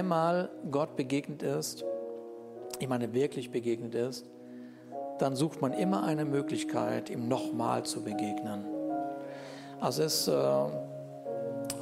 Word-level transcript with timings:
einmal 0.00 0.48
Gott 0.70 0.96
begegnet 0.96 1.42
ist, 1.42 1.84
ich 2.78 2.88
meine 2.88 3.12
wirklich 3.12 3.50
begegnet 3.50 3.94
ist, 3.94 4.24
dann 5.18 5.36
sucht 5.36 5.60
man 5.60 5.74
immer 5.74 6.04
eine 6.04 6.24
Möglichkeit, 6.24 7.10
ihm 7.10 7.28
nochmal 7.28 7.82
zu 7.84 8.02
begegnen. 8.02 8.64
Also 9.78 10.02
es 10.02 10.22
ist 10.22 10.28
äh, 10.28 10.32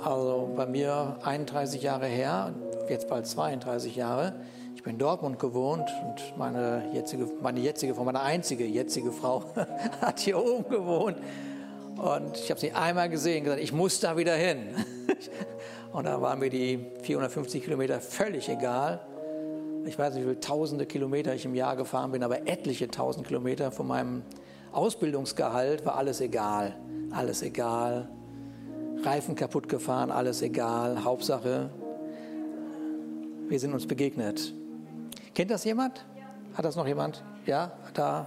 also 0.04 0.52
bei 0.56 0.66
mir 0.66 1.16
31 1.22 1.80
Jahre 1.80 2.06
her, 2.06 2.52
jetzt 2.88 3.08
bald 3.08 3.28
32 3.28 3.94
Jahre. 3.94 4.34
Ich 4.74 4.82
bin 4.82 4.94
in 4.94 4.98
Dortmund 4.98 5.38
gewohnt 5.38 5.88
und 6.04 6.36
meine 6.36 6.90
jetzige, 6.92 7.28
meine 7.40 7.60
jetzige 7.60 7.94
Frau, 7.94 8.02
meine 8.02 8.22
einzige 8.22 8.64
jetzige 8.64 9.12
Frau 9.12 9.44
hat 10.00 10.18
hier 10.18 10.44
oben 10.44 10.68
gewohnt. 10.68 11.18
Und 11.96 12.36
ich 12.36 12.50
habe 12.50 12.58
sie 12.58 12.72
einmal 12.72 13.08
gesehen 13.08 13.38
und 13.38 13.44
gesagt, 13.44 13.62
ich 13.62 13.72
muss 13.72 14.00
da 14.00 14.16
wieder 14.16 14.34
hin. 14.34 14.74
Und 15.92 16.04
da 16.04 16.20
waren 16.20 16.38
mir 16.38 16.50
die 16.50 16.84
450 17.02 17.64
Kilometer 17.64 18.00
völlig 18.00 18.48
egal. 18.48 19.00
Ich 19.86 19.98
weiß 19.98 20.14
nicht, 20.14 20.22
wie 20.22 20.28
viele 20.28 20.40
tausende 20.40 20.86
Kilometer 20.86 21.34
ich 21.34 21.44
im 21.44 21.54
Jahr 21.54 21.76
gefahren 21.76 22.12
bin, 22.12 22.22
aber 22.22 22.46
etliche 22.46 22.88
tausend 22.88 23.26
Kilometer 23.26 23.70
von 23.70 23.86
meinem 23.86 24.22
Ausbildungsgehalt 24.72 25.86
war 25.86 25.96
alles 25.96 26.20
egal. 26.20 26.76
Alles 27.10 27.42
egal. 27.42 28.08
Reifen 29.02 29.34
kaputt 29.34 29.68
gefahren, 29.68 30.10
alles 30.10 30.42
egal. 30.42 31.04
Hauptsache, 31.04 31.70
wir 33.48 33.58
sind 33.58 33.72
uns 33.72 33.86
begegnet. 33.86 34.52
Kennt 35.34 35.50
das 35.50 35.64
jemand? 35.64 36.04
Hat 36.54 36.64
das 36.64 36.76
noch 36.76 36.86
jemand? 36.86 37.22
Ja, 37.46 37.72
da, 37.94 38.26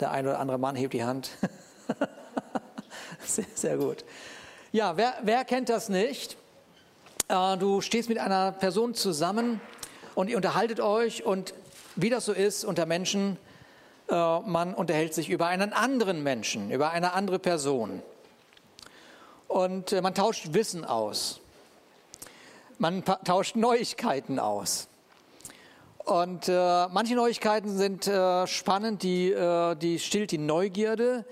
der 0.00 0.10
eine 0.10 0.30
oder 0.30 0.40
andere 0.40 0.58
Mann 0.58 0.74
hebt 0.74 0.92
die 0.94 1.04
Hand. 1.04 1.30
sehr, 3.24 3.44
sehr 3.54 3.76
gut. 3.76 4.04
Ja, 4.72 4.96
wer, 4.96 5.14
wer 5.22 5.44
kennt 5.44 5.68
das 5.68 5.88
nicht? 5.88 6.36
Äh, 7.28 7.56
du 7.56 7.80
stehst 7.80 8.08
mit 8.08 8.18
einer 8.18 8.52
Person 8.52 8.94
zusammen 8.94 9.60
und 10.14 10.30
ihr 10.30 10.36
unterhaltet 10.36 10.78
euch 10.80 11.24
und 11.24 11.54
wie 11.96 12.08
das 12.08 12.24
so 12.26 12.32
ist 12.32 12.64
unter 12.64 12.86
Menschen, 12.86 13.36
äh, 14.08 14.14
man 14.40 14.74
unterhält 14.74 15.12
sich 15.12 15.28
über 15.28 15.46
einen 15.48 15.72
anderen 15.72 16.22
Menschen, 16.22 16.70
über 16.70 16.90
eine 16.90 17.14
andere 17.14 17.40
Person. 17.40 18.00
Und 19.48 19.92
äh, 19.92 20.00
man 20.00 20.14
tauscht 20.14 20.52
Wissen 20.52 20.84
aus. 20.84 21.40
Man 22.78 23.04
tauscht 23.04 23.56
Neuigkeiten 23.56 24.38
aus. 24.38 24.88
Und 26.04 26.46
manche 26.46 27.16
Neuigkeiten 27.16 27.76
sind 27.76 28.04
spannend, 28.48 29.02
die, 29.02 29.34
die 29.80 29.98
stillt 29.98 30.30
die 30.30 30.38
Neugierde. 30.38 31.24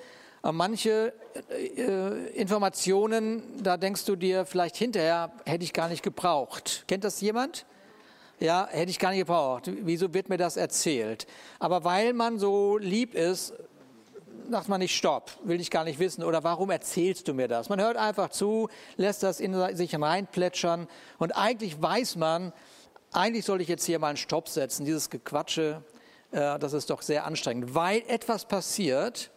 Äh, 0.45 0.53
manche 0.53 1.13
äh, 1.51 2.29
Informationen, 2.35 3.43
da 3.63 3.77
denkst 3.77 4.05
du 4.05 4.17
dir 4.17 4.45
vielleicht 4.45 4.77
hinterher, 4.77 5.33
hätte 5.47 5.65
ich 5.65 5.73
gar 5.73 5.89
nicht 5.89 6.03
gebraucht. 6.03 6.85
Kennt 6.87 7.05
das 7.05 7.21
jemand? 7.21 7.65
Ja, 8.41 8.69
hätte 8.71 8.91
ich 8.91 8.99
gar 8.99 9.11
nicht 9.11 9.21
gebraucht. 9.21 9.71
Wieso 9.83 10.13
wird 10.13 10.29
mir 10.29 10.37
das 10.37 10.57
erzählt? 10.57 11.27
Aber 11.59 11.85
weil 11.85 12.13
man 12.13 12.39
so 12.39 12.77
lieb 12.79 13.15
ist, 13.15 13.55
sagt 14.51 14.69
man 14.69 14.81
nicht 14.81 14.95
Stopp, 14.95 15.31
will 15.45 15.61
ich 15.61 15.71
gar 15.71 15.85
nicht 15.85 15.99
wissen 15.99 16.23
oder 16.23 16.45
warum 16.45 16.71
erzählst 16.71 17.27
du 17.29 17.33
mir 17.33 17.49
das? 17.49 17.71
Man 17.71 17.81
hört 17.81 17.97
einfach 17.97 18.29
zu, 18.29 18.69
lässt 18.97 19.23
das 19.23 19.41
in 19.41 19.55
sich 19.77 19.99
reinplätschern 19.99 20.89
und 21.19 21.33
eigentlich 21.33 21.81
weiß 21.81 22.17
man, 22.17 22.53
eigentlich 23.13 23.47
soll 23.47 23.63
ich 23.63 23.69
jetzt 23.69 23.87
hier 23.87 23.99
mal 23.99 24.09
einen 24.09 24.17
Stopp 24.19 24.49
setzen, 24.49 24.85
dieses 24.85 25.09
Gequatsche, 25.09 25.83
äh, 26.33 26.59
das 26.59 26.75
ist 26.75 26.91
doch 26.91 27.01
sehr 27.01 27.25
anstrengend, 27.25 27.75
weil 27.75 28.03
etwas 28.09 28.45
passiert. 28.45 29.31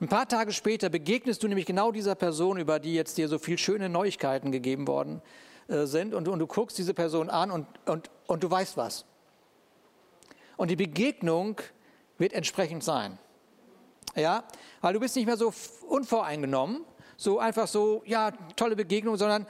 Ein 0.00 0.08
paar 0.08 0.28
Tage 0.28 0.52
später 0.52 0.88
begegnest 0.88 1.42
du 1.42 1.48
nämlich 1.48 1.66
genau 1.66 1.92
dieser 1.92 2.14
Person, 2.14 2.58
über 2.58 2.78
die 2.78 2.94
jetzt 2.94 3.16
dir 3.16 3.28
so 3.28 3.38
viel 3.38 3.58
schöne 3.58 3.88
Neuigkeiten 3.88 4.52
gegeben 4.52 4.86
worden 4.86 5.22
äh, 5.68 5.86
sind 5.86 6.14
und, 6.14 6.28
und 6.28 6.38
du 6.38 6.46
guckst 6.46 6.76
diese 6.76 6.94
Person 6.94 7.30
an 7.30 7.50
und, 7.50 7.66
und, 7.86 8.10
und 8.26 8.42
du 8.42 8.50
weißt 8.50 8.76
was. 8.76 9.04
Und 10.56 10.70
die 10.70 10.76
Begegnung 10.76 11.60
wird 12.18 12.32
entsprechend 12.32 12.84
sein 12.84 13.18
ja, 14.16 14.44
weil 14.80 14.94
du 14.94 15.00
bist 15.00 15.16
nicht 15.16 15.26
mehr 15.26 15.36
so 15.36 15.52
unvoreingenommen, 15.88 16.84
so 17.16 17.38
einfach 17.38 17.66
so, 17.68 18.02
ja, 18.06 18.32
tolle 18.56 18.76
Begegnung, 18.76 19.16
sondern 19.16 19.46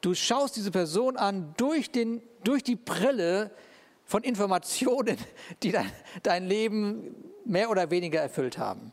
du 0.00 0.14
schaust 0.14 0.56
diese 0.56 0.70
Person 0.70 1.16
an 1.16 1.54
durch, 1.56 1.90
den, 1.90 2.22
durch 2.44 2.62
die 2.62 2.76
Brille 2.76 3.50
von 4.04 4.22
Informationen, 4.22 5.16
die 5.62 5.72
dein, 5.72 5.90
dein 6.22 6.46
Leben 6.46 7.14
mehr 7.44 7.70
oder 7.70 7.90
weniger 7.90 8.20
erfüllt 8.20 8.58
haben. 8.58 8.92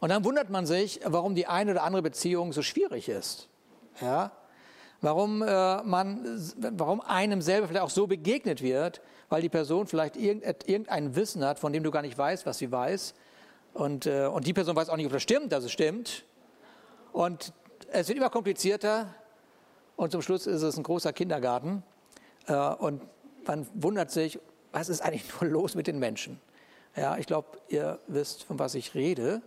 Und 0.00 0.08
dann 0.08 0.24
wundert 0.24 0.50
man 0.50 0.66
sich, 0.66 1.00
warum 1.04 1.34
die 1.34 1.46
eine 1.46 1.72
oder 1.72 1.82
andere 1.82 2.02
Beziehung 2.02 2.52
so 2.52 2.62
schwierig 2.62 3.08
ist. 3.08 3.48
Ja? 4.00 4.32
Warum, 5.02 5.42
äh, 5.42 5.82
man, 5.82 6.24
warum 6.76 7.00
einem 7.00 7.42
selber 7.42 7.68
vielleicht 7.68 7.84
auch 7.84 7.90
so 7.90 8.06
begegnet 8.06 8.62
wird, 8.62 9.00
weil 9.28 9.42
die 9.42 9.48
Person 9.48 9.86
vielleicht 9.86 10.16
irgendein 10.16 11.14
Wissen 11.14 11.44
hat, 11.44 11.58
von 11.58 11.72
dem 11.72 11.82
du 11.82 11.90
gar 11.90 12.02
nicht 12.02 12.18
weißt, 12.18 12.46
was 12.46 12.58
sie 12.58 12.72
weiß, 12.72 13.14
und, 13.72 14.06
äh, 14.06 14.26
und 14.26 14.46
die 14.46 14.52
Person 14.52 14.74
weiß 14.74 14.88
auch 14.88 14.96
nicht, 14.96 15.06
ob 15.06 15.12
das 15.12 15.22
stimmt, 15.22 15.52
dass 15.52 15.64
es 15.64 15.72
stimmt. 15.72 16.24
Und 17.12 17.52
es 17.92 18.08
wird 18.08 18.18
immer 18.18 18.30
komplizierter. 18.30 19.14
Und 19.96 20.12
zum 20.12 20.22
Schluss 20.22 20.46
ist 20.46 20.62
es 20.62 20.76
ein 20.76 20.82
großer 20.82 21.12
Kindergarten. 21.12 21.82
Äh, 22.46 22.54
und 22.54 23.02
man 23.46 23.66
wundert 23.74 24.10
sich, 24.10 24.38
was 24.72 24.88
ist 24.88 25.02
eigentlich 25.02 25.24
nur 25.40 25.50
los 25.50 25.74
mit 25.74 25.86
den 25.86 25.98
Menschen? 25.98 26.40
Ja, 26.96 27.16
ich 27.16 27.26
glaube, 27.26 27.58
ihr 27.68 28.00
wisst, 28.08 28.42
von 28.44 28.58
was 28.58 28.74
ich 28.74 28.94
rede. 28.94 29.42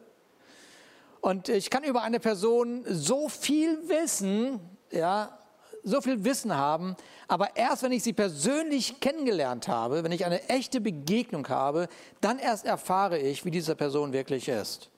Und 1.23 1.47
ich 1.47 1.69
kann 1.69 1.85
über 1.85 2.01
eine 2.01 2.19
Person 2.19 2.83
so 2.85 3.29
viel 3.29 3.87
wissen, 3.87 4.59
ja, 4.91 5.39
so 5.81 6.01
viel 6.01 6.25
Wissen 6.25 6.53
haben, 6.53 6.97
aber 7.29 7.55
erst 7.55 7.81
wenn 7.83 7.93
ich 7.93 8.03
sie 8.03 8.11
persönlich 8.11 8.99
kennengelernt 8.99 9.69
habe, 9.69 10.03
wenn 10.03 10.11
ich 10.11 10.25
eine 10.25 10.49
echte 10.49 10.81
Begegnung 10.81 11.47
habe, 11.47 11.87
dann 12.19 12.39
erst 12.39 12.65
erfahre 12.65 13.17
ich, 13.19 13.45
wie 13.45 13.51
diese 13.51 13.73
Person 13.77 14.11
wirklich 14.11 14.49
ist. 14.49 14.89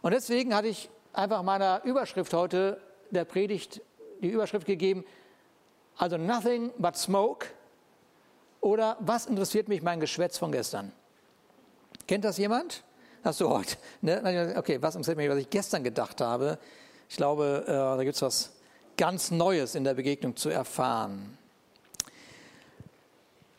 Und 0.00 0.12
deswegen 0.12 0.54
hatte 0.54 0.68
ich 0.68 0.90
einfach 1.12 1.42
meiner 1.42 1.82
Überschrift 1.82 2.32
heute 2.34 2.80
der 3.10 3.24
Predigt 3.24 3.82
die 4.22 4.28
Überschrift 4.28 4.64
gegeben, 4.64 5.04
also 5.96 6.18
nothing 6.18 6.70
but 6.78 6.96
smoke 6.96 7.48
oder 8.60 8.96
was 9.00 9.26
interessiert 9.26 9.66
mich 9.66 9.82
mein 9.82 9.98
Geschwätz 9.98 10.38
von 10.38 10.52
gestern? 10.52 10.92
Kennt 12.06 12.24
das 12.24 12.38
jemand? 12.38 12.84
Hast 13.28 13.42
du 13.42 13.50
heute? 13.50 13.76
Ne? 14.00 14.54
Okay, 14.56 14.80
was 14.80 14.94
interessiert 14.94 15.18
mich, 15.18 15.28
was 15.28 15.36
ich 15.36 15.50
gestern 15.50 15.84
gedacht 15.84 16.22
habe? 16.22 16.58
Ich 17.10 17.16
glaube, 17.18 17.62
äh, 17.66 17.72
da 17.72 18.02
gibt 18.02 18.16
es 18.16 18.22
was 18.22 18.52
ganz 18.96 19.30
Neues 19.30 19.74
in 19.74 19.84
der 19.84 19.92
Begegnung 19.92 20.34
zu 20.34 20.48
erfahren. 20.48 21.36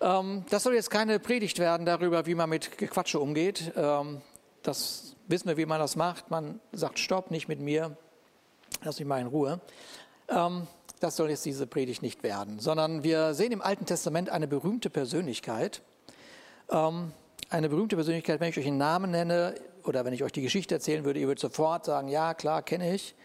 Ähm, 0.01 0.43
das 0.49 0.63
soll 0.63 0.73
jetzt 0.73 0.89
keine 0.89 1.19
Predigt 1.19 1.59
werden 1.59 1.85
darüber, 1.85 2.25
wie 2.25 2.33
man 2.33 2.49
mit 2.49 2.79
Gequatsche 2.79 3.19
umgeht. 3.19 3.71
Ähm, 3.75 4.21
das 4.63 5.15
wissen 5.27 5.47
wir, 5.47 5.57
wie 5.57 5.67
man 5.67 5.79
das 5.79 5.95
macht. 5.95 6.31
Man 6.31 6.59
sagt 6.71 6.97
Stopp, 6.97 7.29
nicht 7.29 7.47
mit 7.47 7.59
mir. 7.59 7.95
Lass 8.81 8.97
mich 8.97 9.07
mal 9.07 9.21
in 9.21 9.27
Ruhe. 9.27 9.61
Ähm, 10.29 10.65
das 10.99 11.15
soll 11.15 11.29
jetzt 11.29 11.45
diese 11.45 11.67
Predigt 11.67 12.01
nicht 12.01 12.23
werden, 12.23 12.57
sondern 12.57 13.03
wir 13.03 13.35
sehen 13.35 13.51
im 13.51 13.61
Alten 13.61 13.85
Testament 13.85 14.31
eine 14.31 14.47
berühmte 14.47 14.89
Persönlichkeit. 14.89 15.83
Ähm, 16.71 17.11
eine 17.49 17.69
berühmte 17.69 17.95
Persönlichkeit, 17.95 18.39
wenn 18.39 18.49
ich 18.49 18.57
euch 18.57 18.67
einen 18.67 18.77
Namen 18.77 19.11
nenne 19.11 19.55
oder 19.83 20.05
wenn 20.05 20.13
ich 20.13 20.23
euch 20.23 20.31
die 20.31 20.41
Geschichte 20.41 20.75
erzählen 20.75 21.05
würde, 21.05 21.19
ihr 21.19 21.27
würdet 21.27 21.39
sofort 21.39 21.85
sagen, 21.85 22.09
ja 22.09 22.33
klar, 22.33 22.63
kenne 22.63 22.93
ich 22.93 23.15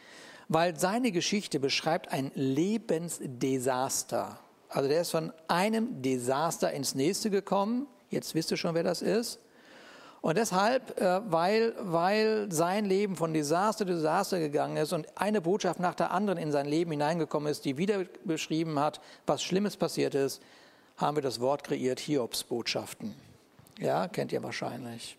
weil 0.49 0.79
seine 0.79 1.13
Geschichte 1.13 1.61
beschreibt 1.61 2.13
ein 2.13 2.31
Lebensdesaster. 2.35 4.39
Also 4.69 4.89
der 4.89 5.03
ist 5.03 5.11
von 5.11 5.33
einem 5.49 6.03
Desaster 6.03 6.73
ins 6.73 6.95
nächste 6.95 7.31
gekommen. 7.31 7.87
Jetzt 8.11 8.35
wisst 8.35 8.51
ihr 8.51 8.57
schon, 8.57 8.75
wer 8.75 8.83
das 8.83 9.03
ist. 9.03 9.39
Und 10.21 10.39
deshalb, 10.39 11.01
äh, 11.01 11.21
weil, 11.31 11.75
weil 11.81 12.51
sein 12.51 12.87
Leben 12.87 13.15
von 13.15 13.35
Desaster 13.35 13.87
zu 13.87 13.93
Desaster 13.93 14.39
gegangen 14.39 14.79
ist 14.79 14.93
und 14.93 15.07
eine 15.17 15.43
Botschaft 15.43 15.81
nach 15.81 15.95
der 15.95 16.13
anderen 16.13 16.39
in 16.39 16.51
sein 16.51 16.67
Leben 16.67 16.93
hineingekommen 16.93 17.51
ist, 17.51 17.67
die 17.67 17.77
wieder 17.77 18.05
beschrieben 18.25 18.81
hat, 18.81 19.01
was 19.27 19.43
Schlimmes 19.43 19.77
passiert 19.77 20.15
ist, 20.15 20.41
haben 20.97 21.17
wir 21.17 21.23
das 21.23 21.41
Wort 21.41 21.65
kreiert, 21.65 22.01
Hiobs-Botschaften. 22.01 23.15
Ja, 23.79 24.09
kennt 24.09 24.33
ihr 24.33 24.43
wahrscheinlich. 24.43 25.17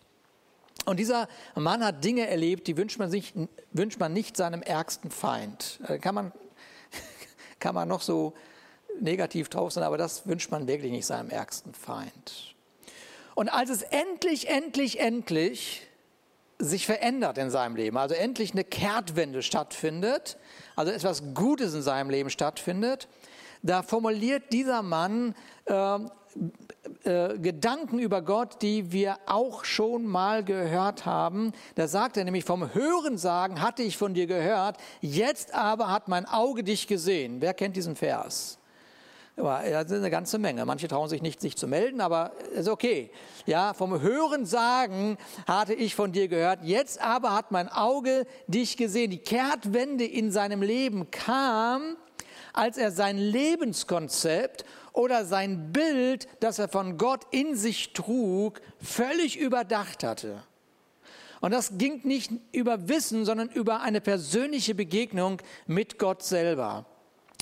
Und 0.84 0.98
dieser 0.98 1.28
Mann 1.54 1.84
hat 1.84 2.04
Dinge 2.04 2.28
erlebt, 2.28 2.66
die 2.68 2.76
wünscht 2.76 2.98
man, 2.98 3.10
sich, 3.10 3.34
wünscht 3.72 3.98
man 3.98 4.12
nicht 4.12 4.36
seinem 4.36 4.62
ärgsten 4.62 5.10
Feind. 5.10 5.80
Äh, 5.88 5.98
kann 5.98 6.14
man, 6.14 6.32
kann 7.58 7.74
man 7.74 7.88
noch 7.88 8.02
so 8.02 8.34
negativ 9.00 9.48
drauf 9.48 9.72
sein, 9.72 9.84
aber 9.84 9.98
das 9.98 10.26
wünscht 10.26 10.50
man 10.50 10.66
wirklich 10.66 10.92
nicht 10.92 11.06
seinem 11.06 11.30
ärgsten 11.30 11.74
Feind. 11.74 12.54
Und 13.34 13.48
als 13.48 13.70
es 13.70 13.82
endlich, 13.82 14.48
endlich, 14.48 15.00
endlich 15.00 15.86
sich 16.58 16.86
verändert 16.86 17.36
in 17.36 17.50
seinem 17.50 17.76
Leben, 17.76 17.98
also 17.98 18.14
endlich 18.14 18.52
eine 18.52 18.64
Kehrtwende 18.64 19.42
stattfindet, 19.42 20.38
also 20.74 20.90
etwas 20.92 21.22
Gutes 21.34 21.74
in 21.74 21.82
seinem 21.82 22.08
Leben 22.08 22.30
stattfindet, 22.30 23.08
da 23.62 23.82
formuliert 23.82 24.52
dieser 24.52 24.82
Mann 24.82 25.34
äh, 25.66 25.98
äh, 27.06 27.38
Gedanken 27.38 27.98
über 27.98 28.22
Gott, 28.22 28.62
die 28.62 28.92
wir 28.92 29.18
auch 29.26 29.64
schon 29.64 30.06
mal 30.06 30.44
gehört 30.44 31.06
haben. 31.06 31.52
Da 31.74 31.88
sagt 31.88 32.16
er 32.16 32.24
nämlich, 32.24 32.44
vom 32.44 32.74
Hörensagen 32.74 33.60
hatte 33.62 33.82
ich 33.82 33.96
von 33.96 34.14
dir 34.14 34.26
gehört, 34.26 34.76
jetzt 35.00 35.54
aber 35.54 35.90
hat 35.90 36.08
mein 36.08 36.26
Auge 36.26 36.64
dich 36.64 36.86
gesehen. 36.86 37.40
Wer 37.40 37.54
kennt 37.54 37.76
diesen 37.76 37.96
Vers? 37.96 38.58
Das 39.36 39.84
ist 39.84 39.92
eine 39.92 40.10
ganze 40.10 40.38
Menge. 40.38 40.64
Manche 40.64 40.88
trauen 40.88 41.10
sich 41.10 41.20
nicht, 41.20 41.42
sich 41.42 41.56
zu 41.56 41.68
melden, 41.68 42.00
aber 42.00 42.32
ist 42.54 42.68
okay. 42.68 43.10
Ja, 43.44 43.74
vom 43.74 44.00
Hören 44.00 44.46
sagen 44.46 45.18
hatte 45.46 45.74
ich 45.74 45.94
von 45.94 46.12
dir 46.12 46.28
gehört. 46.28 46.60
Jetzt 46.62 47.02
aber 47.02 47.34
hat 47.34 47.52
mein 47.52 47.68
Auge 47.68 48.26
dich 48.46 48.78
gesehen. 48.78 49.10
Die 49.10 49.18
Kehrtwende 49.18 50.06
in 50.06 50.32
seinem 50.32 50.62
Leben 50.62 51.10
kam, 51.10 51.96
als 52.54 52.78
er 52.78 52.90
sein 52.90 53.18
Lebenskonzept 53.18 54.64
oder 54.96 55.24
sein 55.24 55.72
Bild, 55.72 56.26
das 56.40 56.58
er 56.58 56.68
von 56.68 56.98
Gott 56.98 57.26
in 57.30 57.54
sich 57.54 57.92
trug, 57.92 58.60
völlig 58.82 59.38
überdacht 59.38 60.02
hatte. 60.02 60.42
Und 61.40 61.52
das 61.52 61.78
ging 61.78 62.00
nicht 62.04 62.32
über 62.52 62.88
Wissen, 62.88 63.24
sondern 63.24 63.50
über 63.50 63.82
eine 63.82 64.00
persönliche 64.00 64.74
Begegnung 64.74 65.40
mit 65.66 65.98
Gott 65.98 66.22
selber 66.22 66.86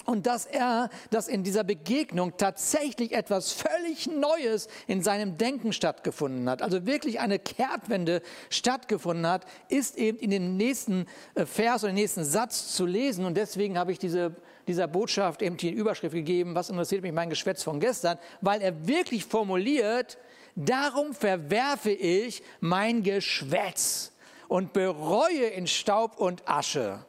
und 0.04 0.26
dass 0.26 0.46
er, 0.46 0.90
dass 1.10 1.28
in 1.28 1.42
dieser 1.42 1.64
Begegnung 1.64 2.36
tatsächlich 2.36 3.12
etwas 3.12 3.52
völlig 3.52 4.06
Neues 4.06 4.68
in 4.86 5.02
seinem 5.02 5.38
Denken 5.38 5.72
stattgefunden 5.72 6.48
hat, 6.48 6.62
also 6.62 6.86
wirklich 6.86 7.20
eine 7.20 7.38
Kehrtwende 7.38 8.22
stattgefunden 8.50 9.26
hat, 9.26 9.46
ist 9.68 9.96
eben 9.96 10.18
in 10.18 10.30
dem 10.30 10.56
nächsten 10.56 11.06
äh, 11.34 11.46
Vers 11.46 11.84
oder 11.84 11.92
nächsten 11.92 12.24
Satz 12.24 12.74
zu 12.74 12.86
lesen. 12.86 13.24
Und 13.24 13.36
deswegen 13.36 13.78
habe 13.78 13.92
ich 13.92 13.98
diese, 13.98 14.34
dieser 14.66 14.86
Botschaft 14.86 15.42
eben 15.42 15.56
die 15.56 15.70
Überschrift 15.70 16.14
gegeben, 16.14 16.54
was 16.54 16.70
interessiert 16.70 17.02
mich 17.02 17.12
mein 17.12 17.30
Geschwätz 17.30 17.62
von 17.62 17.80
gestern, 17.80 18.18
weil 18.40 18.60
er 18.62 18.86
wirklich 18.86 19.24
formuliert, 19.24 20.18
darum 20.56 21.14
verwerfe 21.14 21.90
ich 21.90 22.42
mein 22.60 23.02
Geschwätz 23.02 24.12
und 24.48 24.72
bereue 24.72 25.46
in 25.46 25.66
Staub 25.66 26.18
und 26.18 26.48
Asche. 26.48 27.04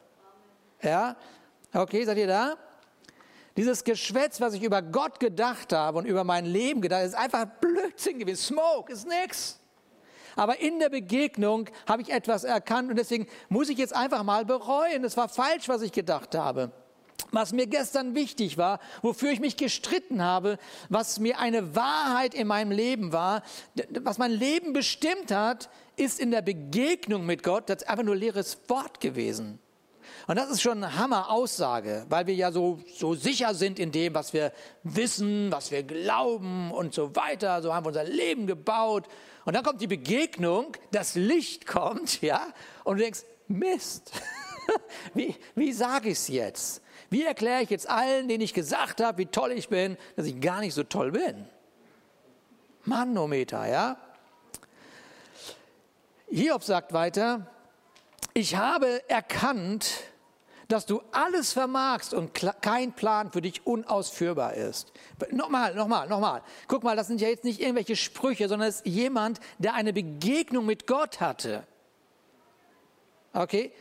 Ja, 0.82 1.16
okay, 1.72 2.04
seid 2.04 2.18
ihr 2.18 2.26
da? 2.26 2.56
Dieses 3.56 3.84
Geschwätz, 3.84 4.40
was 4.40 4.52
ich 4.52 4.62
über 4.62 4.82
Gott 4.82 5.18
gedacht 5.18 5.72
habe 5.72 5.98
und 5.98 6.04
über 6.04 6.24
mein 6.24 6.44
Leben 6.44 6.82
gedacht 6.82 6.98
habe, 6.98 7.08
ist 7.08 7.14
einfach 7.14 7.46
Blödsinn 7.60 8.18
gewesen. 8.18 8.36
Smoke 8.36 8.92
ist 8.92 9.08
nichts. 9.08 9.58
Aber 10.36 10.60
in 10.60 10.78
der 10.78 10.90
Begegnung 10.90 11.66
habe 11.88 12.02
ich 12.02 12.10
etwas 12.10 12.44
erkannt 12.44 12.90
und 12.90 12.96
deswegen 12.96 13.26
muss 13.48 13.70
ich 13.70 13.78
jetzt 13.78 13.96
einfach 13.96 14.22
mal 14.22 14.44
bereuen. 14.44 15.02
Es 15.04 15.16
war 15.16 15.30
falsch, 15.30 15.68
was 15.68 15.80
ich 15.80 15.92
gedacht 15.92 16.34
habe. 16.34 16.70
Was 17.32 17.52
mir 17.52 17.66
gestern 17.66 18.14
wichtig 18.14 18.56
war, 18.56 18.80
wofür 19.02 19.30
ich 19.30 19.40
mich 19.40 19.56
gestritten 19.56 20.22
habe, 20.22 20.58
was 20.88 21.18
mir 21.18 21.38
eine 21.38 21.74
Wahrheit 21.74 22.34
in 22.34 22.46
meinem 22.46 22.70
Leben 22.70 23.12
war, 23.12 23.42
was 24.00 24.18
mein 24.18 24.32
Leben 24.32 24.72
bestimmt 24.72 25.32
hat, 25.32 25.68
ist 25.96 26.20
in 26.20 26.30
der 26.30 26.42
Begegnung 26.42 27.26
mit 27.26 27.42
Gott 27.42 27.68
das 27.68 27.82
ist 27.82 27.88
einfach 27.88 28.04
nur 28.04 28.16
leeres 28.16 28.58
Wort 28.68 29.00
gewesen. 29.00 29.58
Und 30.26 30.36
das 30.36 30.50
ist 30.50 30.62
schon 30.62 30.82
eine 30.82 30.96
Hammer-Aussage, 30.96 32.04
weil 32.08 32.26
wir 32.26 32.34
ja 32.34 32.50
so, 32.50 32.80
so 32.96 33.14
sicher 33.14 33.54
sind 33.54 33.78
in 33.78 33.92
dem, 33.92 34.14
was 34.14 34.32
wir 34.32 34.52
wissen, 34.82 35.52
was 35.52 35.70
wir 35.70 35.84
glauben 35.84 36.72
und 36.72 36.94
so 36.94 37.14
weiter. 37.14 37.62
So 37.62 37.72
haben 37.72 37.84
wir 37.84 37.88
unser 37.88 38.04
Leben 38.04 38.46
gebaut. 38.46 39.06
Und 39.44 39.54
dann 39.54 39.62
kommt 39.62 39.80
die 39.80 39.86
Begegnung, 39.86 40.76
das 40.90 41.14
Licht 41.14 41.66
kommt, 41.66 42.20
ja, 42.22 42.44
und 42.82 42.98
du 42.98 43.04
denkst, 43.04 43.20
Mist, 43.48 44.10
wie, 45.14 45.36
wie 45.54 45.72
sage 45.72 46.08
ich 46.08 46.18
es 46.18 46.28
jetzt? 46.28 46.82
Wie 47.10 47.24
erkläre 47.24 47.62
ich 47.62 47.70
jetzt 47.70 47.88
allen, 47.88 48.28
denen 48.28 48.42
ich 48.42 48.54
gesagt 48.54 49.00
habe, 49.00 49.18
wie 49.18 49.26
toll 49.26 49.52
ich 49.52 49.68
bin, 49.68 49.96
dass 50.16 50.26
ich 50.26 50.40
gar 50.40 50.60
nicht 50.60 50.74
so 50.74 50.82
toll 50.82 51.12
bin? 51.12 51.46
Manometer, 52.84 53.66
ja? 53.68 53.96
Hiob 56.28 56.64
sagt 56.64 56.92
weiter, 56.92 57.46
ich 58.34 58.56
habe 58.56 59.08
erkannt, 59.08 60.02
dass 60.68 60.84
du 60.86 61.00
alles 61.12 61.52
vermagst 61.52 62.12
und 62.12 62.32
kein 62.60 62.92
Plan 62.92 63.30
für 63.30 63.40
dich 63.40 63.66
unausführbar 63.66 64.54
ist. 64.54 64.92
Nochmal, 65.30 65.74
nochmal, 65.74 66.08
nochmal. 66.08 66.42
Guck 66.66 66.82
mal, 66.82 66.96
das 66.96 67.06
sind 67.06 67.20
ja 67.20 67.28
jetzt 67.28 67.44
nicht 67.44 67.60
irgendwelche 67.60 67.94
Sprüche, 67.94 68.48
sondern 68.48 68.68
es 68.68 68.76
ist 68.76 68.86
jemand, 68.86 69.38
der 69.58 69.74
eine 69.74 69.92
Begegnung 69.92 70.66
mit 70.66 70.86
Gott 70.86 71.20
hatte. 71.20 71.64
Okay? 73.32 73.72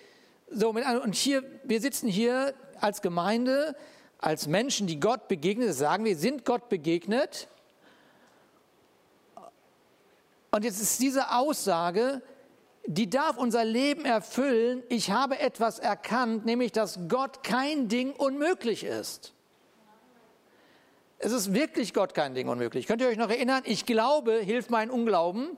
So, 0.51 0.69
und 0.69 1.15
hier, 1.15 1.43
wir 1.63 1.81
sitzen 1.81 2.07
hier 2.07 2.53
als 2.81 3.01
Gemeinde, 3.01 3.75
als 4.17 4.47
Menschen, 4.47 4.87
die 4.87 4.99
Gott 4.99 5.27
begegnet, 5.27 5.73
sagen 5.73 6.05
wir, 6.05 6.15
sind 6.15 6.45
Gott 6.45 6.69
begegnet. 6.69 7.47
Und 10.51 10.63
jetzt 10.63 10.81
ist 10.81 11.01
diese 11.01 11.31
Aussage, 11.31 12.21
die 12.87 13.09
darf 13.09 13.37
unser 13.37 13.65
Leben 13.65 14.05
erfüllen. 14.05 14.83
Ich 14.89 15.11
habe 15.11 15.39
etwas 15.39 15.79
erkannt, 15.79 16.45
nämlich 16.45 16.71
dass 16.71 16.99
Gott 17.07 17.43
kein 17.43 17.87
Ding 17.87 18.13
unmöglich 18.13 18.83
ist. 18.83 19.33
Es 21.17 21.31
ist 21.31 21.53
wirklich 21.53 21.93
Gott 21.93 22.13
kein 22.13 22.35
Ding 22.35 22.47
unmöglich. 22.47 22.87
Könnt 22.87 23.01
ihr 23.01 23.07
euch 23.07 23.17
noch 23.17 23.29
erinnern? 23.29 23.63
Ich 23.65 23.85
glaube, 23.85 24.33
hilft 24.33 24.69
mein 24.69 24.89
Unglauben. 24.89 25.57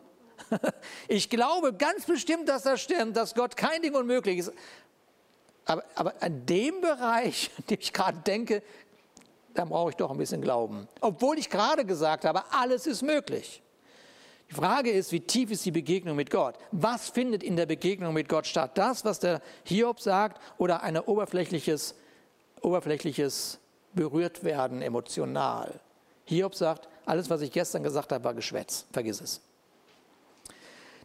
Ich 1.07 1.29
glaube 1.29 1.73
ganz 1.73 2.05
bestimmt, 2.05 2.47
dass 2.47 2.63
das 2.63 2.81
stimmt, 2.81 3.17
dass 3.17 3.33
Gott 3.33 3.57
kein 3.57 3.81
Ding 3.81 3.95
unmöglich 3.95 4.39
ist. 4.39 4.51
Aber, 5.67 5.83
aber 5.95 6.13
an 6.21 6.45
dem 6.45 6.81
Bereich, 6.81 7.51
an 7.57 7.63
dem 7.69 7.77
ich 7.79 7.93
gerade 7.93 8.17
denke, 8.19 8.63
da 9.53 9.65
brauche 9.65 9.89
ich 9.89 9.95
doch 9.97 10.09
ein 10.09 10.17
bisschen 10.17 10.41
Glauben. 10.41 10.87
Obwohl 11.01 11.37
ich 11.37 11.49
gerade 11.49 11.85
gesagt 11.85 12.25
habe, 12.25 12.43
alles 12.51 12.87
ist 12.87 13.01
möglich. 13.01 13.61
Die 14.49 14.53
Frage 14.53 14.91
ist, 14.91 15.11
wie 15.11 15.19
tief 15.19 15.51
ist 15.51 15.65
die 15.65 15.71
Begegnung 15.71 16.15
mit 16.15 16.31
Gott? 16.31 16.55
Was 16.71 17.09
findet 17.09 17.43
in 17.43 17.57
der 17.57 17.65
Begegnung 17.65 18.13
mit 18.13 18.29
Gott 18.29 18.47
statt? 18.47 18.77
Das, 18.77 19.03
was 19.03 19.19
der 19.19 19.41
Hiob 19.65 19.99
sagt 19.99 20.41
oder 20.57 20.83
ein 20.83 20.97
oberflächliches, 20.97 21.95
oberflächliches 22.61 23.59
Berührtwerden 23.93 24.81
emotional? 24.81 25.81
Hiob 26.23 26.55
sagt, 26.55 26.87
alles, 27.05 27.29
was 27.29 27.41
ich 27.41 27.51
gestern 27.51 27.83
gesagt 27.83 28.13
habe, 28.13 28.23
war 28.23 28.33
Geschwätz. 28.33 28.85
Vergiss 28.93 29.19
es. 29.19 29.41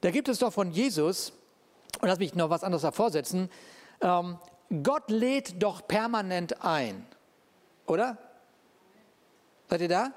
Da 0.02 0.10
gibt 0.10 0.28
es 0.28 0.38
doch 0.38 0.52
von 0.52 0.70
Jesus, 0.70 1.32
und 2.00 2.08
lass 2.08 2.18
mich 2.18 2.34
noch 2.34 2.50
was 2.50 2.62
anderes 2.62 2.84
hervorsetzen, 2.84 3.48
ähm, 4.00 4.38
Gott 4.82 5.10
lädt 5.10 5.62
doch 5.62 5.86
permanent 5.86 6.64
ein. 6.64 7.06
Oder? 7.86 8.16
Seid 9.68 9.82
ihr 9.82 9.88
da? 9.88 10.12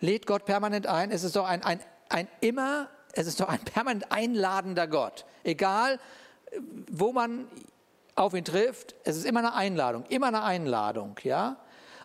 Lädt 0.00 0.26
Gott 0.26 0.44
permanent 0.44 0.86
ein? 0.86 1.10
Es 1.10 1.24
ist 1.24 1.36
doch 1.36 1.46
ein, 1.46 1.62
ein 1.62 1.80
ein 2.10 2.28
immer, 2.40 2.88
es 3.12 3.26
ist 3.26 3.40
doch 3.40 3.48
ein 3.48 3.60
permanent 3.60 4.12
einladender 4.12 4.86
Gott. 4.86 5.24
Egal, 5.44 5.98
wo 6.90 7.12
man 7.12 7.46
auf 8.16 8.34
ihn 8.34 8.44
trifft, 8.44 8.96
es 9.04 9.16
ist 9.16 9.24
immer 9.24 9.40
eine 9.40 9.54
Einladung, 9.54 10.04
immer 10.08 10.26
eine 10.26 10.42
Einladung, 10.42 11.16
ja. 11.22 11.56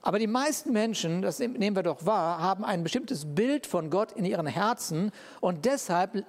Aber 0.01 0.19
die 0.19 0.27
meisten 0.27 0.71
Menschen, 0.71 1.23
das 1.23 1.39
nehmen 1.39 1.75
wir 1.75 1.81
doch 1.81 2.05
wahr, 2.05 2.39
haben 2.39 2.63
ein 2.63 2.83
bestimmtes 2.83 3.25
Bild 3.25 3.65
von 3.65 3.89
Gott 3.89 4.11
in 4.11 4.23
ihren 4.23 4.45
Herzen 4.45 5.11
und 5.41 5.65
deshalb 5.65 6.23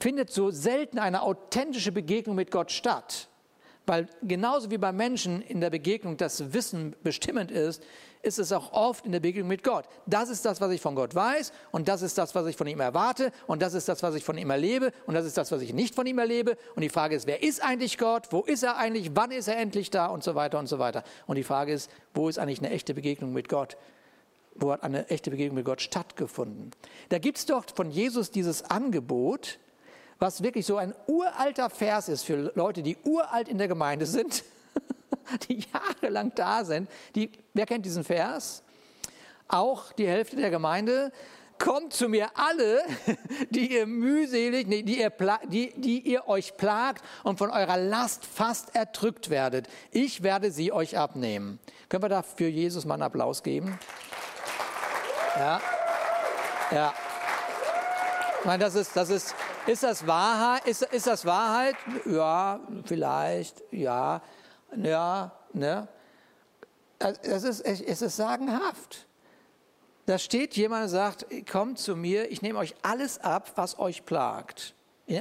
findet 0.00 0.30
so 0.30 0.50
selten 0.50 0.98
eine 0.98 1.22
authentische 1.22 1.92
Begegnung 1.92 2.34
mit 2.34 2.50
Gott 2.50 2.72
statt. 2.72 3.27
Weil 3.88 4.06
genauso 4.22 4.70
wie 4.70 4.76
beim 4.76 4.98
Menschen 4.98 5.40
in 5.40 5.62
der 5.62 5.70
Begegnung 5.70 6.18
das 6.18 6.52
Wissen 6.52 6.94
bestimmend 7.02 7.50
ist, 7.50 7.82
ist 8.20 8.38
es 8.38 8.52
auch 8.52 8.74
oft 8.74 9.06
in 9.06 9.12
der 9.12 9.20
Begegnung 9.20 9.48
mit 9.48 9.64
Gott. 9.64 9.86
Das 10.04 10.28
ist 10.28 10.44
das, 10.44 10.60
was 10.60 10.70
ich 10.72 10.82
von 10.82 10.94
Gott 10.94 11.14
weiß 11.14 11.54
und 11.70 11.88
das 11.88 12.02
ist 12.02 12.18
das, 12.18 12.34
was 12.34 12.44
ich 12.44 12.54
von 12.54 12.66
ihm 12.66 12.80
erwarte 12.80 13.32
und 13.46 13.62
das 13.62 13.72
ist 13.72 13.88
das, 13.88 14.02
was 14.02 14.14
ich 14.14 14.24
von 14.24 14.36
ihm 14.36 14.50
erlebe 14.50 14.92
und 15.06 15.14
das 15.14 15.24
ist 15.24 15.38
das, 15.38 15.50
was 15.52 15.62
ich 15.62 15.72
nicht 15.72 15.94
von 15.94 16.06
ihm 16.06 16.18
erlebe. 16.18 16.58
Und 16.76 16.82
die 16.82 16.90
Frage 16.90 17.16
ist, 17.16 17.26
wer 17.26 17.42
ist 17.42 17.64
eigentlich 17.64 17.96
Gott? 17.96 18.26
Wo 18.28 18.40
ist 18.42 18.62
er 18.62 18.76
eigentlich? 18.76 19.12
Wann 19.14 19.30
ist 19.30 19.48
er 19.48 19.56
endlich 19.56 19.88
da? 19.88 20.08
Und 20.08 20.22
so 20.22 20.34
weiter 20.34 20.58
und 20.58 20.66
so 20.66 20.78
weiter. 20.78 21.02
Und 21.26 21.36
die 21.36 21.42
Frage 21.42 21.72
ist, 21.72 21.90
wo 22.12 22.28
ist 22.28 22.38
eigentlich 22.38 22.58
eine 22.58 22.68
echte 22.68 22.92
Begegnung 22.92 23.32
mit 23.32 23.48
Gott? 23.48 23.78
Wo 24.54 24.70
hat 24.70 24.82
eine 24.82 25.08
echte 25.08 25.30
Begegnung 25.30 25.54
mit 25.54 25.64
Gott 25.64 25.80
stattgefunden? 25.80 26.72
Da 27.08 27.18
gibt 27.18 27.38
es 27.38 27.46
doch 27.46 27.64
von 27.74 27.90
Jesus 27.90 28.30
dieses 28.30 28.64
Angebot, 28.64 29.58
was 30.18 30.42
wirklich 30.42 30.66
so 30.66 30.76
ein 30.76 30.94
uralter 31.06 31.70
Vers 31.70 32.08
ist 32.08 32.24
für 32.24 32.52
Leute, 32.54 32.82
die 32.82 32.96
uralt 33.04 33.48
in 33.48 33.58
der 33.58 33.68
Gemeinde 33.68 34.06
sind 34.06 34.44
die 35.48 35.64
jahrelang 35.72 36.32
da 36.34 36.64
sind. 36.64 36.88
Die, 37.14 37.30
wer 37.54 37.66
kennt 37.66 37.84
diesen 37.84 38.04
Vers? 38.04 38.62
Auch 39.48 39.92
die 39.92 40.06
Hälfte 40.06 40.36
der 40.36 40.50
Gemeinde. 40.50 41.12
Kommt 41.58 41.92
zu 41.92 42.08
mir 42.08 42.28
alle, 42.34 42.82
die 43.50 43.72
ihr 43.74 43.86
mühselig, 43.86 44.68
die 44.68 45.00
ihr, 45.00 45.12
die, 45.50 45.72
die 45.76 46.00
ihr 46.00 46.28
euch 46.28 46.56
plagt 46.56 47.04
und 47.24 47.38
von 47.38 47.50
eurer 47.50 47.76
Last 47.76 48.24
fast 48.24 48.76
erdrückt 48.76 49.28
werdet. 49.28 49.66
Ich 49.90 50.22
werde 50.22 50.52
sie 50.52 50.70
euch 50.70 50.96
abnehmen. 50.96 51.58
Können 51.88 52.04
wir 52.04 52.08
dafür 52.08 52.48
Jesus 52.48 52.84
mal 52.84 52.94
einen 52.94 53.02
Applaus 53.02 53.42
geben? 53.42 53.76
Ja. 55.36 55.60
Ja. 56.70 56.94
Meine, 58.44 58.62
das 58.62 58.76
ist, 58.76 58.96
das 58.96 59.10
ist, 59.10 59.34
ist 59.68 59.82
das 59.82 60.06
Wahrheit? 60.06 60.66
Ist, 60.66 60.82
ist 60.82 61.06
das 61.06 61.24
Wahrheit? 61.24 61.76
Ja, 62.06 62.60
vielleicht, 62.84 63.62
ja. 63.70 64.20
Ja, 64.76 65.32
ne? 65.52 65.88
Es 66.98 67.44
ist, 67.44 67.60
es 67.60 68.02
ist 68.02 68.16
sagenhaft. 68.16 69.06
Da 70.06 70.18
steht 70.18 70.56
jemand 70.56 70.84
und 70.84 70.88
sagt, 70.88 71.26
kommt 71.50 71.78
zu 71.78 71.94
mir, 71.94 72.30
ich 72.30 72.42
nehme 72.42 72.58
euch 72.58 72.74
alles 72.82 73.18
ab, 73.18 73.52
was 73.56 73.78
euch 73.78 74.04
plagt. 74.04 74.74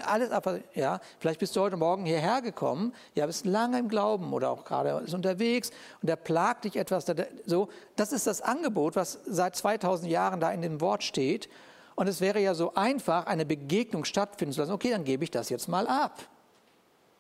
Alles, 0.06 0.30
ja, 0.74 1.00
vielleicht 1.20 1.40
bist 1.40 1.56
du 1.56 1.62
heute 1.62 1.78
Morgen 1.78 2.06
hierher 2.06 2.42
gekommen, 2.42 2.94
ja, 3.16 3.26
bist 3.26 3.46
lange 3.46 3.80
im 3.80 3.88
Glauben 3.88 4.34
oder 4.34 4.50
auch 4.50 4.66
gerade 4.66 4.96
unterwegs 5.14 5.72
und 6.02 6.10
da 6.10 6.18
plagt 6.18 6.66
dich 6.66 6.76
etwas. 6.76 7.06
So, 7.46 7.70
das 7.96 8.12
ist 8.12 8.28
das 8.28 8.42
Angebot, 8.42 8.98
was 8.98 9.20
seit 9.26 9.56
2000 9.56 10.12
Jahren 10.12 10.42
da 10.42 10.52
in 10.52 10.62
dem 10.62 10.82
Wort 10.82 11.04
steht. 11.04 11.48
Und 11.98 12.06
es 12.06 12.22
wäre 12.22 12.40
ja 12.40 12.54
so 12.54 12.76
einfach, 12.76 13.26
eine 13.26 13.44
Begegnung 13.44 14.06
stattfinden 14.06 14.54
zu 14.54 14.62
lassen. 14.62 14.72
Okay, 14.72 14.92
dann 14.92 15.04
gebe 15.04 15.24
ich 15.24 15.32
das 15.32 15.50
jetzt 15.50 15.68
mal 15.68 15.88
ab. 15.88 16.20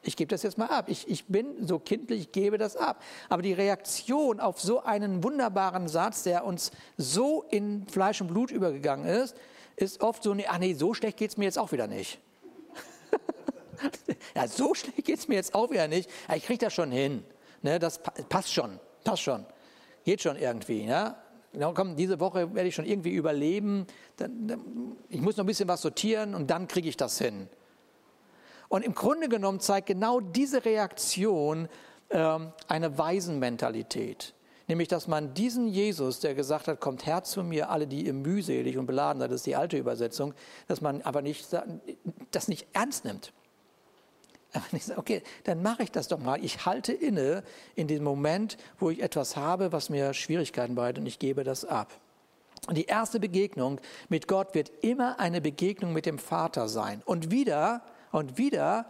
Ich 0.03 0.15
gebe 0.15 0.29
das 0.29 0.43
jetzt 0.43 0.59
mal 0.59 0.67
ab. 0.67 0.85
Ich, 0.87 1.09
ich 1.09 1.25
bin 1.25 1.65
so 1.65 1.79
kindlich, 1.79 2.21
ich 2.21 2.31
gebe 2.31 2.59
das 2.59 2.77
ab. 2.77 3.01
Aber 3.27 3.41
die 3.41 3.53
Reaktion 3.53 4.39
auf 4.39 4.61
so 4.61 4.83
einen 4.83 5.23
wunderbaren 5.23 5.87
Satz, 5.87 6.21
der 6.21 6.45
uns 6.45 6.69
so 6.95 7.43
in 7.49 7.87
Fleisch 7.87 8.21
und 8.21 8.27
Blut 8.27 8.51
übergegangen 8.51 9.07
ist, 9.07 9.35
ist 9.77 10.01
oft 10.01 10.21
so, 10.21 10.35
ach 10.47 10.59
nee, 10.59 10.75
so 10.75 10.93
schlecht 10.93 11.17
geht 11.17 11.31
es 11.31 11.37
mir 11.37 11.45
jetzt 11.45 11.57
auch 11.57 11.71
wieder 11.71 11.87
nicht. 11.87 12.19
ja, 14.35 14.47
so 14.47 14.75
schlecht 14.75 15.05
geht 15.05 15.17
es 15.17 15.27
mir 15.27 15.35
jetzt 15.35 15.55
auch 15.55 15.71
wieder 15.71 15.87
nicht. 15.87 16.07
Ich 16.35 16.45
kriege 16.45 16.63
das 16.63 16.73
schon 16.73 16.91
hin. 16.91 17.23
Ne, 17.63 17.79
das 17.79 17.99
passt 18.29 18.53
schon, 18.53 18.79
passt 19.03 19.23
schon. 19.23 19.43
Geht 20.03 20.21
schon 20.21 20.37
irgendwie. 20.37 20.85
Ja? 20.85 21.17
Genau, 21.53 21.73
komm, 21.73 21.95
diese 21.95 22.19
Woche 22.19 22.53
werde 22.53 22.69
ich 22.69 22.75
schon 22.75 22.85
irgendwie 22.85 23.13
überleben. 23.13 23.87
Ich 25.09 25.21
muss 25.21 25.37
noch 25.37 25.43
ein 25.43 25.47
bisschen 25.47 25.67
was 25.67 25.81
sortieren 25.81 26.35
und 26.35 26.49
dann 26.49 26.67
kriege 26.67 26.89
ich 26.89 26.97
das 26.97 27.17
hin. 27.17 27.47
Und 28.69 28.83
im 28.83 28.93
Grunde 28.93 29.29
genommen 29.29 29.59
zeigt 29.59 29.87
genau 29.87 30.19
diese 30.19 30.65
Reaktion 30.65 31.69
ähm, 32.09 32.51
eine 32.67 32.97
Waisenmentalität. 32.97 34.33
Nämlich, 34.67 34.89
dass 34.89 35.07
man 35.07 35.33
diesen 35.33 35.67
Jesus, 35.69 36.19
der 36.19 36.35
gesagt 36.35 36.67
hat, 36.67 36.81
kommt 36.81 37.05
her 37.05 37.23
zu 37.23 37.41
mir, 37.43 37.69
alle, 37.69 37.87
die 37.87 38.05
ihr 38.05 38.13
mühselig 38.13 38.77
und 38.77 38.85
beladen 38.85 39.21
seid, 39.21 39.31
das 39.31 39.37
ist 39.37 39.45
die 39.45 39.55
alte 39.55 39.77
Übersetzung, 39.77 40.33
dass 40.67 40.81
man 40.81 41.01
aber 41.03 41.21
nicht, 41.21 41.47
das 42.31 42.47
nicht 42.49 42.67
ernst 42.73 43.05
nimmt. 43.05 43.31
Okay, 44.95 45.21
dann 45.43 45.61
mache 45.61 45.83
ich 45.83 45.91
das 45.91 46.07
doch 46.07 46.19
mal. 46.19 46.43
Ich 46.43 46.65
halte 46.65 46.93
inne 46.93 47.43
in 47.75 47.87
dem 47.87 48.03
Moment, 48.03 48.57
wo 48.79 48.89
ich 48.89 49.01
etwas 49.01 49.35
habe, 49.35 49.71
was 49.71 49.89
mir 49.89 50.13
Schwierigkeiten 50.13 50.75
bereitet 50.75 50.99
und 50.99 51.05
ich 51.05 51.19
gebe 51.19 51.43
das 51.43 51.65
ab. 51.65 51.93
Und 52.67 52.77
die 52.77 52.85
erste 52.85 53.19
Begegnung 53.19 53.79
mit 54.09 54.27
Gott 54.27 54.55
wird 54.55 54.71
immer 54.81 55.19
eine 55.19 55.41
Begegnung 55.41 55.93
mit 55.93 56.05
dem 56.05 56.17
Vater 56.17 56.67
sein. 56.67 57.01
Und 57.05 57.29
wieder, 57.29 57.81
und 58.11 58.37
wieder 58.37 58.85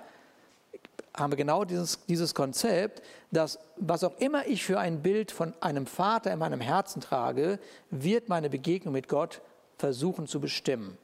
haben 1.15 1.31
wir 1.31 1.37
genau 1.37 1.65
dieses, 1.65 2.05
dieses 2.05 2.33
Konzept, 2.33 3.01
dass 3.31 3.59
was 3.75 4.03
auch 4.03 4.17
immer 4.19 4.47
ich 4.47 4.63
für 4.63 4.79
ein 4.79 5.01
Bild 5.01 5.31
von 5.31 5.53
einem 5.59 5.85
Vater 5.85 6.31
in 6.31 6.39
meinem 6.39 6.61
Herzen 6.61 7.01
trage, 7.01 7.59
wird 7.89 8.29
meine 8.29 8.49
Begegnung 8.49 8.93
mit 8.93 9.09
Gott 9.09 9.41
versuchen 9.77 10.27
zu 10.27 10.39
bestimmen. 10.39 10.97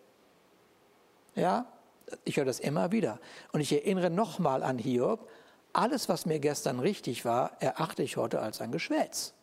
Ja, 1.36 1.65
ich 2.25 2.38
höre 2.38 2.45
das 2.45 2.60
immer 2.60 2.91
wieder. 2.91 3.19
Und 3.51 3.62
ich 3.62 3.72
erinnere 3.72 4.10
nochmal 4.10 4.63
an 4.63 4.77
Hiob, 4.77 5.29
alles, 5.74 6.07
was 6.07 6.25
mir 6.25 6.39
gestern 6.39 6.79
richtig 6.79 7.25
war, 7.25 7.57
erachte 7.60 8.03
ich 8.03 8.17
heute 8.17 8.39
als 8.39 8.62
ein 8.62 8.72
Geschwätz. 8.72 9.33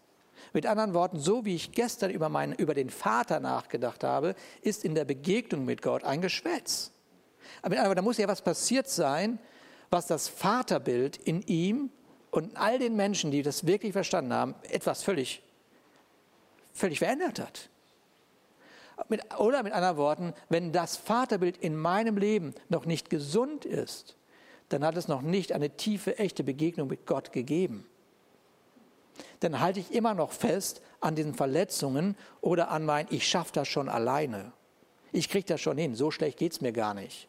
Mit 0.52 0.66
anderen 0.66 0.94
Worten, 0.94 1.18
so 1.18 1.44
wie 1.44 1.54
ich 1.54 1.72
gestern 1.72 2.10
über, 2.10 2.28
meinen, 2.28 2.54
über 2.54 2.74
den 2.74 2.90
Vater 2.90 3.40
nachgedacht 3.40 4.04
habe, 4.04 4.34
ist 4.62 4.84
in 4.84 4.94
der 4.94 5.04
Begegnung 5.04 5.64
mit 5.64 5.82
Gott 5.82 6.04
ein 6.04 6.20
Geschwätz. 6.20 6.92
Aber, 7.62 7.76
da 7.76 8.02
muss 8.02 8.16
ja 8.16 8.28
was 8.28 8.42
passiert 8.42 8.88
sein, 8.88 9.38
was 9.90 10.06
das 10.06 10.28
Vaterbild 10.28 11.16
in 11.16 11.42
ihm 11.42 11.90
und 12.30 12.50
in 12.50 12.56
all 12.56 12.78
den 12.78 12.96
Menschen, 12.96 13.30
die 13.30 13.42
das 13.42 13.66
wirklich 13.66 13.92
verstanden 13.92 14.32
haben, 14.32 14.54
etwas 14.70 15.02
völlig, 15.02 15.42
völlig 16.72 17.00
verändert 17.00 17.40
hat. 17.40 17.68
Mit, 19.08 19.22
oder 19.38 19.62
mit 19.62 19.72
anderen 19.72 19.96
Worten, 19.96 20.34
wenn 20.48 20.72
das 20.72 20.96
Vaterbild 20.96 21.56
in 21.56 21.76
meinem 21.76 22.16
Leben 22.16 22.54
noch 22.68 22.86
nicht 22.86 23.10
gesund 23.10 23.64
ist, 23.64 24.16
dann 24.68 24.84
hat 24.84 24.96
es 24.96 25.08
noch 25.08 25.22
nicht 25.22 25.52
eine 25.52 25.70
tiefe, 25.70 26.18
echte 26.18 26.44
Begegnung 26.44 26.88
mit 26.88 27.06
Gott 27.06 27.32
gegeben. 27.32 27.86
Dann 29.40 29.60
halte 29.60 29.80
ich 29.80 29.92
immer 29.92 30.14
noch 30.14 30.32
fest 30.32 30.80
an 31.00 31.14
diesen 31.16 31.34
Verletzungen 31.34 32.16
oder 32.40 32.70
an 32.70 32.84
mein, 32.84 33.06
ich 33.10 33.26
schaffe 33.26 33.52
das 33.54 33.68
schon 33.68 33.88
alleine. 33.88 34.52
Ich 35.12 35.28
kriege 35.28 35.46
das 35.46 35.60
schon 35.60 35.76
hin, 35.76 35.94
so 35.94 36.10
schlecht 36.10 36.38
geht 36.38 36.52
es 36.52 36.60
mir 36.60 36.72
gar 36.72 36.94
nicht. 36.94 37.28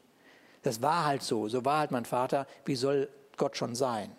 Das 0.62 0.82
war 0.82 1.06
halt 1.06 1.24
so, 1.24 1.48
so 1.48 1.66
war 1.66 1.80
halt 1.80 1.92
mein 1.92 2.06
Vater, 2.06 2.46
wie 2.66 2.76
soll 2.76 3.10
Gott 3.38 3.58
schon 3.58 3.76
sein? 3.76 4.16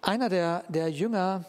Einer 0.00 0.28
der, 0.28 0.64
der 0.68 0.90
Jünger, 0.90 1.44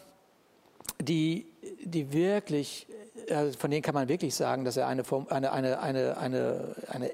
die 1.00 1.46
die 1.88 2.12
wirklich, 2.12 2.86
äh, 3.26 3.52
von 3.52 3.70
denen 3.70 3.82
kann 3.82 3.94
man 3.94 4.08
wirklich 4.08 4.34
sagen, 4.34 4.64
dass 4.64 4.76
er 4.76 4.86
eine, 4.86 5.02
eine, 5.30 5.52
eine, 5.52 5.80
eine, 5.80 6.16
eine, 6.18 6.74
eine, 6.88 7.10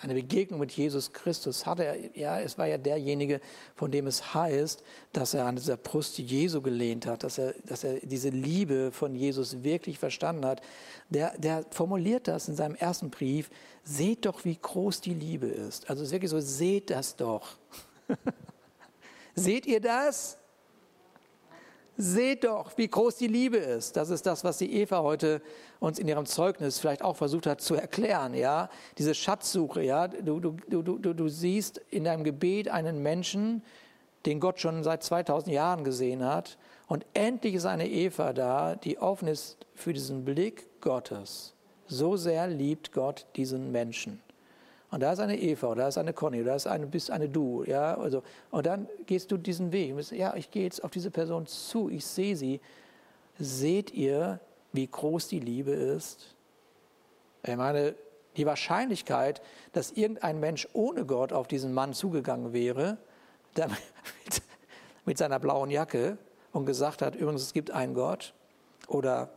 eine 0.00 0.14
Begegnung 0.14 0.60
mit 0.60 0.72
Jesus 0.72 1.12
Christus 1.12 1.66
hatte. 1.66 2.10
Ja, 2.14 2.38
es 2.38 2.58
war 2.58 2.66
ja 2.66 2.78
derjenige, 2.78 3.40
von 3.74 3.90
dem 3.90 4.06
es 4.06 4.34
heißt, 4.34 4.82
dass 5.12 5.34
er 5.34 5.46
an 5.46 5.56
dieser 5.56 5.76
Brust 5.76 6.18
Jesu 6.18 6.60
gelehnt 6.60 7.06
hat, 7.06 7.22
dass 7.24 7.38
er, 7.38 7.54
dass 7.64 7.84
er 7.84 8.00
diese 8.00 8.28
Liebe 8.28 8.92
von 8.92 9.14
Jesus 9.14 9.62
wirklich 9.62 9.98
verstanden 9.98 10.44
hat. 10.44 10.60
Der, 11.08 11.36
der 11.38 11.64
formuliert 11.70 12.28
das 12.28 12.48
in 12.48 12.56
seinem 12.56 12.74
ersten 12.74 13.10
Brief, 13.10 13.50
seht 13.82 14.26
doch, 14.26 14.44
wie 14.44 14.56
groß 14.60 15.00
die 15.00 15.14
Liebe 15.14 15.46
ist. 15.46 15.88
Also 15.88 16.02
es 16.02 16.08
ist 16.08 16.12
wirklich 16.12 16.30
so, 16.30 16.40
seht 16.40 16.90
das 16.90 17.16
doch. 17.16 17.56
seht 19.34 19.66
ihr 19.66 19.80
das? 19.80 20.38
Seht 21.96 22.42
doch, 22.42 22.76
wie 22.76 22.88
groß 22.88 23.16
die 23.16 23.28
Liebe 23.28 23.56
ist. 23.56 23.96
Das 23.96 24.10
ist 24.10 24.26
das, 24.26 24.42
was 24.42 24.58
die 24.58 24.72
Eva 24.80 25.02
heute 25.02 25.40
uns 25.78 26.00
in 26.00 26.08
ihrem 26.08 26.26
Zeugnis 26.26 26.80
vielleicht 26.80 27.02
auch 27.02 27.14
versucht 27.14 27.46
hat 27.46 27.60
zu 27.60 27.76
erklären. 27.76 28.34
Ja, 28.34 28.68
diese 28.98 29.14
Schatzsuche. 29.14 29.82
Ja, 29.82 30.08
du, 30.08 30.40
du, 30.40 30.56
du, 30.68 30.82
du, 30.82 31.12
du 31.12 31.28
siehst 31.28 31.80
in 31.90 32.04
deinem 32.04 32.24
Gebet 32.24 32.68
einen 32.68 33.00
Menschen, 33.00 33.62
den 34.26 34.40
Gott 34.40 34.58
schon 34.58 34.82
seit 34.82 35.04
2000 35.04 35.54
Jahren 35.54 35.84
gesehen 35.84 36.24
hat. 36.24 36.58
Und 36.88 37.06
endlich 37.14 37.54
ist 37.54 37.66
eine 37.66 37.88
Eva 37.88 38.32
da, 38.32 38.74
die 38.74 38.98
offen 38.98 39.28
ist 39.28 39.58
für 39.74 39.92
diesen 39.92 40.24
Blick 40.24 40.80
Gottes. 40.80 41.54
So 41.86 42.16
sehr 42.16 42.48
liebt 42.48 42.92
Gott 42.92 43.26
diesen 43.36 43.70
Menschen. 43.70 44.20
Und 44.94 45.00
da 45.00 45.12
ist 45.12 45.18
eine 45.18 45.36
Eva, 45.36 45.72
oder 45.72 45.82
da 45.82 45.88
ist 45.88 45.98
eine 45.98 46.12
Conny, 46.12 46.40
oder 46.40 46.50
da 46.50 46.54
ist 46.54 46.68
eine, 46.68 46.86
bist 46.86 47.10
eine 47.10 47.28
du. 47.28 47.64
Ja? 47.64 47.98
Also, 47.98 48.22
und 48.52 48.64
dann 48.64 48.88
gehst 49.06 49.32
du 49.32 49.36
diesen 49.36 49.72
Weg. 49.72 49.92
Ja, 50.12 50.36
ich 50.36 50.52
gehe 50.52 50.62
jetzt 50.62 50.84
auf 50.84 50.92
diese 50.92 51.10
Person 51.10 51.48
zu, 51.48 51.88
ich 51.88 52.06
sehe 52.06 52.36
sie. 52.36 52.60
Seht 53.36 53.92
ihr, 53.92 54.38
wie 54.72 54.86
groß 54.86 55.26
die 55.26 55.40
Liebe 55.40 55.72
ist? 55.72 56.36
Ich 57.42 57.56
meine, 57.56 57.96
die 58.36 58.46
Wahrscheinlichkeit, 58.46 59.42
dass 59.72 59.90
irgendein 59.90 60.38
Mensch 60.38 60.68
ohne 60.74 61.04
Gott 61.04 61.32
auf 61.32 61.48
diesen 61.48 61.74
Mann 61.74 61.92
zugegangen 61.92 62.52
wäre, 62.52 62.96
mit, 63.56 64.42
mit 65.06 65.18
seiner 65.18 65.40
blauen 65.40 65.72
Jacke 65.72 66.18
und 66.52 66.66
gesagt 66.66 67.02
hat, 67.02 67.16
übrigens, 67.16 67.42
es 67.42 67.52
gibt 67.52 67.72
einen 67.72 67.94
Gott, 67.94 68.32
oder 68.86 69.30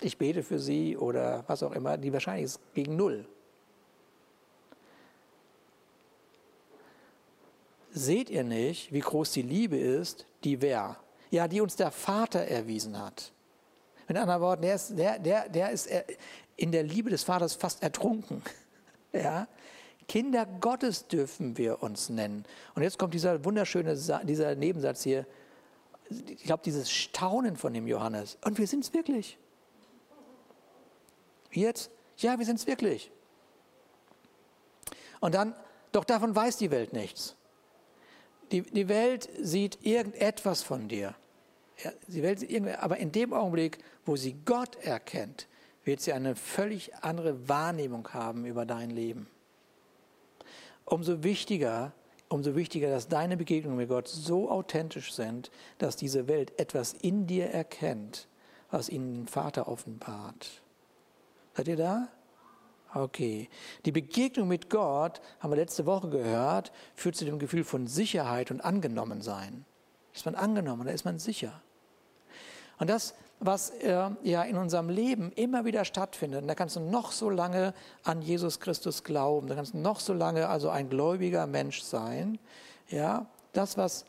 ich 0.00 0.18
bete 0.18 0.42
für 0.42 0.58
sie, 0.58 0.96
oder 0.96 1.44
was 1.46 1.62
auch 1.62 1.70
immer, 1.70 1.96
die 1.96 2.12
Wahrscheinlichkeit 2.12 2.60
ist 2.64 2.74
gegen 2.74 2.96
Null. 2.96 3.24
Seht 7.98 8.30
ihr 8.30 8.44
nicht, 8.44 8.92
wie 8.92 9.00
groß 9.00 9.32
die 9.32 9.42
Liebe 9.42 9.76
ist, 9.76 10.26
die 10.44 10.62
wer? 10.62 10.96
Ja, 11.30 11.46
die 11.48 11.60
uns 11.60 11.76
der 11.76 11.90
Vater 11.90 12.40
erwiesen 12.40 12.98
hat. 12.98 13.32
Mit 14.06 14.16
anderen 14.16 14.40
Worten, 14.40 14.62
der 14.62 14.74
ist, 14.74 14.96
der, 14.96 15.18
der, 15.18 15.48
der 15.48 15.70
ist 15.70 15.88
in 16.56 16.72
der 16.72 16.82
Liebe 16.82 17.10
des 17.10 17.24
Vaters 17.24 17.54
fast 17.54 17.82
ertrunken. 17.82 18.42
Ja? 19.10 19.48
Kinder 20.06 20.44
Gottes 20.44 21.08
dürfen 21.08 21.56
wir 21.56 21.82
uns 21.82 22.10
nennen. 22.10 22.44
Und 22.74 22.82
jetzt 22.82 22.98
kommt 22.98 23.14
dieser 23.14 23.42
wunderschöne 23.42 23.96
dieser 24.24 24.54
Nebensatz 24.54 25.02
hier. 25.02 25.26
Ich 26.10 26.44
glaube, 26.44 26.62
dieses 26.62 26.90
Staunen 26.90 27.56
von 27.56 27.72
dem 27.72 27.86
Johannes. 27.86 28.36
Und 28.44 28.58
wir 28.58 28.66
sind 28.66 28.84
es 28.84 28.92
wirklich. 28.92 29.38
Jetzt? 31.50 31.90
Ja, 32.18 32.38
wir 32.38 32.44
sind 32.44 32.58
es 32.58 32.66
wirklich. 32.66 33.10
Und 35.20 35.34
dann, 35.34 35.54
doch 35.92 36.04
davon 36.04 36.36
weiß 36.36 36.58
die 36.58 36.70
Welt 36.70 36.92
nichts. 36.92 37.34
Die, 38.52 38.62
die 38.62 38.88
Welt 38.88 39.28
sieht 39.40 39.84
irgendetwas 39.84 40.62
von 40.62 40.88
dir. 40.88 41.14
Ja, 41.82 41.92
die 42.06 42.22
Welt 42.22 42.40
sieht 42.40 42.50
irgend, 42.50 42.82
aber 42.82 42.96
in 42.96 43.12
dem 43.12 43.32
Augenblick, 43.32 43.78
wo 44.04 44.16
sie 44.16 44.36
Gott 44.44 44.76
erkennt, 44.76 45.46
wird 45.84 46.00
sie 46.00 46.12
eine 46.12 46.34
völlig 46.34 46.94
andere 46.96 47.48
Wahrnehmung 47.48 48.08
haben 48.12 48.44
über 48.44 48.66
dein 48.66 48.90
Leben. 48.90 49.28
Umso 50.84 51.22
wichtiger, 51.22 51.92
umso 52.28 52.56
wichtiger, 52.56 52.90
dass 52.90 53.08
deine 53.08 53.36
Begegnungen 53.36 53.78
mit 53.78 53.88
Gott 53.88 54.08
so 54.08 54.50
authentisch 54.50 55.12
sind, 55.12 55.50
dass 55.78 55.96
diese 55.96 56.28
Welt 56.28 56.58
etwas 56.58 56.94
in 56.94 57.26
dir 57.26 57.50
erkennt, 57.50 58.28
was 58.70 58.88
ihnen 58.88 59.14
den 59.14 59.28
Vater 59.28 59.68
offenbart. 59.68 60.62
Seid 61.54 61.68
ihr 61.68 61.76
da? 61.76 62.08
Okay. 62.94 63.48
Die 63.84 63.92
Begegnung 63.92 64.48
mit 64.48 64.70
Gott, 64.70 65.20
haben 65.40 65.50
wir 65.50 65.56
letzte 65.56 65.86
Woche 65.86 66.08
gehört, 66.08 66.72
führt 66.94 67.16
zu 67.16 67.24
dem 67.24 67.38
Gefühl 67.38 67.64
von 67.64 67.86
Sicherheit 67.86 68.50
und 68.50 68.62
Angenommensein. 68.62 69.64
Ist 70.14 70.24
man 70.24 70.34
angenommen, 70.34 70.86
da 70.86 70.92
ist 70.92 71.04
man 71.04 71.18
sicher. 71.18 71.60
Und 72.78 72.88
das, 72.88 73.14
was 73.40 73.70
äh, 73.70 74.10
ja 74.22 74.42
in 74.42 74.56
unserem 74.56 74.88
Leben 74.88 75.32
immer 75.32 75.64
wieder 75.64 75.84
stattfindet. 75.84 76.42
Und 76.42 76.48
da 76.48 76.54
kannst 76.54 76.76
du 76.76 76.80
noch 76.80 77.12
so 77.12 77.30
lange 77.30 77.74
an 78.04 78.22
Jesus 78.22 78.58
Christus 78.60 79.04
glauben, 79.04 79.48
da 79.48 79.54
kannst 79.54 79.74
du 79.74 79.78
noch 79.78 80.00
so 80.00 80.12
lange 80.12 80.48
also 80.48 80.70
ein 80.70 80.88
gläubiger 80.88 81.46
Mensch 81.46 81.82
sein. 81.82 82.38
Ja, 82.88 83.26
das, 83.52 83.76
was 83.76 84.06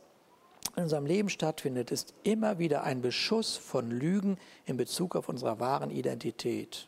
in 0.76 0.84
unserem 0.84 1.06
Leben 1.06 1.30
stattfindet, 1.30 1.92
ist 1.92 2.14
immer 2.24 2.60
wieder 2.60 2.84
ein 2.84 3.02
Beschuss 3.02 3.58
von 3.58 3.92
Lügen 3.92 4.38
in 4.66 4.78
Bezug 4.78 5.16
auf 5.16 5.30
unsere 5.30 5.60
wahren 5.60 5.92
Identität. 5.92 6.88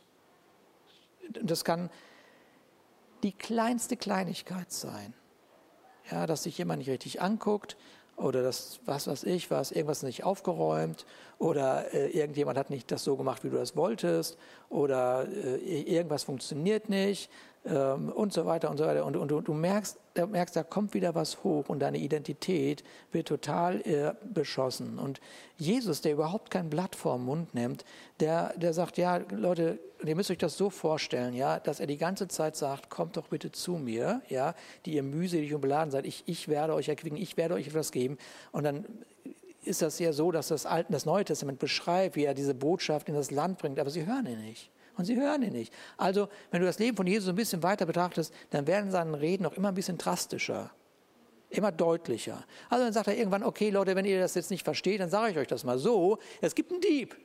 Das 1.29 1.63
kann 1.63 1.89
die 3.23 3.31
kleinste 3.31 3.97
Kleinigkeit 3.97 4.71
sein. 4.71 5.13
Ja, 6.09 6.25
dass 6.25 6.43
sich 6.43 6.57
jemand 6.57 6.79
nicht 6.79 6.89
richtig 6.89 7.21
anguckt, 7.21 7.77
oder 8.21 8.43
das, 8.43 8.79
was 8.85 9.07
weiß 9.07 9.23
ich, 9.23 9.51
was, 9.51 9.71
irgendwas 9.71 10.03
nicht 10.03 10.23
aufgeräumt 10.23 11.05
oder 11.39 11.93
äh, 11.93 12.09
irgendjemand 12.11 12.57
hat 12.57 12.69
nicht 12.69 12.91
das 12.91 13.03
so 13.03 13.17
gemacht, 13.17 13.43
wie 13.43 13.49
du 13.49 13.57
das 13.57 13.75
wolltest 13.75 14.37
oder 14.69 15.27
äh, 15.27 15.81
irgendwas 15.81 16.23
funktioniert 16.23 16.89
nicht 16.89 17.29
ähm, 17.65 18.09
und 18.09 18.33
so 18.33 18.45
weiter 18.45 18.69
und 18.69 18.77
so 18.77 18.85
weiter. 18.85 19.05
Und, 19.05 19.15
und 19.15 19.29
du, 19.29 19.41
du, 19.41 19.53
merkst, 19.53 19.97
du 20.15 20.25
merkst, 20.25 20.55
da 20.55 20.63
kommt 20.63 20.93
wieder 20.93 21.13
was 21.13 21.43
hoch 21.43 21.69
und 21.69 21.79
deine 21.79 21.99
Identität 21.99 22.83
wird 23.11 23.27
total 23.27 23.81
äh, 23.81 24.13
beschossen. 24.33 24.97
Und 24.97 25.21
Jesus, 25.57 26.01
der 26.01 26.13
überhaupt 26.13 26.49
kein 26.49 26.69
Blatt 26.69 26.95
vorm 26.95 27.25
Mund 27.25 27.53
nimmt, 27.53 27.85
der, 28.19 28.57
der 28.57 28.73
sagt, 28.73 28.97
ja, 28.97 29.21
Leute, 29.29 29.79
ihr 30.03 30.15
müsst 30.15 30.31
euch 30.31 30.39
das 30.39 30.57
so 30.57 30.69
vorstellen, 30.69 31.35
ja, 31.35 31.59
dass 31.59 31.79
er 31.79 31.87
die 31.87 31.97
ganze 31.97 32.27
Zeit 32.27 32.55
sagt, 32.55 32.89
kommt 32.89 33.17
doch 33.17 33.27
bitte 33.27 33.51
zu 33.51 33.73
mir, 33.73 34.21
ja, 34.27 34.55
die 34.85 34.95
ihr 34.95 35.03
mühselig 35.03 35.53
und 35.53 35.61
beladen 35.61 35.91
seid, 35.91 36.05
ich, 36.05 36.23
ich 36.25 36.47
werde 36.47 36.73
euch 36.73 36.89
erquicken, 36.89 37.17
ich 37.17 37.37
werde 37.37 37.53
euch 37.53 37.67
etwas 37.67 37.91
geben. 37.91 38.17
Und 38.51 38.63
dann 38.63 38.85
ist 39.63 39.83
das 39.83 39.99
ja 39.99 40.13
so, 40.13 40.31
dass 40.31 40.47
das, 40.47 40.65
Alte, 40.65 40.91
das 40.91 41.05
Neue 41.05 41.25
Testament 41.25 41.59
beschreibt, 41.59 42.15
wie 42.15 42.25
er 42.25 42.33
diese 42.33 42.55
Botschaft 42.55 43.07
in 43.07 43.15
das 43.15 43.29
Land 43.29 43.59
bringt, 43.59 43.79
aber 43.79 43.91
sie 43.91 44.05
hören 44.05 44.25
ihn 44.25 44.41
nicht. 44.41 44.71
Und 45.01 45.05
sie 45.05 45.15
hören 45.15 45.41
ihn 45.41 45.53
nicht. 45.53 45.73
Also, 45.97 46.29
wenn 46.51 46.61
du 46.61 46.67
das 46.67 46.77
Leben 46.77 46.95
von 46.95 47.07
Jesus 47.07 47.27
ein 47.27 47.35
bisschen 47.35 47.63
weiter 47.63 47.87
betrachtest, 47.87 48.31
dann 48.51 48.67
werden 48.67 48.91
seine 48.91 49.19
Reden 49.19 49.47
auch 49.47 49.53
immer 49.53 49.69
ein 49.69 49.73
bisschen 49.73 49.97
drastischer, 49.97 50.69
immer 51.49 51.71
deutlicher. 51.71 52.45
Also 52.69 52.83
dann 52.83 52.93
sagt 52.93 53.07
er 53.07 53.17
irgendwann, 53.17 53.41
okay 53.41 53.71
Leute, 53.71 53.95
wenn 53.95 54.05
ihr 54.05 54.19
das 54.19 54.35
jetzt 54.35 54.51
nicht 54.51 54.63
versteht, 54.63 55.01
dann 55.01 55.09
sage 55.09 55.31
ich 55.31 55.37
euch 55.39 55.47
das 55.47 55.63
mal 55.63 55.79
so, 55.79 56.19
es 56.39 56.53
gibt 56.53 56.71
einen 56.71 56.81
Dieb. 56.81 57.17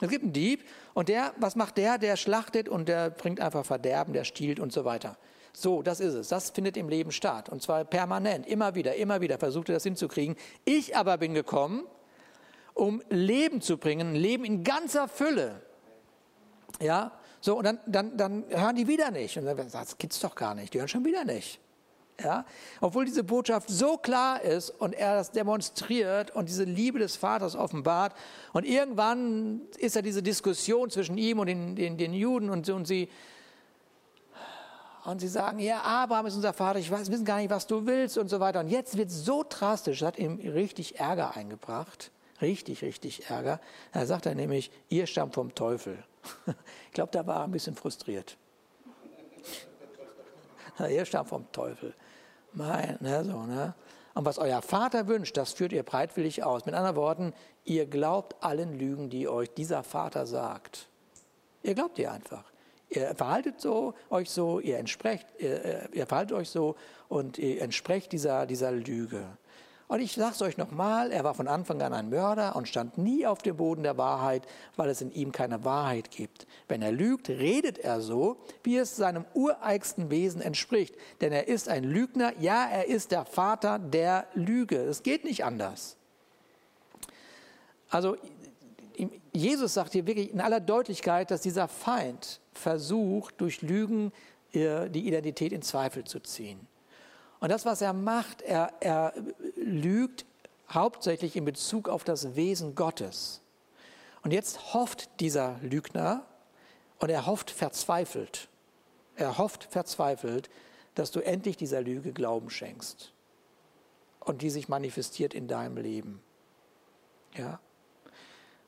Es 0.00 0.08
gibt 0.08 0.24
einen 0.24 0.32
Dieb 0.32 0.64
und 0.94 1.08
der, 1.08 1.32
was 1.36 1.54
macht 1.54 1.78
der? 1.78 1.96
Der 1.98 2.16
schlachtet 2.16 2.68
und 2.68 2.88
der 2.88 3.10
bringt 3.10 3.40
einfach 3.40 3.64
Verderben, 3.64 4.12
der 4.12 4.24
stiehlt 4.24 4.58
und 4.58 4.72
so 4.72 4.84
weiter. 4.84 5.16
So, 5.52 5.80
das 5.82 6.00
ist 6.00 6.14
es. 6.14 6.26
Das 6.26 6.50
findet 6.50 6.76
im 6.76 6.88
Leben 6.88 7.12
statt. 7.12 7.48
Und 7.50 7.62
zwar 7.62 7.84
permanent, 7.84 8.48
immer 8.48 8.74
wieder, 8.74 8.96
immer 8.96 9.20
wieder 9.20 9.38
versucht 9.38 9.68
er 9.68 9.74
das 9.74 9.84
hinzukriegen. 9.84 10.34
Ich 10.64 10.96
aber 10.96 11.18
bin 11.18 11.34
gekommen, 11.34 11.84
um 12.74 13.00
Leben 13.10 13.60
zu 13.60 13.78
bringen, 13.78 14.16
Leben 14.16 14.44
in 14.44 14.64
ganzer 14.64 15.06
Fülle. 15.06 15.62
Ja, 16.80 17.12
so, 17.40 17.58
und 17.58 17.64
dann, 17.64 17.78
dann, 17.86 18.16
dann 18.16 18.44
hören 18.48 18.76
die 18.76 18.88
wieder 18.88 19.10
nicht. 19.10 19.36
Und 19.38 19.44
dann 19.44 19.56
sagen, 19.56 19.86
das 19.86 19.98
gibt's 19.98 20.20
doch 20.20 20.34
gar 20.34 20.54
nicht. 20.54 20.74
Die 20.74 20.78
hören 20.78 20.88
schon 20.88 21.04
wieder 21.04 21.24
nicht. 21.24 21.60
Ja, 22.22 22.46
obwohl 22.80 23.04
diese 23.04 23.24
Botschaft 23.24 23.68
so 23.68 23.98
klar 23.98 24.40
ist 24.40 24.70
und 24.70 24.94
er 24.94 25.16
das 25.16 25.32
demonstriert 25.32 26.30
und 26.34 26.48
diese 26.48 26.64
Liebe 26.64 26.98
des 26.98 27.14
Vaters 27.14 27.54
offenbart. 27.54 28.14
Und 28.54 28.64
irgendwann 28.64 29.60
ist 29.76 29.96
ja 29.96 30.02
diese 30.02 30.22
Diskussion 30.22 30.88
zwischen 30.88 31.18
ihm 31.18 31.38
und 31.38 31.46
den, 31.46 31.76
den, 31.76 31.98
den 31.98 32.14
Juden 32.14 32.48
und, 32.48 32.68
und 32.70 32.86
sie, 32.86 33.10
und 35.04 35.20
sie 35.20 35.28
sagen, 35.28 35.58
ja, 35.58 35.82
Abraham 35.82 36.24
ist 36.24 36.36
unser 36.36 36.54
Vater, 36.54 36.78
ich 36.78 36.90
weiß, 36.90 37.10
wissen 37.10 37.26
gar 37.26 37.36
nicht, 37.36 37.50
was 37.50 37.66
du 37.66 37.84
willst 37.84 38.16
und 38.16 38.28
so 38.28 38.40
weiter. 38.40 38.60
Und 38.60 38.68
jetzt 38.68 38.96
wird 38.96 39.10
es 39.10 39.24
so 39.24 39.44
drastisch, 39.46 39.98
das 39.98 40.08
hat 40.08 40.18
ihm 40.18 40.36
richtig 40.40 40.98
Ärger 40.98 41.36
eingebracht. 41.36 42.10
Richtig, 42.40 42.82
richtig 42.82 43.28
Ärger. 43.28 43.60
Da 43.92 44.06
sagt 44.06 44.24
er 44.26 44.34
nämlich, 44.34 44.70
ihr 44.88 45.06
stammt 45.06 45.34
vom 45.34 45.54
Teufel. 45.54 46.02
Ich 46.86 46.92
glaube, 46.92 47.12
da 47.12 47.26
war 47.26 47.36
er 47.36 47.44
ein 47.44 47.50
bisschen 47.50 47.76
frustriert. 47.76 48.36
Ihr 50.88 51.04
stammt 51.04 51.28
vom 51.28 51.50
Teufel. 51.52 51.94
Mein, 52.52 52.96
ne, 53.00 53.24
so, 53.24 53.42
ne? 53.42 53.74
Und 54.14 54.24
was 54.24 54.38
euer 54.38 54.62
Vater 54.62 55.08
wünscht, 55.08 55.36
das 55.36 55.52
führt 55.52 55.72
ihr 55.72 55.82
breitwillig 55.82 56.42
aus. 56.42 56.64
Mit 56.64 56.74
anderen 56.74 56.96
Worten, 56.96 57.34
ihr 57.64 57.84
glaubt 57.84 58.42
allen 58.42 58.78
Lügen, 58.78 59.10
die 59.10 59.28
euch 59.28 59.52
dieser 59.52 59.82
Vater 59.82 60.24
sagt. 60.26 60.88
Ihr 61.62 61.74
glaubt 61.74 61.98
ihr 61.98 62.10
einfach. 62.10 62.44
Ihr 62.88 63.14
verhaltet 63.14 63.60
so, 63.60 63.94
euch 64.08 64.30
so, 64.30 64.60
ihr 64.60 64.78
entsprecht, 64.78 65.26
ihr, 65.38 65.64
äh, 65.64 65.88
ihr 65.92 66.06
verhaltet 66.06 66.36
euch 66.36 66.48
so 66.48 66.76
und 67.08 67.36
ihr 67.36 67.60
entsprecht 67.60 68.12
dieser, 68.12 68.46
dieser 68.46 68.70
Lüge. 68.70 69.26
Und 69.88 70.00
ich 70.00 70.14
sage 70.14 70.32
es 70.32 70.42
euch 70.42 70.56
nochmal, 70.56 71.12
er 71.12 71.22
war 71.22 71.34
von 71.34 71.46
Anfang 71.46 71.80
an 71.80 71.92
ein 71.92 72.10
Mörder 72.10 72.56
und 72.56 72.66
stand 72.66 72.98
nie 72.98 73.24
auf 73.24 73.42
dem 73.42 73.56
Boden 73.56 73.84
der 73.84 73.96
Wahrheit, 73.96 74.46
weil 74.74 74.90
es 74.90 75.00
in 75.00 75.12
ihm 75.12 75.30
keine 75.30 75.64
Wahrheit 75.64 76.10
gibt. 76.10 76.48
Wenn 76.66 76.82
er 76.82 76.90
lügt, 76.90 77.28
redet 77.28 77.78
er 77.78 78.00
so, 78.00 78.36
wie 78.64 78.78
es 78.78 78.96
seinem 78.96 79.24
ureigensten 79.34 80.10
Wesen 80.10 80.40
entspricht. 80.40 80.96
Denn 81.20 81.32
er 81.32 81.46
ist 81.46 81.68
ein 81.68 81.84
Lügner, 81.84 82.32
ja, 82.40 82.66
er 82.68 82.88
ist 82.88 83.12
der 83.12 83.24
Vater 83.24 83.78
der 83.78 84.26
Lüge. 84.34 84.78
Es 84.78 85.04
geht 85.04 85.24
nicht 85.24 85.44
anders. 85.44 85.96
Also 87.88 88.16
Jesus 89.32 89.74
sagt 89.74 89.92
hier 89.92 90.06
wirklich 90.06 90.32
in 90.32 90.40
aller 90.40 90.60
Deutlichkeit, 90.60 91.30
dass 91.30 91.42
dieser 91.42 91.68
Feind 91.68 92.40
versucht, 92.52 93.40
durch 93.40 93.62
Lügen 93.62 94.12
äh, 94.52 94.88
die 94.90 95.06
Identität 95.06 95.52
in 95.52 95.62
Zweifel 95.62 96.04
zu 96.04 96.18
ziehen. 96.20 96.66
Und 97.38 97.52
das, 97.52 97.66
was 97.66 97.82
er 97.82 97.92
macht, 97.92 98.42
er, 98.42 98.72
er 98.80 99.12
lügt 99.66 100.24
hauptsächlich 100.70 101.36
in 101.36 101.44
Bezug 101.44 101.88
auf 101.88 102.04
das 102.04 102.34
Wesen 102.36 102.74
Gottes. 102.74 103.40
Und 104.22 104.32
jetzt 104.32 104.74
hofft 104.74 105.20
dieser 105.20 105.58
Lügner, 105.62 106.24
und 106.98 107.10
er 107.10 107.26
hofft 107.26 107.50
verzweifelt, 107.50 108.48
er 109.16 109.38
hofft 109.38 109.64
verzweifelt, 109.64 110.48
dass 110.94 111.10
du 111.10 111.20
endlich 111.20 111.56
dieser 111.56 111.82
Lüge 111.82 112.12
Glauben 112.12 112.48
schenkst 112.48 113.12
und 114.20 114.40
die 114.40 114.50
sich 114.50 114.68
manifestiert 114.68 115.34
in 115.34 115.46
deinem 115.46 115.76
Leben. 115.76 116.22
Ja? 117.34 117.60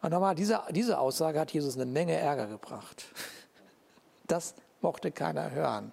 Und 0.03 0.11
nochmal, 0.11 0.35
diese, 0.35 0.63
diese 0.71 0.99
Aussage 0.99 1.41
hat 1.41 1.53
Jesus 1.53 1.75
eine 1.75 1.87
Menge 1.87 2.15
Ärger 2.15 2.47
gebracht. 2.47 3.07
Das 4.27 4.55
mochte 4.83 5.11
keiner 5.11 5.53
hören. 5.53 5.91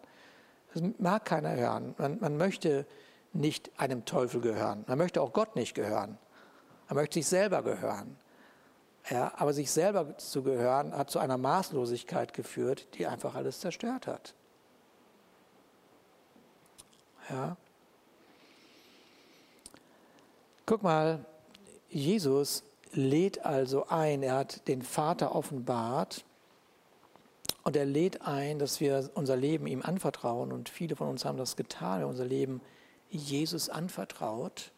Das 0.74 0.84
mag 1.00 1.24
keiner 1.24 1.56
hören. 1.56 1.96
Man, 1.98 2.20
man 2.20 2.36
möchte 2.36 2.86
nicht 3.36 3.72
einem 3.78 4.06
Teufel 4.06 4.42
gehören. 4.42 4.84
Man 4.88 4.98
möchte 4.98 5.22
auch 5.22 5.34
Gott 5.34 5.56
nicht 5.56 5.74
gehören. 5.76 6.18
Man 6.88 6.96
möchte 6.96 7.16
sich 7.16 7.28
selber 7.28 7.64
gehören. 7.64 8.18
Ja, 9.10 9.34
aber 9.36 9.54
sich 9.54 9.72
selber 9.72 10.18
zu 10.18 10.42
gehören 10.42 10.96
hat 10.96 11.12
zu 11.12 11.20
einer 11.20 11.38
Maßlosigkeit 11.38 12.34
geführt, 12.34 12.88
die 12.96 13.06
einfach 13.06 13.36
alles 13.36 13.60
zerstört 13.60 14.08
hat. 14.08 14.34
Ja. 17.30 17.58
Guck 20.66 20.82
mal, 20.82 21.24
Jesus 21.90 22.64
lädt 22.94 23.46
also 23.46 23.88
ein, 23.88 24.24
er 24.24 24.38
hat 24.38 24.68
den 24.68 24.82
Vater 24.82 25.36
offenbart 25.36 26.26
und 27.64 27.76
er 27.76 27.86
lädt 27.86 28.24
ein, 28.24 28.58
dass 28.58 28.80
wir 28.80 29.12
unser 29.14 29.36
Leben 29.36 29.68
ihm 29.68 29.84
anvertrauen. 29.84 30.52
Und 30.52 30.70
viele 30.70 30.96
von 30.96 31.10
uns 31.10 31.26
haben 31.26 31.38
das 31.38 31.56
getan, 31.56 32.04
unser 32.04 32.26
Leben 32.26 32.62
Jesus 33.10 33.70
anvertraut. 33.70 34.72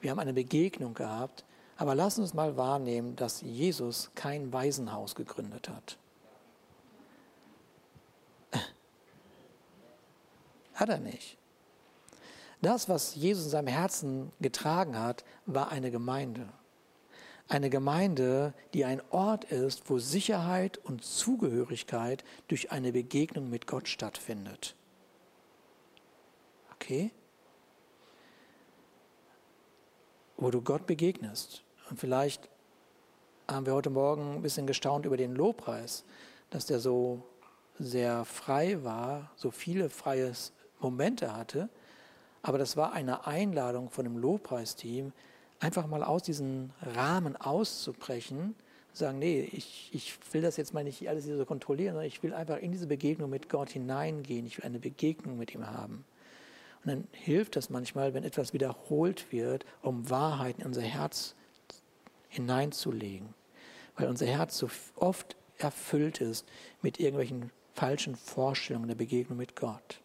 Wir 0.00 0.10
haben 0.10 0.18
eine 0.18 0.32
Begegnung 0.32 0.94
gehabt. 0.94 1.44
Aber 1.78 1.94
lass 1.94 2.18
uns 2.18 2.34
mal 2.34 2.56
wahrnehmen, 2.56 3.14
dass 3.14 3.40
Jesus 3.40 4.10
kein 4.16 4.52
Waisenhaus 4.52 5.14
gegründet 5.14 5.68
hat. 5.68 5.96
Hat 10.74 10.88
er 10.88 10.98
nicht. 10.98 11.38
Das, 12.60 12.88
was 12.88 13.14
Jesus 13.14 13.44
in 13.44 13.50
seinem 13.50 13.68
Herzen 13.68 14.32
getragen 14.40 14.98
hat, 14.98 15.24
war 15.46 15.70
eine 15.70 15.92
Gemeinde. 15.92 16.48
Eine 17.46 17.70
Gemeinde, 17.70 18.52
die 18.74 18.84
ein 18.84 19.00
Ort 19.10 19.44
ist, 19.44 19.88
wo 19.88 20.00
Sicherheit 20.00 20.78
und 20.78 21.04
Zugehörigkeit 21.04 22.24
durch 22.48 22.72
eine 22.72 22.90
Begegnung 22.90 23.48
mit 23.48 23.68
Gott 23.68 23.88
stattfindet. 23.88 24.74
Okay? 26.74 27.12
Wo 30.38 30.50
du 30.50 30.62
Gott 30.62 30.86
begegnest. 30.86 31.64
Und 31.90 31.98
vielleicht 31.98 32.48
haben 33.48 33.66
wir 33.66 33.74
heute 33.74 33.90
Morgen 33.90 34.36
ein 34.36 34.42
bisschen 34.42 34.66
gestaunt 34.66 35.04
über 35.04 35.16
den 35.16 35.34
Lobpreis, 35.34 36.04
dass 36.50 36.64
der 36.64 36.78
so 36.78 37.22
sehr 37.78 38.24
frei 38.24 38.82
war, 38.84 39.32
so 39.36 39.50
viele 39.50 39.90
freie 39.90 40.32
Momente 40.80 41.36
hatte. 41.36 41.68
Aber 42.42 42.56
das 42.56 42.76
war 42.76 42.92
eine 42.92 43.26
Einladung 43.26 43.90
von 43.90 44.04
dem 44.04 44.16
Lobpreisteam, 44.16 45.12
einfach 45.58 45.88
mal 45.88 46.04
aus 46.04 46.22
diesem 46.22 46.70
Rahmen 46.82 47.36
auszubrechen, 47.36 48.54
sagen, 48.92 49.18
nee, 49.18 49.40
ich, 49.52 49.90
ich 49.92 50.18
will 50.32 50.42
das 50.42 50.56
jetzt 50.56 50.72
mal 50.72 50.84
nicht 50.84 51.08
alles 51.08 51.24
so 51.24 51.44
kontrollieren, 51.44 51.94
sondern 51.94 52.08
ich 52.08 52.22
will 52.22 52.32
einfach 52.32 52.58
in 52.58 52.70
diese 52.70 52.86
Begegnung 52.86 53.28
mit 53.28 53.48
Gott 53.48 53.70
hineingehen, 53.70 54.46
ich 54.46 54.58
will 54.58 54.64
eine 54.64 54.78
Begegnung 54.78 55.36
mit 55.36 55.52
ihm 55.52 55.66
haben. 55.66 56.04
Und 56.84 56.90
dann 56.90 57.08
hilft 57.12 57.56
das 57.56 57.70
manchmal, 57.70 58.14
wenn 58.14 58.24
etwas 58.24 58.52
wiederholt 58.52 59.32
wird, 59.32 59.64
um 59.82 60.08
Wahrheit 60.10 60.58
in 60.58 60.66
unser 60.66 60.82
Herz 60.82 61.34
hineinzulegen. 62.28 63.34
weil 63.96 64.06
unser 64.06 64.26
Herz 64.26 64.56
so 64.56 64.70
oft 64.94 65.34
erfüllt 65.56 66.20
ist 66.20 66.46
mit 66.82 67.00
irgendwelchen 67.00 67.50
falschen 67.74 68.14
Vorstellungen 68.14 68.86
der 68.86 68.94
Begegnung 68.94 69.38
mit 69.38 69.56
Gott. 69.56 70.00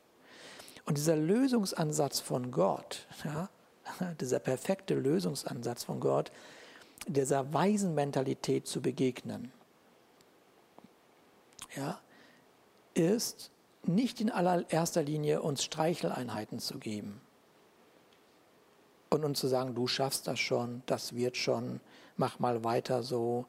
Und 0.85 0.97
dieser 0.97 1.15
Lösungsansatz 1.15 2.19
von 2.19 2.51
Gott, 2.51 3.07
ja, 3.23 3.49
dieser 4.19 4.39
perfekte 4.39 4.95
Lösungsansatz 4.95 5.83
von 5.83 5.99
Gott, 5.99 6.31
dieser 7.05 7.53
weisen 7.53 7.93
Mentalität 7.93 8.65
zu 8.67 8.81
begegnen, 8.81 9.51
ja, 11.75 11.99
ist 12.93 13.51
nicht 13.87 14.21
in 14.21 14.29
allererster 14.29 15.03
Linie 15.03 15.41
uns 15.41 15.63
Streicheleinheiten 15.63 16.59
zu 16.59 16.77
geben 16.77 17.21
und 19.09 19.23
uns 19.23 19.39
zu 19.39 19.47
sagen, 19.47 19.75
du 19.75 19.87
schaffst 19.87 20.27
das 20.27 20.39
schon, 20.39 20.81
das 20.85 21.15
wird 21.15 21.37
schon, 21.37 21.79
mach 22.17 22.39
mal 22.39 22.63
weiter 22.63 23.03
so. 23.03 23.45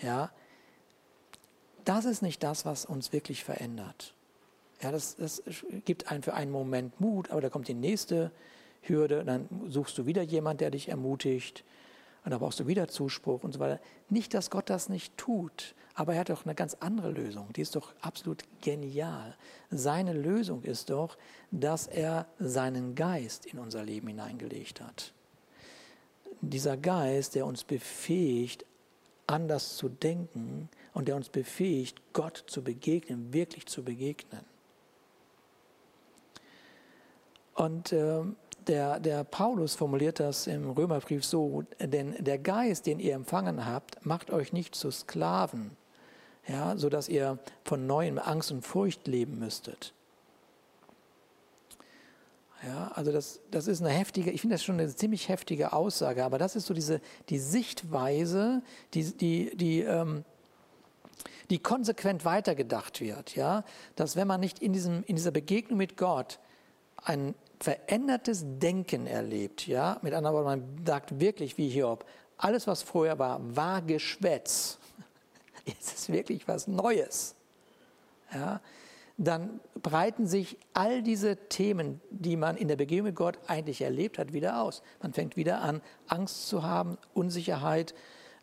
Ja, 0.00 0.30
das 1.84 2.04
ist 2.04 2.22
nicht 2.22 2.42
das, 2.42 2.64
was 2.64 2.84
uns 2.84 3.12
wirklich 3.12 3.44
verändert. 3.44 4.14
Ja, 4.80 4.92
das, 4.92 5.16
das 5.16 5.42
gibt 5.84 6.10
einen 6.10 6.22
für 6.22 6.34
einen 6.34 6.52
Moment 6.52 7.00
Mut, 7.00 7.30
aber 7.30 7.40
da 7.40 7.50
kommt 7.50 7.68
die 7.68 7.74
nächste 7.74 8.30
Hürde, 8.82 9.24
dann 9.24 9.48
suchst 9.68 9.98
du 9.98 10.06
wieder 10.06 10.22
jemand, 10.22 10.60
der 10.60 10.70
dich 10.70 10.88
ermutigt 10.88 11.64
und 12.24 12.30
da 12.30 12.38
brauchst 12.38 12.60
du 12.60 12.66
wieder 12.66 12.88
Zuspruch 12.88 13.42
und 13.42 13.52
so 13.52 13.60
weiter. 13.60 13.80
Nicht, 14.08 14.34
dass 14.34 14.50
Gott 14.50 14.70
das 14.70 14.88
nicht 14.88 15.16
tut, 15.16 15.74
aber 15.94 16.14
er 16.14 16.20
hat 16.20 16.30
doch 16.30 16.44
eine 16.44 16.54
ganz 16.54 16.76
andere 16.80 17.10
Lösung. 17.10 17.52
Die 17.54 17.60
ist 17.60 17.74
doch 17.74 17.92
absolut 18.00 18.44
genial. 18.60 19.36
Seine 19.70 20.12
Lösung 20.12 20.62
ist 20.62 20.90
doch, 20.90 21.16
dass 21.50 21.86
er 21.86 22.26
seinen 22.38 22.94
Geist 22.94 23.46
in 23.46 23.58
unser 23.58 23.82
Leben 23.82 24.08
hineingelegt 24.08 24.80
hat. 24.80 25.12
Dieser 26.40 26.76
Geist, 26.76 27.34
der 27.34 27.46
uns 27.46 27.64
befähigt, 27.64 28.64
anders 29.26 29.76
zu 29.76 29.88
denken 29.88 30.68
und 30.94 31.08
der 31.08 31.16
uns 31.16 31.28
befähigt, 31.28 32.00
Gott 32.12 32.44
zu 32.46 32.62
begegnen, 32.62 33.32
wirklich 33.32 33.66
zu 33.66 33.82
begegnen. 33.82 34.44
Und 37.54 37.92
äh, 37.92 38.22
der, 38.68 39.00
der 39.00 39.24
Paulus 39.24 39.74
formuliert 39.74 40.20
das 40.20 40.46
im 40.46 40.70
Römerbrief 40.70 41.24
so, 41.24 41.64
denn 41.80 42.14
der 42.22 42.38
Geist, 42.38 42.86
den 42.86 43.00
ihr 43.00 43.14
empfangen 43.14 43.66
habt, 43.66 44.04
macht 44.04 44.30
euch 44.30 44.52
nicht 44.52 44.74
zu 44.74 44.90
Sklaven, 44.90 45.70
ja, 46.46 46.76
sodass 46.76 47.08
ihr 47.08 47.38
von 47.64 47.86
neuem 47.86 48.18
Angst 48.18 48.52
und 48.52 48.62
Furcht 48.62 49.06
leben 49.06 49.38
müsstet. 49.38 49.94
Ja, 52.62 52.90
also 52.94 53.12
das, 53.12 53.40
das 53.50 53.68
ist 53.68 53.80
eine 53.80 53.90
heftige, 53.90 54.30
ich 54.30 54.40
finde 54.40 54.56
das 54.56 54.64
schon 54.64 54.80
eine 54.80 54.94
ziemlich 54.94 55.28
heftige 55.28 55.72
Aussage, 55.72 56.24
aber 56.24 56.38
das 56.38 56.56
ist 56.56 56.66
so 56.66 56.74
diese 56.74 57.00
die 57.28 57.38
Sichtweise, 57.38 58.62
die, 58.94 59.04
die, 59.16 59.56
die, 59.56 59.80
ähm, 59.80 60.24
die 61.50 61.60
konsequent 61.60 62.24
weitergedacht 62.24 63.00
wird. 63.00 63.36
Ja? 63.36 63.64
Dass 63.94 64.16
wenn 64.16 64.26
man 64.26 64.40
nicht 64.40 64.58
in, 64.58 64.72
diesem, 64.72 65.04
in 65.04 65.14
dieser 65.14 65.30
Begegnung 65.30 65.78
mit 65.78 65.96
Gott 65.96 66.40
ein 66.96 67.34
verändertes 67.60 68.44
Denken 68.44 69.06
erlebt. 69.06 69.66
Ja? 69.66 69.98
Mit 70.02 70.14
anderen 70.14 70.36
Worten, 70.36 70.46
man 70.46 70.86
sagt 70.86 71.20
wirklich 71.20 71.58
wie 71.58 71.68
Hiob, 71.68 72.04
alles, 72.36 72.66
was 72.66 72.82
vorher 72.82 73.18
war, 73.18 73.40
war 73.56 73.82
Geschwätz. 73.82 74.78
Jetzt 75.64 75.94
ist 75.94 76.12
wirklich 76.12 76.46
was 76.46 76.68
Neues. 76.68 77.34
Ja? 78.32 78.60
Dann 79.16 79.58
breiten 79.82 80.28
sich 80.28 80.56
all 80.74 81.02
diese 81.02 81.36
Themen, 81.48 82.00
die 82.10 82.36
man 82.36 82.56
in 82.56 82.68
der 82.68 82.76
Begegnung 82.76 83.06
mit 83.06 83.16
Gott 83.16 83.38
eigentlich 83.48 83.82
erlebt 83.82 84.18
hat, 84.18 84.32
wieder 84.32 84.62
aus. 84.62 84.82
Man 85.02 85.12
fängt 85.12 85.36
wieder 85.36 85.60
an, 85.60 85.82
Angst 86.06 86.46
zu 86.46 86.62
haben, 86.62 86.98
Unsicherheit 87.14 87.94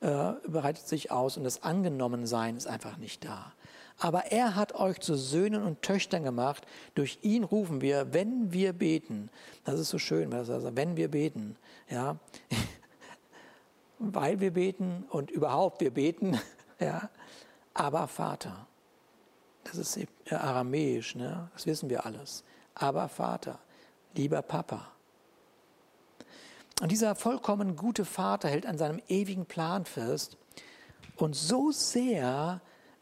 äh, 0.02 0.34
breitet 0.46 0.86
sich 0.86 1.12
aus 1.12 1.38
und 1.38 1.46
das 1.46 1.64
Angenommensein 1.64 2.58
ist 2.58 2.68
einfach 2.68 2.98
nicht 2.98 3.24
da. 3.24 3.54
Aber 3.98 4.32
er 4.32 4.56
hat 4.56 4.76
euch 4.76 5.00
zu 5.00 5.16
Söhnen 5.16 5.64
und 5.64 5.82
Töchtern 5.82 6.24
gemacht. 6.24 6.66
Durch 6.96 7.20
ihn 7.22 7.44
rufen 7.44 7.82
wir, 7.82 8.14
wenn 8.14 8.52
wir 8.52 8.74
beten. 8.74 9.30
Das 9.64 9.80
ist 9.80 9.90
so 9.90 10.00
schön, 10.00 10.32
wenn 10.32 10.98
wir 10.98 11.10
beten. 11.10 11.56
Ja, 11.90 12.18
weil 14.00 14.40
wir 14.42 14.52
beten 14.52 15.06
und 15.10 15.32
überhaupt 15.32 15.82
wir 15.82 15.92
beten. 15.92 16.40
Ja, 16.78 17.10
aber 17.74 18.10
Vater. 18.10 18.68
Das 19.64 19.78
ist 19.78 19.98
aramäisch, 20.30 21.16
ne? 21.16 21.50
das 21.54 21.66
wissen 21.66 21.90
wir 21.90 22.06
alles. 22.06 22.44
Aber 22.74 23.08
Vater, 23.08 23.60
lieber 24.14 24.42
Papa. 24.42 24.92
Und 26.82 26.92
dieser 26.92 27.16
vollkommen 27.16 27.78
gute 27.78 28.04
Vater 28.04 28.50
hält 28.50 28.66
an 28.66 28.78
seinem 28.78 29.02
ewigen 29.08 29.46
Plan 29.46 29.86
fest 29.86 30.36
und 31.16 31.34
so 31.34 31.72
sehr 31.72 32.60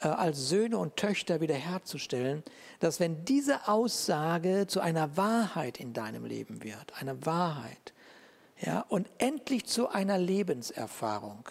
als 0.09 0.49
Söhne 0.49 0.77
und 0.77 0.95
Töchter 0.95 1.41
wiederherzustellen, 1.41 2.43
dass 2.79 2.99
wenn 2.99 3.25
diese 3.25 3.67
Aussage 3.67 4.65
zu 4.67 4.81
einer 4.81 5.15
Wahrheit 5.17 5.79
in 5.79 5.93
deinem 5.93 6.25
Leben 6.25 6.63
wird, 6.63 6.93
eine 6.99 7.25
Wahrheit, 7.25 7.93
ja, 8.59 8.81
und 8.81 9.09
endlich 9.17 9.65
zu 9.65 9.89
einer 9.89 10.17
Lebenserfahrung, 10.17 11.49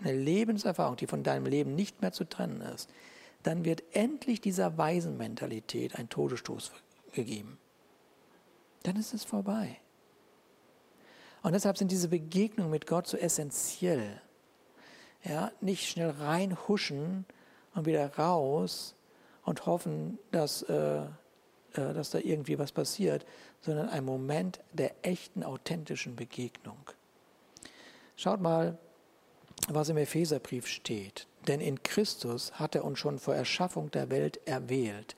eine 0.00 0.12
Lebenserfahrung, 0.12 0.96
die 0.96 1.06
von 1.06 1.22
deinem 1.22 1.46
Leben 1.46 1.74
nicht 1.74 2.02
mehr 2.02 2.12
zu 2.12 2.24
trennen 2.24 2.60
ist, 2.60 2.90
dann 3.42 3.64
wird 3.64 3.82
endlich 3.92 4.40
dieser 4.40 4.76
Waisenmentalität 4.76 5.96
ein 5.96 6.08
Todesstoß 6.08 6.72
gegeben. 7.12 7.58
Dann 8.82 8.96
ist 8.96 9.14
es 9.14 9.24
vorbei. 9.24 9.78
Und 11.42 11.52
deshalb 11.52 11.78
sind 11.78 11.90
diese 11.90 12.08
Begegnungen 12.08 12.70
mit 12.70 12.86
Gott 12.86 13.06
so 13.06 13.16
essentiell. 13.16 14.20
Ja, 15.24 15.50
nicht 15.60 15.88
schnell 15.88 16.10
reinhuschen 16.10 17.26
und 17.74 17.86
wieder 17.86 18.14
raus 18.16 18.94
und 19.44 19.66
hoffen, 19.66 20.18
dass, 20.30 20.62
äh, 20.62 21.00
äh, 21.00 21.06
dass 21.72 22.10
da 22.10 22.18
irgendwie 22.18 22.58
was 22.58 22.72
passiert, 22.72 23.24
sondern 23.60 23.88
ein 23.88 24.04
Moment 24.04 24.60
der 24.72 24.94
echten, 25.02 25.42
authentischen 25.42 26.16
Begegnung. 26.16 26.78
Schaut 28.16 28.40
mal, 28.40 28.78
was 29.68 29.88
im 29.88 29.96
Epheserbrief 29.96 30.66
steht. 30.66 31.26
Denn 31.46 31.60
in 31.60 31.82
Christus 31.82 32.52
hat 32.52 32.74
er 32.74 32.84
uns 32.84 32.98
schon 32.98 33.18
vor 33.18 33.34
Erschaffung 33.34 33.90
der 33.90 34.10
Welt 34.10 34.40
erwählt, 34.46 35.16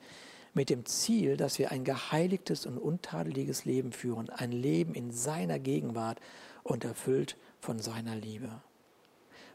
mit 0.53 0.69
dem 0.69 0.85
Ziel, 0.85 1.37
dass 1.37 1.59
wir 1.59 1.71
ein 1.71 1.83
geheiligtes 1.83 2.65
und 2.65 2.77
untadeliges 2.77 3.65
Leben 3.65 3.91
führen, 3.91 4.29
ein 4.29 4.51
Leben 4.51 4.93
in 4.93 5.11
seiner 5.11 5.59
Gegenwart 5.59 6.19
und 6.63 6.83
erfüllt 6.83 7.37
von 7.59 7.79
seiner 7.79 8.15
Liebe. 8.15 8.49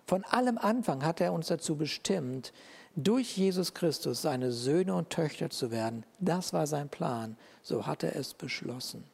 Von 0.06 0.24
allem 0.24 0.56
Anfang 0.56 1.04
hat 1.04 1.20
er 1.20 1.32
uns 1.32 1.48
dazu 1.48 1.76
bestimmt, 1.76 2.52
durch 2.96 3.36
Jesus 3.36 3.74
Christus 3.74 4.22
seine 4.22 4.50
Söhne 4.50 4.94
und 4.94 5.10
Töchter 5.10 5.50
zu 5.50 5.70
werden. 5.70 6.04
Das 6.18 6.52
war 6.52 6.66
sein 6.66 6.88
Plan. 6.88 7.36
So 7.62 7.86
hat 7.86 8.02
er 8.02 8.16
es 8.16 8.32
beschlossen. 8.32 9.04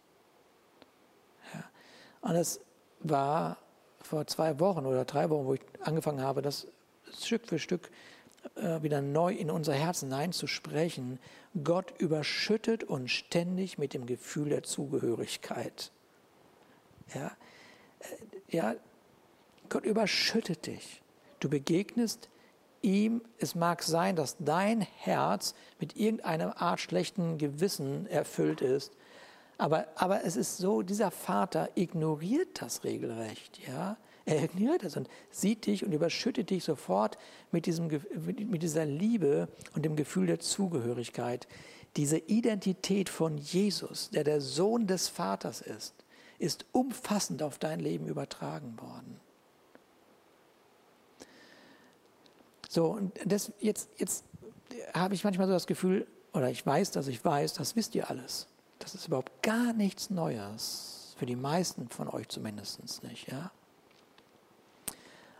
Ja. 1.52 1.64
Und 2.20 2.36
es 2.36 2.60
war 3.00 3.58
vor 4.00 4.26
zwei 4.28 4.60
Wochen 4.60 4.86
oder 4.86 5.04
drei 5.04 5.28
Wochen, 5.30 5.46
wo 5.46 5.54
ich 5.54 5.62
angefangen 5.80 6.20
habe, 6.20 6.42
das 6.42 6.68
Stück 7.20 7.48
für 7.48 7.58
Stück 7.58 7.90
äh, 8.54 8.82
wieder 8.82 9.02
neu 9.02 9.34
in 9.34 9.50
unser 9.50 9.74
Herzen 9.74 10.08
hineinzusprechen. 10.10 11.18
Gott 11.64 11.92
überschüttet 11.98 12.84
uns 12.84 13.10
ständig 13.10 13.78
mit 13.78 13.94
dem 13.94 14.06
Gefühl 14.06 14.50
der 14.50 14.62
Zugehörigkeit. 14.62 15.90
Ja, 17.14 17.32
äh, 17.98 18.56
ja, 18.56 18.74
Gott 19.68 19.84
überschüttet 19.84 20.66
dich. 20.66 21.02
Du 21.40 21.48
begegnest 21.48 22.28
ihm, 22.82 23.22
es 23.38 23.54
mag 23.54 23.82
sein, 23.82 24.16
dass 24.16 24.36
dein 24.38 24.80
Herz 24.80 25.54
mit 25.80 25.96
irgendeiner 25.96 26.60
Art 26.60 26.80
schlechten 26.80 27.38
Gewissen 27.38 28.06
erfüllt 28.06 28.60
ist, 28.60 28.92
aber, 29.58 29.86
aber 29.94 30.24
es 30.24 30.36
ist 30.36 30.58
so, 30.58 30.82
dieser 30.82 31.10
Vater 31.10 31.68
ignoriert 31.76 32.60
das 32.60 32.84
regelrecht, 32.84 33.60
ja. 33.66 33.96
Er 34.24 34.42
ignoriert 34.42 34.84
das 34.84 34.96
und 34.96 35.08
sieht 35.30 35.66
dich 35.66 35.84
und 35.84 35.92
überschüttet 35.92 36.50
dich 36.50 36.64
sofort 36.64 37.18
mit, 37.50 37.66
diesem, 37.66 37.88
mit 37.88 38.62
dieser 38.62 38.84
Liebe 38.84 39.48
und 39.74 39.84
dem 39.84 39.96
Gefühl 39.96 40.26
der 40.26 40.38
Zugehörigkeit. 40.38 41.48
Diese 41.96 42.18
Identität 42.18 43.08
von 43.08 43.36
Jesus, 43.38 44.10
der 44.10 44.24
der 44.24 44.40
Sohn 44.40 44.86
des 44.86 45.08
Vaters 45.08 45.60
ist, 45.60 45.94
ist 46.38 46.66
umfassend 46.72 47.42
auf 47.42 47.58
dein 47.58 47.80
Leben 47.80 48.06
übertragen 48.06 48.78
worden. 48.80 49.20
So, 52.72 52.86
und 52.86 53.12
das, 53.26 53.52
jetzt, 53.60 53.90
jetzt 53.98 54.24
habe 54.94 55.12
ich 55.12 55.24
manchmal 55.24 55.46
so 55.46 55.52
das 55.52 55.66
Gefühl, 55.66 56.06
oder 56.32 56.48
ich 56.48 56.64
weiß, 56.64 56.90
dass 56.92 57.06
ich 57.06 57.22
weiß, 57.22 57.52
das 57.52 57.76
wisst 57.76 57.94
ihr 57.94 58.08
alles. 58.08 58.46
Das 58.78 58.94
ist 58.94 59.08
überhaupt 59.08 59.42
gar 59.42 59.74
nichts 59.74 60.08
Neues. 60.08 61.14
Für 61.18 61.26
die 61.26 61.36
meisten 61.36 61.90
von 61.90 62.08
euch 62.08 62.28
zumindest 62.28 62.80
nicht, 63.04 63.30
ja. 63.30 63.50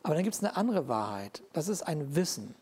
Aber 0.03 0.15
dann 0.15 0.25
gibt 0.25 0.35
es 0.35 0.45
eine 0.45 0.59
andere 0.59 0.89
Wahrheit. 0.89 1.43
Das 1.55 1.69
ist 1.69 1.81
ein 1.81 2.15
Wissen. 2.15 2.55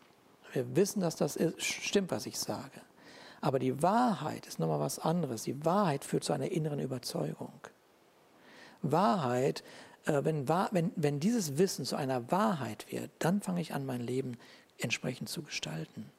Wir 0.53 0.73
wissen, 0.73 1.01
dass 1.01 1.17
das 1.17 1.35
ist, 1.35 1.61
stimmt, 1.61 2.09
was 2.09 2.25
ich 2.25 2.39
sage. 2.39 2.79
Aber 3.41 3.59
die 3.59 3.83
Wahrheit 3.83 4.47
ist 4.47 4.57
nochmal 4.57 4.79
was 4.79 4.99
anderes. 4.99 5.43
Die 5.43 5.65
Wahrheit 5.65 6.05
führt 6.05 6.23
zu 6.23 6.31
einer 6.31 6.49
inneren 6.49 6.79
Überzeugung. 6.79 7.59
Wahrheit 8.81 9.65
äh, 10.05 10.23
wenn, 10.23 10.47
wenn, 10.47 10.91
wenn 10.95 11.19
dieses 11.19 11.57
Wissen 11.57 11.85
zu 11.85 11.95
einer 11.95 12.31
Wahrheit 12.31 12.91
wird, 12.91 13.11
dann 13.19 13.41
fange 13.41 13.61
ich 13.61 13.73
an, 13.73 13.85
mein 13.85 14.01
Leben 14.01 14.37
entsprechend 14.77 15.29
zu 15.29 15.43
gestalten. 15.43 16.09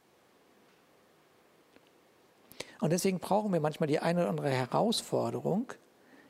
Und 2.80 2.90
deswegen 2.90 3.20
brauchen 3.20 3.52
wir 3.52 3.60
manchmal 3.60 3.86
die 3.86 4.00
eine 4.00 4.22
oder 4.22 4.30
andere 4.30 4.50
Herausforderung 4.50 5.72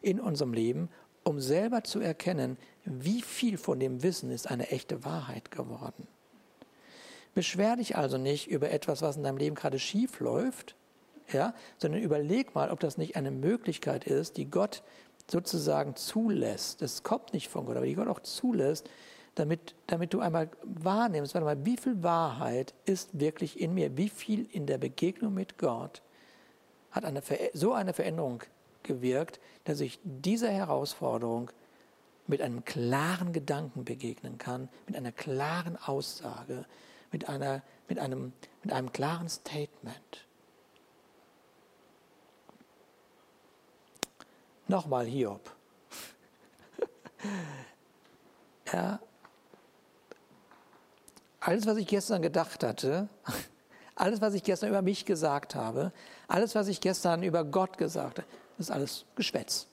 in 0.02 0.20
unserem 0.20 0.52
Leben, 0.52 0.90
um 1.24 1.40
selber 1.40 1.84
zu 1.84 2.00
erkennen, 2.00 2.58
wie 2.84 3.22
viel 3.22 3.56
von 3.56 3.80
dem 3.80 4.02
Wissen 4.02 4.30
ist 4.30 4.50
eine 4.50 4.68
echte 4.70 5.04
Wahrheit 5.04 5.50
geworden. 5.50 6.06
Beschwer 7.34 7.76
dich 7.76 7.96
also 7.96 8.18
nicht 8.18 8.48
über 8.48 8.70
etwas, 8.70 9.00
was 9.00 9.16
in 9.16 9.22
deinem 9.22 9.38
Leben 9.38 9.56
gerade 9.56 9.78
schief 9.78 10.20
läuft, 10.20 10.74
ja, 11.32 11.54
sondern 11.78 12.02
überleg 12.02 12.54
mal, 12.54 12.70
ob 12.70 12.80
das 12.80 12.98
nicht 12.98 13.16
eine 13.16 13.30
Möglichkeit 13.30 14.04
ist, 14.04 14.36
die 14.36 14.50
Gott 14.50 14.82
sozusagen 15.32 15.96
zulässt. 15.96 16.82
Das 16.82 17.02
kommt 17.02 17.32
nicht 17.32 17.48
von 17.48 17.66
Gott, 17.66 17.76
aber 17.76 17.86
die 17.86 17.94
Gott 17.94 18.06
auch 18.06 18.20
zulässt, 18.20 18.88
damit, 19.34 19.74
damit 19.86 20.12
du 20.12 20.20
einmal 20.20 20.50
wahrnimmst, 20.62 21.34
warte 21.34 21.46
mal, 21.46 21.64
wie 21.64 21.78
viel 21.78 22.02
Wahrheit 22.02 22.74
ist 22.84 23.18
wirklich 23.18 23.58
in 23.58 23.74
mir, 23.74 23.96
wie 23.96 24.10
viel 24.10 24.46
in 24.52 24.66
der 24.66 24.78
Begegnung 24.78 25.34
mit 25.34 25.58
Gott 25.58 26.02
hat 26.90 27.06
eine, 27.06 27.22
so 27.54 27.72
eine 27.72 27.94
Veränderung 27.94 28.42
gewirkt, 28.82 29.40
dass 29.64 29.80
ich 29.80 29.98
dieser 30.04 30.50
Herausforderung 30.50 31.50
mit 32.26 32.42
einem 32.42 32.64
klaren 32.64 33.32
Gedanken 33.32 33.84
begegnen 33.84 34.36
kann, 34.36 34.68
mit 34.86 34.96
einer 34.96 35.12
klaren 35.12 35.76
Aussage, 35.78 36.66
mit, 37.10 37.28
einer, 37.28 37.62
mit, 37.88 37.98
einem, 37.98 38.34
mit 38.62 38.72
einem 38.72 38.92
klaren 38.92 39.28
Statement. 39.28 40.26
Nochmal 44.72 45.04
Hiob. 45.04 45.50
ja, 48.72 48.98
alles, 51.40 51.66
was 51.66 51.76
ich 51.76 51.86
gestern 51.86 52.22
gedacht 52.22 52.64
hatte, 52.64 53.10
alles, 53.96 54.22
was 54.22 54.32
ich 54.32 54.42
gestern 54.42 54.70
über 54.70 54.80
mich 54.80 55.04
gesagt 55.04 55.54
habe, 55.54 55.92
alles, 56.26 56.54
was 56.54 56.68
ich 56.68 56.80
gestern 56.80 57.22
über 57.22 57.44
Gott 57.44 57.76
gesagt 57.76 58.20
habe, 58.20 58.28
ist 58.56 58.70
alles 58.70 59.04
Geschwätz. 59.14 59.66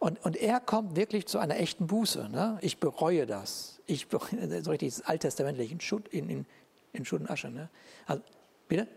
Und, 0.00 0.20
und 0.24 0.34
er 0.34 0.58
kommt 0.58 0.96
wirklich 0.96 1.28
zu 1.28 1.38
einer 1.38 1.56
echten 1.60 1.86
Buße. 1.86 2.28
Ne? 2.28 2.58
Ich 2.62 2.80
bereue 2.80 3.24
das. 3.24 3.80
Ich 3.86 4.08
bereue, 4.08 4.62
so 4.64 4.72
richtig 4.72 5.06
alttestamentlich 5.06 5.70
in 5.70 5.80
Schutt, 5.80 6.08
in, 6.08 6.28
in, 6.28 6.46
in 6.92 7.04
Schutt 7.04 7.20
und 7.20 7.30
Asche. 7.30 7.50
Ne? 7.50 7.68
Also, 8.08 8.20
bitte? 8.66 8.88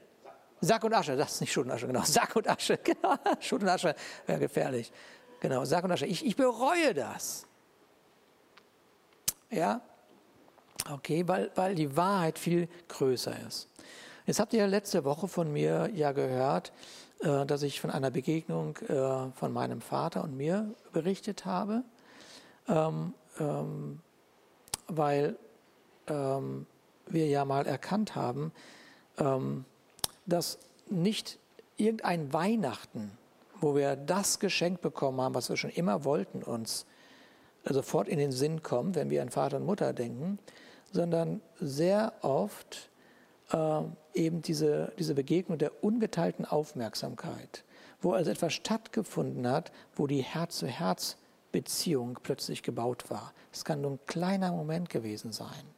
Sack 0.63 0.86
und 0.86 0.93
Asche, 0.93 1.17
das 1.17 1.34
ist 1.34 1.41
nicht 1.41 1.52
Schutt 1.52 1.65
und 1.65 1.71
Asche, 1.71 1.88
genau. 1.88 2.04
Sack 2.04 2.36
und 2.38 2.47
Asche, 2.47 2.78
genau. 2.84 3.15
Schutt 3.41 3.63
und 3.63 3.69
Asche 3.69 3.95
wäre 4.26 4.39
gefährlich. 4.39 4.91
Genau, 5.41 5.65
Sack 5.65 5.84
und 5.84 5.91
Asche. 5.91 6.06
Ich, 6.06 6.26
ich 6.26 6.38
bereue 6.38 6.93
das. 6.93 7.45
Ja? 9.49 9.82
Okay, 10.89 11.28
weil, 11.28 11.52
weil 11.56 11.76
die 11.76 11.95
Wahrheit 11.97 12.39
viel 12.39 12.69
größer 12.88 13.36
ist. 13.45 13.67
Jetzt 14.26 14.39
habt 14.39 14.54
ihr 14.54 14.60
ja 14.60 14.65
letzte 14.65 15.04
Woche 15.04 15.28
von 15.28 15.52
mir 15.52 15.89
ja 15.93 16.13
gehört, 16.13 16.71
äh, 17.19 17.45
dass 17.45 17.62
ich 17.63 17.82
von 17.82 17.91
einer 17.91 18.10
Begegnung 18.10 18.78
äh, 18.88 19.32
von 19.34 19.52
meinem 19.52 19.82
Vater 19.82 20.23
und 20.23 20.38
mir 20.38 20.73
berichtet 20.93 21.43
habe, 21.43 21.84
ähm, 22.69 23.13
ähm, 23.38 23.99
weil 24.88 25.38
ähm, 26.08 26.65
wir 27.08 27.28
ja 27.28 27.43
mal 27.43 27.67
erkannt 27.67 28.15
haben, 28.15 28.54
dass 30.25 30.59
nicht 30.89 31.39
irgendein 31.77 32.33
Weihnachten, 32.33 33.17
wo 33.59 33.75
wir 33.75 33.95
das 33.95 34.39
Geschenk 34.39 34.81
bekommen 34.81 35.21
haben, 35.21 35.36
was 35.36 35.49
wir 35.49 35.57
schon 35.57 35.69
immer 35.69 36.03
wollten, 36.03 36.43
uns 36.43 36.86
sofort 37.63 38.07
in 38.07 38.19
den 38.19 38.31
Sinn 38.31 38.62
kommt, 38.62 38.95
wenn 38.95 39.09
wir 39.09 39.21
an 39.21 39.29
Vater 39.29 39.57
und 39.57 39.65
Mutter 39.65 39.93
denken, 39.93 40.39
sondern 40.91 41.41
sehr 41.59 42.13
oft 42.21 42.89
äh, 43.51 43.81
eben 44.13 44.41
diese, 44.41 44.91
diese 44.99 45.15
Begegnung 45.15 45.57
der 45.57 45.83
ungeteilten 45.83 46.45
Aufmerksamkeit, 46.45 47.63
wo 48.01 48.12
also 48.12 48.31
etwas 48.31 48.53
stattgefunden 48.53 49.47
hat, 49.47 49.71
wo 49.95 50.07
die 50.07 50.21
Herz-zu-Herz-Beziehung 50.21 52.19
plötzlich 52.21 52.63
gebaut 52.63 53.09
war. 53.09 53.33
Es 53.51 53.63
kann 53.65 53.81
nur 53.81 53.91
ein 53.91 53.99
kleiner 54.05 54.51
Moment 54.51 54.89
gewesen 54.89 55.31
sein. 55.31 55.72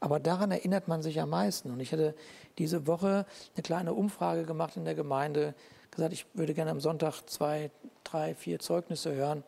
Aber 0.00 0.20
daran 0.20 0.50
erinnert 0.50 0.88
man 0.88 1.02
sich 1.02 1.20
am 1.20 1.30
meisten. 1.30 1.70
Und 1.70 1.80
ich 1.80 1.92
hatte 1.92 2.14
diese 2.58 2.86
Woche 2.86 3.26
eine 3.54 3.62
kleine 3.62 3.94
Umfrage 3.94 4.44
gemacht 4.44 4.76
in 4.76 4.84
der 4.84 4.94
Gemeinde, 4.94 5.54
gesagt, 5.90 6.12
ich 6.12 6.26
würde 6.34 6.54
gerne 6.54 6.70
am 6.70 6.80
Sonntag 6.80 7.22
zwei, 7.28 7.70
drei, 8.04 8.34
vier 8.34 8.58
Zeugnisse 8.60 9.14
hören. 9.14 9.42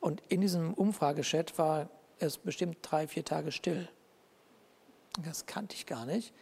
Und 0.00 0.22
in 0.28 0.40
diesem 0.40 0.74
Umfragechat 0.74 1.56
war 1.58 1.88
es 2.18 2.38
bestimmt 2.38 2.78
drei, 2.82 3.06
vier 3.06 3.24
Tage 3.24 3.52
still. 3.52 3.88
Das 5.24 5.46
kannte 5.46 5.76
ich 5.76 5.86
gar 5.86 6.06
nicht. 6.06 6.32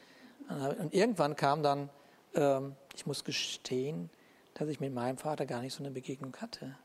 Und 0.49 0.95
irgendwann 0.95 1.37
kam 1.37 1.63
dann, 1.63 1.91
ähm, 2.35 2.75
ich 2.97 3.07
muss 3.07 3.25
gestehen, 3.25 4.11
dass 4.55 4.69
ich 4.69 4.81
mit 4.81 4.93
meinem 4.93 5.19
Vater 5.19 5.47
gar 5.47 5.61
nicht 5.61 5.75
so 5.75 5.83
eine 5.83 5.91
Begegnung 5.91 6.35
hatte. 6.37 6.77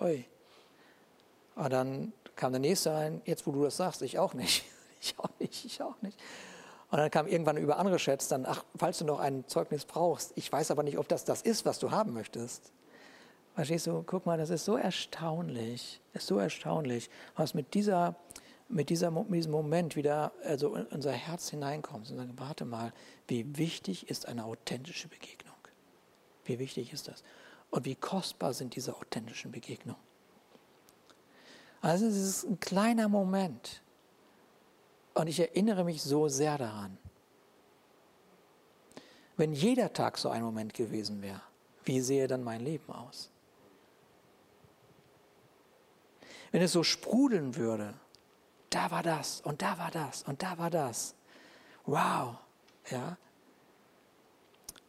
Ui. 0.00 0.24
Und 1.54 1.72
dann 1.72 2.12
kam 2.36 2.52
der 2.52 2.60
nächste 2.60 2.92
rein, 2.92 3.22
jetzt 3.24 3.46
wo 3.46 3.52
du 3.52 3.62
das 3.62 3.76
sagst, 3.76 4.02
ich 4.02 4.18
auch 4.18 4.34
nicht. 4.34 4.64
Ich 5.06 5.18
auch 5.18 5.28
nicht, 5.38 5.66
ich 5.66 5.82
auch 5.82 6.00
nicht. 6.00 6.18
Und 6.90 6.96
dann 6.96 7.10
kam 7.10 7.26
irgendwann 7.26 7.58
über 7.58 7.76
andere 7.76 7.98
Chats 7.98 8.28
dann, 8.28 8.46
ach, 8.46 8.64
falls 8.74 8.96
du 9.00 9.04
noch 9.04 9.20
ein 9.20 9.46
Zeugnis 9.48 9.84
brauchst, 9.84 10.32
ich 10.34 10.50
weiß 10.50 10.70
aber 10.70 10.82
nicht, 10.82 10.96
ob 10.96 11.08
das 11.08 11.26
das 11.26 11.42
ist, 11.42 11.66
was 11.66 11.78
du 11.78 11.90
haben 11.90 12.14
möchtest. 12.14 12.72
Verstehst 13.54 13.86
du, 13.86 14.02
guck 14.06 14.24
mal, 14.24 14.38
das 14.38 14.48
ist 14.48 14.64
so 14.64 14.78
erstaunlich, 14.78 16.00
das 16.14 16.22
ist 16.22 16.28
so 16.28 16.38
erstaunlich, 16.38 17.10
was 17.36 17.52
mit 17.52 17.74
dieser 17.74 18.16
mit, 18.68 18.88
dieser, 18.88 19.10
mit 19.10 19.30
diesem 19.30 19.52
Moment 19.52 19.94
wieder 19.96 20.32
also 20.44 20.74
in 20.74 20.86
unser 20.86 21.12
Herz 21.12 21.50
hineinkommst 21.50 22.10
und 22.10 22.16
sagst, 22.16 22.32
warte 22.38 22.64
mal, 22.64 22.92
wie 23.28 23.56
wichtig 23.56 24.08
ist 24.08 24.26
eine 24.26 24.44
authentische 24.44 25.08
Begegnung? 25.08 25.54
Wie 26.44 26.58
wichtig 26.58 26.92
ist 26.92 27.08
das? 27.08 27.22
Und 27.70 27.84
wie 27.84 27.94
kostbar 27.94 28.52
sind 28.52 28.76
diese 28.76 28.96
authentischen 28.96 29.52
Begegnungen? 29.52 30.00
Also 31.84 32.06
es 32.06 32.16
ist 32.16 32.44
ein 32.44 32.58
kleiner 32.60 33.10
Moment. 33.10 33.82
Und 35.12 35.26
ich 35.26 35.38
erinnere 35.38 35.84
mich 35.84 36.02
so 36.02 36.28
sehr 36.28 36.56
daran. 36.56 36.96
Wenn 39.36 39.52
jeder 39.52 39.92
Tag 39.92 40.16
so 40.16 40.30
ein 40.30 40.42
Moment 40.42 40.72
gewesen 40.72 41.20
wäre, 41.20 41.42
wie 41.84 42.00
sähe 42.00 42.26
dann 42.26 42.42
mein 42.42 42.62
Leben 42.62 42.90
aus? 42.90 43.30
Wenn 46.52 46.62
es 46.62 46.72
so 46.72 46.82
sprudeln 46.82 47.54
würde, 47.54 47.92
da 48.70 48.90
war 48.90 49.02
das 49.02 49.42
und 49.42 49.60
da 49.60 49.76
war 49.78 49.90
das 49.90 50.22
und 50.22 50.42
da 50.42 50.56
war 50.56 50.70
das. 50.70 51.14
Wow, 51.84 52.36
ja. 52.90 53.18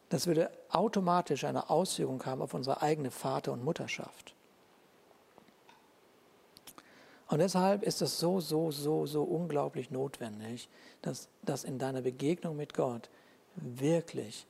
Das 0.08 0.26
würde 0.26 0.50
automatisch 0.70 1.44
eine 1.44 1.68
Auswirkung 1.68 2.24
haben 2.24 2.40
auf 2.40 2.54
unsere 2.54 2.80
eigene 2.80 3.10
Vater- 3.10 3.52
und 3.52 3.62
Mutterschaft. 3.62 4.35
Und 7.28 7.40
deshalb 7.40 7.82
ist 7.82 8.02
es 8.02 8.18
so, 8.18 8.40
so, 8.40 8.70
so, 8.70 9.06
so 9.06 9.22
unglaublich 9.22 9.90
notwendig, 9.90 10.68
dass, 11.02 11.28
dass 11.42 11.64
in 11.64 11.78
deiner 11.78 12.02
Begegnung 12.02 12.56
mit 12.56 12.74
Gott 12.74 13.10
wirklich 13.56 14.46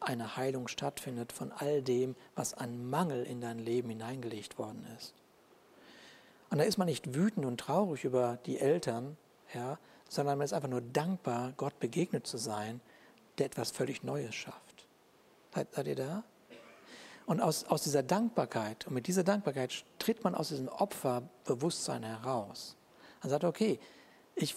eine 0.00 0.36
Heilung 0.36 0.68
stattfindet 0.68 1.32
von 1.32 1.52
all 1.52 1.82
dem, 1.82 2.16
was 2.34 2.54
an 2.54 2.88
Mangel 2.90 3.24
in 3.24 3.40
dein 3.40 3.58
Leben 3.58 3.90
hineingelegt 3.90 4.58
worden 4.58 4.86
ist. 4.96 5.14
Und 6.50 6.58
da 6.58 6.64
ist 6.64 6.78
man 6.78 6.86
nicht 6.86 7.14
wütend 7.14 7.46
und 7.46 7.58
traurig 7.58 8.04
über 8.04 8.38
die 8.46 8.58
Eltern, 8.58 9.16
ja, 9.54 9.78
sondern 10.08 10.38
man 10.38 10.44
ist 10.44 10.52
einfach 10.52 10.68
nur 10.68 10.80
dankbar, 10.80 11.52
Gott 11.56 11.78
begegnet 11.80 12.26
zu 12.26 12.38
sein, 12.38 12.80
der 13.38 13.46
etwas 13.46 13.70
völlig 13.70 14.02
Neues 14.02 14.34
schafft. 14.34 14.86
Seid, 15.54 15.74
seid 15.74 15.86
ihr 15.86 15.96
da? 15.96 16.24
Und 17.26 17.40
aus, 17.40 17.64
aus 17.64 17.82
dieser 17.82 18.02
Dankbarkeit, 18.02 18.86
und 18.86 18.94
mit 18.94 19.08
dieser 19.08 19.24
Dankbarkeit 19.24 19.84
tritt 19.98 20.22
man 20.22 20.34
aus 20.34 20.48
diesem 20.48 20.68
Opferbewusstsein 20.68 22.04
heraus. 22.04 22.76
Man 23.22 23.30
sagt, 23.30 23.44
okay, 23.44 23.80
ich, 24.36 24.54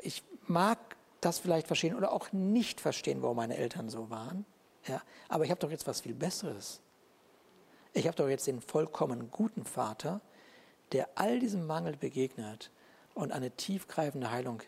ich 0.00 0.22
mag 0.46 0.78
das 1.20 1.40
vielleicht 1.40 1.66
verstehen 1.66 1.96
oder 1.96 2.12
auch 2.12 2.32
nicht 2.32 2.80
verstehen, 2.80 3.22
warum 3.22 3.36
meine 3.36 3.56
Eltern 3.56 3.88
so 3.88 4.08
waren, 4.08 4.44
ja, 4.86 5.02
aber 5.28 5.44
ich 5.44 5.50
habe 5.50 5.60
doch 5.60 5.70
jetzt 5.70 5.86
was 5.86 6.00
viel 6.00 6.14
Besseres. 6.14 6.80
Ich 7.92 8.06
habe 8.06 8.16
doch 8.16 8.28
jetzt 8.28 8.46
den 8.46 8.60
vollkommen 8.60 9.30
guten 9.30 9.64
Vater, 9.64 10.20
der 10.92 11.08
all 11.14 11.38
diesem 11.38 11.66
Mangel 11.66 11.96
begegnet 11.96 12.70
und 13.14 13.32
eine 13.32 13.50
tiefgreifende 13.50 14.30
Heilung 14.30 14.62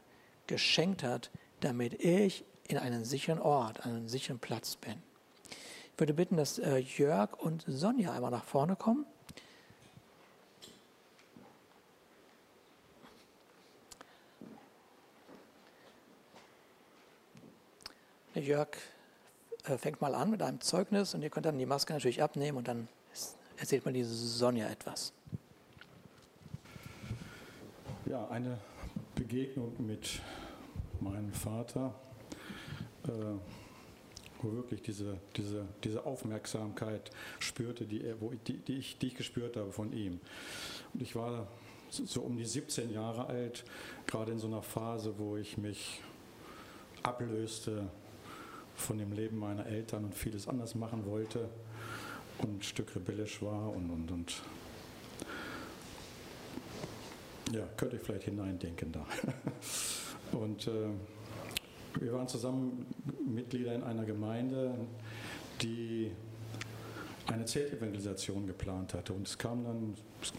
geschenkt 0.47 1.03
hat, 1.03 1.31
damit 1.61 1.95
ich 1.95 2.45
in 2.69 2.79
einen 2.79 3.05
sicheren 3.05 3.41
Ort, 3.41 3.85
einen 3.85 4.09
sicheren 4.09 4.39
Platz 4.39 4.77
bin. 4.77 5.03
Ich 5.95 6.01
würde 6.01 6.15
bitten, 6.15 6.37
dass 6.37 6.59
äh, 6.59 6.79
Jörg 6.79 7.39
und 7.39 7.65
Sonja 7.67 8.13
einmal 8.13 8.31
nach 8.31 8.45
vorne 8.45 8.77
kommen. 8.77 9.07
Jörg 18.35 18.69
äh, 19.65 19.79
fängt 19.79 20.01
mal 20.01 20.15
an 20.15 20.31
mit 20.31 20.43
einem 20.43 20.61
Zeugnis 20.61 21.15
und 21.15 21.23
ihr 21.23 21.31
könnt 21.31 21.47
dann 21.47 21.59
die 21.59 21.67
Maske 21.67 21.93
natürlich 21.93 22.23
abnehmen 22.23 22.59
und 22.59 22.67
dann 22.69 22.89
erzählt 23.57 23.85
man 23.85 23.95
diese 23.95 24.15
Sonja 24.15 24.69
etwas. 24.69 25.13
ja, 28.15 28.29
eine 28.29 28.59
Begegnung 29.15 29.73
mit 29.85 30.21
meinem 31.01 31.33
Vater, 31.33 31.93
äh, 33.09 33.64
wo 34.43 34.53
wirklich 34.53 34.83
diese, 34.83 35.19
diese, 35.37 35.67
diese 35.83 36.05
Aufmerksamkeit 36.05 37.11
spürte, 37.39 37.87
die, 37.87 38.03
wo 38.21 38.33
ich, 38.33 38.41
die, 38.43 38.59
die, 38.59 38.77
ich, 38.77 38.99
die 38.99 39.09
ich 39.09 39.15
gespürt 39.15 39.57
habe 39.57 39.73
von 39.73 39.93
ihm. 39.93 40.21
Und 40.93 41.03
ich 41.03 41.17
war 41.17 41.47
so 41.91 42.23
um 42.23 42.37
die 42.37 42.45
17 42.45 42.93
Jahre 42.93 43.27
alt, 43.27 43.65
gerade 44.07 44.33
in 44.33 44.39
so 44.39 44.47
einer 44.47 44.63
Phase, 44.63 45.15
wo 45.19 45.37
ich 45.37 45.59
mich 45.59 46.03
ablöste 47.03 47.89
von 48.75 48.99
dem 48.99 49.13
Leben 49.13 49.39
meiner 49.39 49.67
Eltern 49.67 50.05
und 50.05 50.15
vieles 50.15 50.49
anders 50.49 50.75
machen 50.75 51.07
wollte 51.07 51.49
und 52.39 52.59
ein 52.59 52.63
Stück 52.63 52.95
rebellisch 52.97 53.41
war 53.43 53.71
und, 53.71 53.91
und, 53.91 54.11
und 54.11 54.43
ja, 57.53 57.67
könnte 57.77 57.97
ich 57.97 58.03
vielleicht 58.03 58.25
hineindenken 58.25 58.91
da. 58.91 59.07
Und 60.33 60.67
äh, 60.67 60.89
wir 62.01 62.13
waren 62.13 62.29
zusammen 62.29 62.87
Mitglieder 63.27 63.75
in 63.75 63.83
einer 63.83 64.05
Gemeinde, 64.05 64.75
die 65.63 66.11
eine 67.27 67.45
Zeltevangelisation 67.45 68.47
geplant 68.47 68.95
hatte. 68.95 69.13
Und 69.13 69.27
es 69.27 69.39
kam 69.39 69.65
dann 69.65 69.95
es 70.21 70.33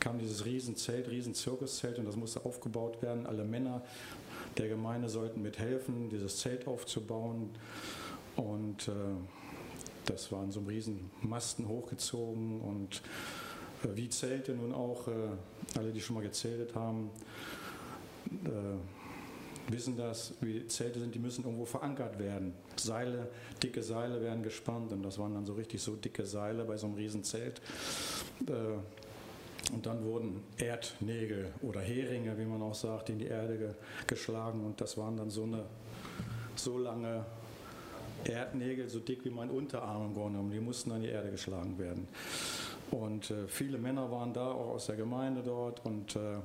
kam 0.00 0.18
dieses 0.18 0.44
Riesenzelt, 0.44 1.08
Riesenzirkuszelt 1.08 1.98
und 1.98 2.04
das 2.04 2.16
musste 2.16 2.44
aufgebaut 2.44 3.00
werden. 3.02 3.26
Alle 3.26 3.44
Männer 3.44 3.82
der 4.58 4.68
Gemeinde 4.68 5.08
sollten 5.08 5.42
mithelfen, 5.42 6.10
dieses 6.10 6.38
Zelt 6.38 6.66
aufzubauen. 6.66 7.50
Und 8.36 8.88
äh, 8.88 8.92
das 10.04 10.32
war 10.32 10.42
in 10.44 10.50
so 10.50 10.60
riesen 10.60 11.10
Masten 11.22 11.68
hochgezogen 11.68 12.60
und 12.60 13.02
äh, 13.84 13.96
wie 13.96 14.08
Zelte 14.08 14.52
nun 14.52 14.72
auch, 14.72 15.08
äh, 15.08 15.12
alle, 15.78 15.92
die 15.92 16.00
schon 16.00 16.14
mal 16.14 16.22
gezeltet 16.22 16.74
haben, 16.74 17.10
äh, 18.44 18.48
wissen 19.68 19.96
das, 19.96 20.34
wie 20.40 20.66
Zelte 20.66 21.00
sind, 21.00 21.14
die 21.14 21.18
müssen 21.18 21.44
irgendwo 21.44 21.64
verankert 21.64 22.18
werden. 22.18 22.54
Seile, 22.76 23.28
dicke 23.62 23.82
Seile 23.82 24.20
werden 24.20 24.42
gespannt 24.42 24.92
und 24.92 25.02
das 25.02 25.18
waren 25.18 25.34
dann 25.34 25.46
so 25.46 25.54
richtig 25.54 25.80
so 25.80 25.96
dicke 25.96 26.26
Seile 26.26 26.64
bei 26.64 26.76
so 26.76 26.86
einem 26.86 26.96
riesen 26.96 27.24
Zelt. 27.24 27.60
Und 29.72 29.86
dann 29.86 30.04
wurden 30.04 30.42
Erdnägel 30.58 31.52
oder 31.62 31.80
Heringe, 31.80 32.36
wie 32.38 32.44
man 32.44 32.60
auch 32.62 32.74
sagt, 32.74 33.10
in 33.10 33.18
die 33.18 33.26
Erde 33.26 33.58
ge 33.58 33.70
geschlagen 34.06 34.64
und 34.64 34.80
das 34.80 34.98
waren 34.98 35.16
dann 35.16 35.30
so 35.30 35.44
eine 35.44 35.64
so 36.56 36.78
lange 36.78 37.24
Erdnägel, 38.24 38.88
so 38.88 39.00
dick 39.00 39.24
wie 39.24 39.30
mein 39.30 39.50
Unterarm 39.50 40.06
im 40.06 40.14
Grunde 40.14 40.32
genommen, 40.32 40.50
die 40.52 40.60
mussten 40.60 40.92
an 40.92 41.02
die 41.02 41.08
Erde 41.08 41.30
geschlagen 41.30 41.78
werden. 41.78 42.08
Und 42.90 43.30
äh, 43.30 43.48
viele 43.48 43.78
Männer 43.78 44.10
waren 44.10 44.32
da, 44.32 44.50
auch 44.50 44.74
aus 44.74 44.86
der 44.86 44.96
Gemeinde 44.96 45.42
dort. 45.42 45.84
Und 45.84 46.14
äh, 46.14 46.36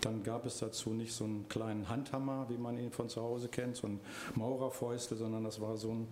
dann 0.00 0.22
gab 0.22 0.46
es 0.46 0.58
dazu 0.58 0.90
nicht 0.90 1.12
so 1.12 1.24
einen 1.24 1.48
kleinen 1.48 1.88
Handhammer, 1.88 2.46
wie 2.48 2.56
man 2.56 2.78
ihn 2.78 2.90
von 2.90 3.08
zu 3.08 3.22
Hause 3.22 3.48
kennt, 3.48 3.76
so 3.76 3.86
ein 3.86 4.00
Maurerfäustel, 4.34 5.16
sondern 5.16 5.44
das 5.44 5.60
war 5.60 5.76
so 5.76 5.90
ein, 5.90 6.08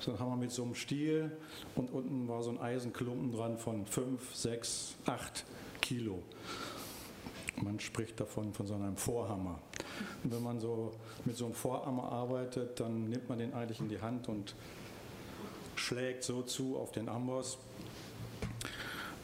so 0.00 0.12
ein 0.12 0.18
Hammer 0.18 0.36
mit 0.36 0.50
so 0.50 0.62
einem 0.62 0.74
Stiel 0.74 1.30
und 1.74 1.92
unten 1.92 2.28
war 2.28 2.42
so 2.42 2.50
ein 2.50 2.60
Eisenklumpen 2.60 3.32
dran 3.32 3.58
von 3.58 3.84
5, 3.86 4.34
6, 4.34 4.94
8 5.06 5.44
Kilo. 5.80 6.22
Man 7.62 7.78
spricht 7.78 8.18
davon 8.18 8.54
von 8.54 8.66
so 8.66 8.74
einem 8.74 8.96
Vorhammer. 8.96 9.58
Und 10.24 10.32
wenn 10.32 10.42
man 10.42 10.60
so 10.60 10.92
mit 11.26 11.36
so 11.36 11.44
einem 11.44 11.54
Vorhammer 11.54 12.10
arbeitet, 12.10 12.80
dann 12.80 13.10
nimmt 13.10 13.28
man 13.28 13.38
den 13.38 13.52
eigentlich 13.52 13.80
in 13.80 13.88
die 13.88 14.00
Hand 14.00 14.28
und 14.28 14.54
schlägt 15.74 16.24
so 16.24 16.42
zu 16.42 16.78
auf 16.78 16.92
den 16.92 17.08
Amboss, 17.08 17.58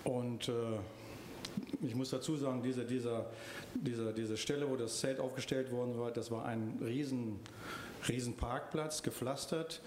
und 0.06 0.48
äh, 0.48 0.52
ich 1.82 1.94
muss 1.94 2.10
dazu 2.10 2.36
sagen, 2.36 2.62
diese, 2.62 2.84
dieser, 2.84 3.26
dieser, 3.74 4.12
diese 4.12 4.36
Stelle, 4.36 4.68
wo 4.68 4.76
das 4.76 5.00
Zelt 5.00 5.20
aufgestellt 5.20 5.70
worden 5.70 5.98
war, 5.98 6.10
das 6.10 6.30
war 6.30 6.44
ein 6.44 6.78
riesen, 6.84 7.40
riesen 8.08 8.36
Parkplatz, 8.36 9.02
gepflastert. 9.02 9.80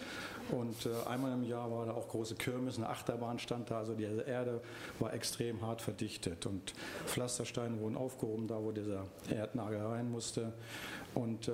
Und 0.51 0.86
äh, 0.86 1.08
einmal 1.08 1.34
im 1.34 1.43
Jahr 1.43 1.71
war 1.71 1.86
da 1.86 1.93
auch 1.93 2.08
große 2.08 2.36
Kirmes, 2.36 2.77
eine 2.77 2.89
Achterbahn 2.89 3.39
stand 3.39 3.69
da. 3.69 3.79
Also 3.79 3.93
die 3.93 4.03
Erde 4.03 4.62
war 4.99 5.13
extrem 5.13 5.62
hart 5.62 5.82
verdichtet. 5.82 6.45
Und 6.45 6.73
Pflastersteine 7.05 7.79
wurden 7.79 7.95
aufgehoben, 7.95 8.47
da 8.47 8.62
wo 8.62 8.71
dieser 8.71 9.05
Erdnagel 9.29 9.82
rein 9.82 10.10
musste. 10.10 10.53
Und 11.13 11.47
äh, 11.47 11.51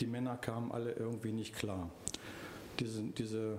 die 0.00 0.06
Männer 0.06 0.36
kamen 0.36 0.72
alle 0.72 0.92
irgendwie 0.92 1.32
nicht 1.32 1.54
klar. 1.54 1.90
Diese, 2.80 3.02
diese 3.02 3.58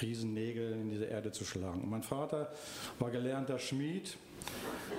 Riesennägel 0.00 0.72
in 0.72 0.90
diese 0.90 1.04
Erde 1.04 1.32
zu 1.32 1.44
schlagen. 1.44 1.88
Mein 1.88 2.02
Vater 2.02 2.52
war 2.98 3.10
gelernter 3.10 3.58
Schmied, 3.58 4.16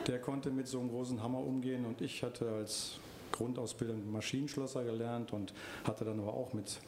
der 0.08 0.20
konnte 0.20 0.52
mit 0.52 0.68
so 0.68 0.80
einem 0.80 0.90
großen 0.90 1.22
Hammer 1.22 1.40
umgehen 1.40 1.86
und 1.86 2.02
ich 2.02 2.24
hatte 2.24 2.50
als 2.50 3.00
Grundausbildung 3.32 4.12
Maschinenschlosser 4.12 4.84
gelernt 4.84 5.34
und 5.34 5.54
hatte 5.84 6.06
dann 6.06 6.20
aber 6.20 6.34
auch 6.34 6.54
mit 6.54 6.80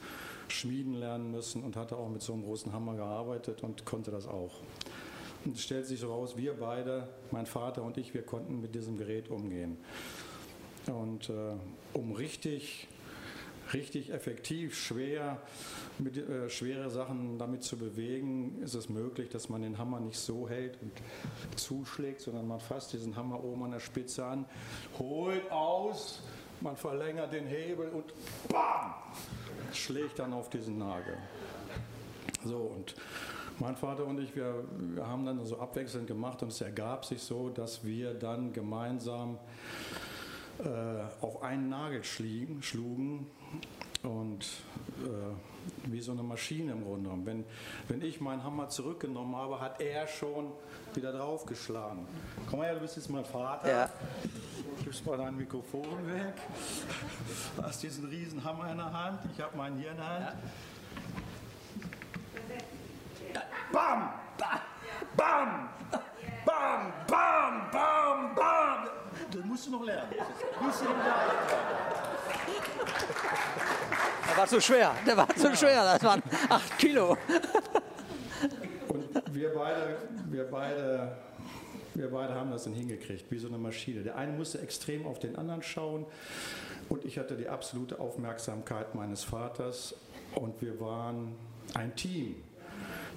Schmieden 0.48 0.94
lernen 0.94 1.32
müssen 1.32 1.64
und 1.64 1.76
hatte 1.76 1.98
auch 1.98 2.10
mit 2.10 2.22
so 2.22 2.34
einem 2.34 2.44
großen 2.44 2.72
Hammer 2.72 2.96
gearbeitet 2.96 3.64
und 3.64 3.86
konnte 3.86 4.12
das 4.12 4.28
auch. 4.28 4.62
Und 5.44 5.56
es 5.56 5.64
stellt 5.64 5.86
sich 5.86 6.00
so 6.00 6.12
raus, 6.12 6.38
wir 6.38 6.54
beide, 6.54 7.08
mein 7.32 7.46
Vater 7.46 7.84
und 7.84 7.98
ich, 7.98 8.14
wir 8.14 8.24
konnten 8.24 8.62
mit 8.62 8.74
diesem 8.74 8.98
Gerät 8.98 9.30
umgehen. 9.30 9.78
Und 10.88 11.30
äh, 11.30 11.54
um 11.94 12.12
richtig 12.12 12.88
richtig 13.74 14.12
effektiv, 14.12 14.78
schwer, 14.78 15.42
mit, 15.98 16.18
äh, 16.18 16.50
schwere 16.50 16.90
Sachen 16.90 17.38
damit 17.38 17.64
zu 17.64 17.78
bewegen, 17.78 18.62
ist 18.62 18.76
es 18.76 18.90
möglich, 18.90 19.30
dass 19.30 19.50
man 19.50 19.62
den 19.62 19.78
Hammer 19.78 20.00
nicht 20.00 20.20
so 20.20 20.48
hält 20.48 20.78
und 20.82 20.92
zuschlägt, 21.58 22.22
sondern 22.22 22.48
man 22.48 22.60
fasst 22.60 22.94
diesen 22.94 23.16
Hammer 23.16 23.44
oben 23.44 23.64
an 23.64 23.72
der 23.72 23.80
Spitze 23.80 24.26
an, 24.26 24.46
holt 25.00 25.50
aus, 25.52 26.22
man 26.62 26.76
verlängert 26.76 27.34
den 27.34 27.48
Hebel 27.48 27.90
und 27.90 28.14
BAM! 28.50 28.94
schlägt 29.74 30.20
dann 30.20 30.34
auf 30.34 30.50
diesen 30.50 30.78
Nagel. 30.78 31.18
So, 32.44 32.58
und 32.58 32.96
mein 33.60 33.76
Vater 33.76 34.06
und 34.06 34.20
ich, 34.20 34.36
wir, 34.36 34.64
wir 34.78 35.08
haben 35.08 35.26
dann 35.26 35.44
so 35.46 35.60
abwechselnd 35.60 36.08
gemacht 36.08 36.42
und 36.44 36.50
es 36.50 36.62
ergab 36.62 37.06
sich 37.06 37.22
so, 37.22 37.50
dass 37.50 37.84
wir 37.84 38.14
dann 38.14 38.54
gemeinsam 38.54 39.38
auf 41.22 41.44
einen 41.44 41.70
Nagel 41.70 42.04
schlugen, 42.04 42.62
schlugen 42.62 43.28
und 44.04 44.46
äh, 45.04 45.92
wie 45.92 46.02
so 46.02 46.12
eine 46.12 46.24
Maschine 46.24 46.74
im 46.74 46.84
Grunde 46.84 47.04
genommen. 47.04 47.26
Wenn, 47.26 47.46
wenn 47.88 48.02
ich 48.02 48.22
meinen 48.22 48.44
Hammer 48.44 48.70
zurückgenommen 48.70 49.36
habe, 49.36 49.60
hat 49.60 49.82
er 49.82 50.08
schon 50.08 50.52
wieder 50.94 51.12
draufgeschlagen. 51.12 52.06
Komm 52.50 52.60
mal 52.60 52.66
her, 52.66 52.76
du 52.76 52.82
bist 52.82 52.96
jetzt 52.96 53.10
mein 53.10 53.26
Vater. 53.26 53.70
Ja. 53.70 53.90
Gibst 54.84 55.06
mal 55.06 55.18
dein 55.18 55.36
Mikrofon 55.36 56.08
weg. 56.08 56.36
Du 57.56 57.64
hast 57.64 57.82
diesen 57.82 58.06
riesen 58.06 58.44
Hammer 58.44 58.72
in 58.72 58.78
der 58.78 58.94
Hand. 58.94 59.20
Ich 59.34 59.42
habe 59.42 59.58
meinen 59.58 59.78
hier 59.78 59.92
in 59.92 59.98
der 59.98 60.06
Hand. 60.06 60.26
Ja. 63.34 63.42
Bam! 63.72 64.10
Bam! 65.18 65.70
Bam! 66.46 66.94
Bam! 67.08 67.72
Bam! 67.72 68.36
Bam! 68.36 69.05
Das 69.32 69.46
musst 69.46 69.68
du 69.68 69.72
noch 69.72 69.84
lernen. 69.84 70.12
Musst 70.62 70.82
du 70.82 70.86
noch 70.86 70.98
lernen. 70.98 71.32
Der 74.30 74.38
war 74.38 74.48
zu 74.48 74.62
schwer, 74.62 74.96
der 75.06 75.18
war 75.18 75.36
zu 75.36 75.48
ja. 75.48 75.56
schwer, 75.56 75.84
das 75.84 76.04
waren 76.04 76.22
acht 76.50 76.78
Kilo. 76.78 77.18
Und 78.88 79.34
wir 79.34 79.54
beide, 79.54 79.98
wir 80.30 80.44
beide, 80.50 81.18
wir 81.94 82.12
beide 82.12 82.34
haben 82.34 82.52
das 82.52 82.66
dann 82.66 82.74
hingekriegt, 82.74 83.32
wie 83.32 83.38
so 83.38 83.48
eine 83.48 83.58
Maschine. 83.58 84.04
Der 84.04 84.18
eine 84.18 84.34
musste 84.34 84.60
extrem 84.60 85.06
auf 85.06 85.20
den 85.20 85.36
anderen 85.38 85.62
schauen 85.62 86.06
und 86.90 87.06
ich 87.06 87.18
hatte 87.18 87.36
die 87.36 87.48
absolute 87.48 88.00
Aufmerksamkeit 88.00 88.94
meines 88.94 89.24
Vaters 89.24 89.96
und 90.36 90.62
wir 90.62 90.80
waren 90.80 91.36
ein 91.74 91.96
Team. 91.96 92.36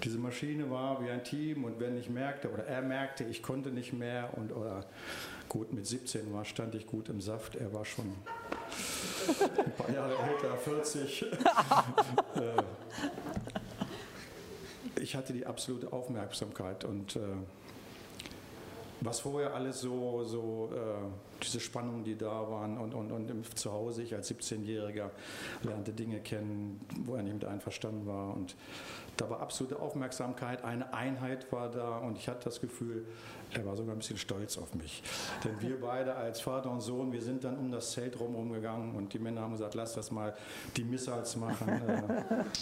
Diese 0.05 0.19
Maschine 0.19 0.71
war 0.71 1.03
wie 1.05 1.11
ein 1.11 1.25
Team 1.25 1.65
und 1.65 1.81
wenn 1.81 1.97
ich 1.97 2.09
merkte 2.09 2.51
oder 2.51 2.65
er 2.65 2.83
merkte, 2.83 3.25
ich 3.25 3.43
konnte 3.43 3.71
nicht 3.71 3.93
mehr 3.93 4.31
und 4.37 4.53
oder 4.53 4.85
gut 5.49 5.73
mit 5.73 5.87
17 5.87 6.33
war, 6.33 6.45
stand 6.45 6.75
ich 6.75 6.87
gut 6.87 7.09
im 7.09 7.21
Saft. 7.21 7.57
Er 7.57 7.73
war 7.73 7.85
schon 7.85 8.07
ein 8.07 9.73
paar 9.73 9.91
Jahre 9.91 10.15
älter, 10.17 10.57
40. 10.57 11.27
Äh, 12.37 12.63
ich 15.01 15.17
hatte 15.17 15.33
die 15.33 15.47
absolute 15.47 15.93
Aufmerksamkeit 15.93 16.85
und 16.85 17.17
äh, 17.17 17.21
was 19.01 19.21
vorher 19.21 19.55
alles 19.55 19.81
so, 19.81 20.25
so 20.25 20.71
äh, 20.75 21.43
diese 21.43 21.61
Spannungen, 21.61 22.05
die 22.05 22.17
da 22.17 22.51
waren 22.51 22.79
und, 22.79 22.95
und, 22.95 23.13
und 23.13 23.59
zu 23.59 23.73
Hause, 23.73 24.03
ich 24.03 24.15
als 24.15 24.31
17-Jähriger 24.31 25.11
lernte 25.63 25.93
Dinge 25.93 26.21
kennen, 26.21 26.81
wo 27.05 27.15
er 27.15 27.23
nicht 27.23 27.35
mit 27.35 27.45
einverstanden 27.45 28.07
war 28.07 28.35
und 28.35 28.57
da 29.17 29.29
war 29.29 29.41
absolute 29.41 29.81
Aufmerksamkeit, 29.81 30.65
eine 30.65 30.95
Einheit 30.95 31.51
war 31.53 31.71
da 31.71 31.99
und 31.99 32.17
ich 32.19 32.29
hatte 32.29 32.45
das 32.45 32.61
Gefühl, 32.61 33.05
er 33.53 33.67
war 33.67 33.77
sogar 33.77 33.95
ein 33.95 33.99
bisschen 33.99 34.19
stolz 34.19 34.59
auf 34.59 34.75
mich. 34.75 35.03
Denn 35.45 35.61
wir 35.61 35.81
beide 35.81 36.15
als 36.15 36.41
Vater 36.41 36.71
und 36.71 36.81
Sohn, 36.81 37.13
wir 37.13 37.23
sind 37.23 37.45
dann 37.45 37.57
um 37.57 37.71
das 37.71 37.93
Zelt 37.93 38.19
rum 38.21 38.53
gegangen 38.53 38.95
und 38.95 39.13
die 39.13 39.19
Männer 39.19 39.43
haben 39.43 39.53
gesagt, 39.53 39.75
lass 39.75 39.95
das 39.95 40.11
mal 40.11 40.35
die 40.77 40.85
Missals 40.85 41.37
machen. 41.37 41.69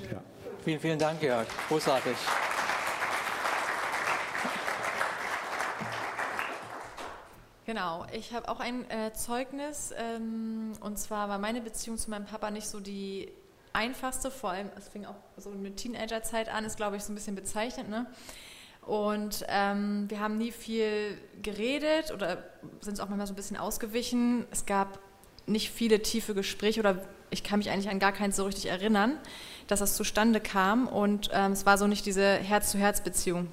Äh, 0.00 0.12
ja. 0.12 0.22
Vielen, 0.64 0.80
vielen 0.80 0.98
Dank, 0.98 1.20
Jörg. 1.22 1.46
Genau. 1.68 2.67
Genau, 7.68 8.06
ich 8.12 8.32
habe 8.32 8.48
auch 8.48 8.60
ein 8.60 8.90
äh, 8.90 9.12
Zeugnis 9.12 9.92
ähm, 9.94 10.72
und 10.80 10.98
zwar 10.98 11.28
war 11.28 11.38
meine 11.38 11.60
Beziehung 11.60 11.98
zu 11.98 12.08
meinem 12.08 12.24
Papa 12.24 12.50
nicht 12.50 12.66
so 12.66 12.80
die 12.80 13.30
einfachste, 13.74 14.30
vor 14.30 14.52
allem, 14.52 14.70
es 14.78 14.88
fing 14.88 15.04
auch 15.04 15.16
so 15.36 15.50
mit 15.50 15.76
Teenagerzeit 15.76 16.48
an, 16.48 16.64
ist 16.64 16.78
glaube 16.78 16.96
ich 16.96 17.04
so 17.04 17.12
ein 17.12 17.14
bisschen 17.14 17.34
bezeichnend, 17.34 17.90
ne? 17.90 18.06
Und 18.86 19.44
ähm, 19.48 20.06
wir 20.08 20.18
haben 20.18 20.38
nie 20.38 20.50
viel 20.50 21.18
geredet 21.42 22.10
oder 22.10 22.42
sind 22.80 23.02
auch 23.02 23.08
manchmal 23.10 23.26
so 23.26 23.34
ein 23.34 23.36
bisschen 23.36 23.58
ausgewichen. 23.58 24.46
Es 24.50 24.64
gab 24.64 24.98
nicht 25.44 25.70
viele 25.70 26.00
tiefe 26.00 26.32
Gespräche 26.34 26.80
oder 26.80 27.04
ich 27.28 27.44
kann 27.44 27.58
mich 27.58 27.68
eigentlich 27.68 27.90
an 27.90 27.98
gar 27.98 28.12
keins 28.12 28.36
so 28.36 28.46
richtig 28.46 28.64
erinnern, 28.70 29.18
dass 29.66 29.80
das 29.80 29.94
zustande 29.94 30.40
kam. 30.40 30.88
Und 30.88 31.28
ähm, 31.34 31.52
es 31.52 31.66
war 31.66 31.76
so 31.76 31.86
nicht 31.86 32.06
diese 32.06 32.36
Herz-zu-Herz-Beziehung. 32.36 33.48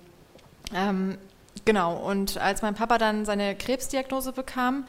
Ähm, 0.74 1.18
genau, 1.64 1.96
und 1.96 2.38
als 2.38 2.62
mein 2.62 2.76
Papa 2.76 2.98
dann 2.98 3.26
seine 3.26 3.56
Krebsdiagnose 3.56 4.34
bekam, 4.34 4.86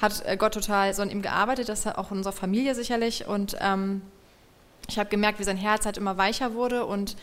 hat 0.00 0.24
äh, 0.26 0.36
Gott 0.36 0.54
total 0.54 0.92
so 0.94 1.02
an 1.02 1.10
ihm 1.10 1.22
gearbeitet, 1.22 1.68
das 1.68 1.86
auch 1.86 2.10
in 2.10 2.18
unserer 2.18 2.32
Familie 2.32 2.74
sicherlich. 2.74 3.26
Und 3.26 3.56
ähm, 3.60 4.02
ich 4.88 4.98
habe 4.98 5.08
gemerkt, 5.08 5.38
wie 5.38 5.44
sein 5.44 5.56
Herz 5.56 5.86
halt 5.86 5.96
immer 5.96 6.16
weicher 6.16 6.54
wurde 6.54 6.84
und 6.84 7.16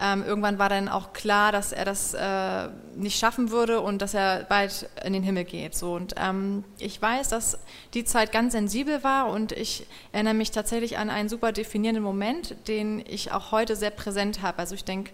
ähm, 0.00 0.22
irgendwann 0.24 0.60
war 0.60 0.68
dann 0.68 0.88
auch 0.88 1.12
klar, 1.12 1.50
dass 1.50 1.72
er 1.72 1.84
das 1.84 2.14
äh, 2.14 2.68
nicht 2.94 3.18
schaffen 3.18 3.50
würde 3.50 3.80
und 3.80 4.00
dass 4.00 4.14
er 4.14 4.44
bald 4.44 4.88
in 5.04 5.12
den 5.12 5.24
Himmel 5.24 5.44
geht. 5.44 5.74
So. 5.74 5.94
Und 5.94 6.14
ähm, 6.16 6.62
ich 6.78 7.02
weiß, 7.02 7.28
dass 7.30 7.58
die 7.94 8.04
Zeit 8.04 8.30
ganz 8.30 8.52
sensibel 8.52 9.02
war 9.02 9.28
und 9.28 9.50
ich 9.50 9.86
erinnere 10.12 10.34
mich 10.34 10.52
tatsächlich 10.52 10.98
an 10.98 11.10
einen 11.10 11.28
super 11.28 11.50
definierenden 11.50 12.04
Moment, 12.04 12.54
den 12.68 13.02
ich 13.08 13.32
auch 13.32 13.50
heute 13.50 13.74
sehr 13.74 13.90
präsent 13.90 14.40
habe. 14.40 14.60
Also 14.60 14.76
ich 14.76 14.84
denke, 14.84 15.10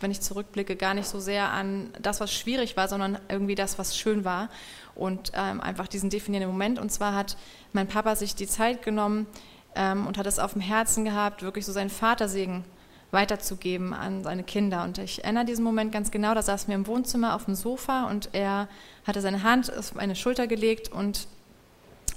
wenn 0.00 0.10
ich 0.10 0.20
zurückblicke, 0.20 0.76
gar 0.76 0.94
nicht 0.94 1.08
so 1.08 1.20
sehr 1.20 1.50
an 1.50 1.90
das, 2.00 2.20
was 2.20 2.32
schwierig 2.32 2.76
war, 2.76 2.88
sondern 2.88 3.18
irgendwie 3.28 3.54
das, 3.54 3.78
was 3.78 3.96
schön 3.96 4.24
war 4.24 4.48
und 4.94 5.32
ähm, 5.34 5.60
einfach 5.60 5.88
diesen 5.88 6.10
definierenden 6.10 6.52
Moment. 6.52 6.78
Und 6.78 6.90
zwar 6.90 7.14
hat 7.14 7.36
mein 7.72 7.86
Papa 7.86 8.16
sich 8.16 8.34
die 8.34 8.46
Zeit 8.46 8.82
genommen 8.82 9.26
ähm, 9.74 10.06
und 10.06 10.18
hat 10.18 10.26
es 10.26 10.38
auf 10.38 10.52
dem 10.52 10.62
Herzen 10.62 11.04
gehabt, 11.04 11.42
wirklich 11.42 11.66
so 11.66 11.72
seinen 11.72 11.90
Vatersegen 11.90 12.64
weiterzugeben 13.10 13.92
an 13.92 14.22
seine 14.22 14.42
Kinder. 14.42 14.84
Und 14.84 14.98
ich 14.98 15.24
erinnere 15.24 15.44
diesen 15.44 15.64
Moment 15.64 15.92
ganz 15.92 16.10
genau, 16.10 16.34
da 16.34 16.42
saßen 16.42 16.68
wir 16.68 16.74
im 16.74 16.86
Wohnzimmer 16.86 17.34
auf 17.34 17.46
dem 17.46 17.54
Sofa 17.54 18.08
und 18.08 18.30
er 18.32 18.68
hatte 19.06 19.20
seine 19.20 19.42
Hand 19.42 19.76
auf 19.76 19.94
meine 19.94 20.14
Schulter 20.14 20.46
gelegt 20.46 20.90
und 20.90 21.26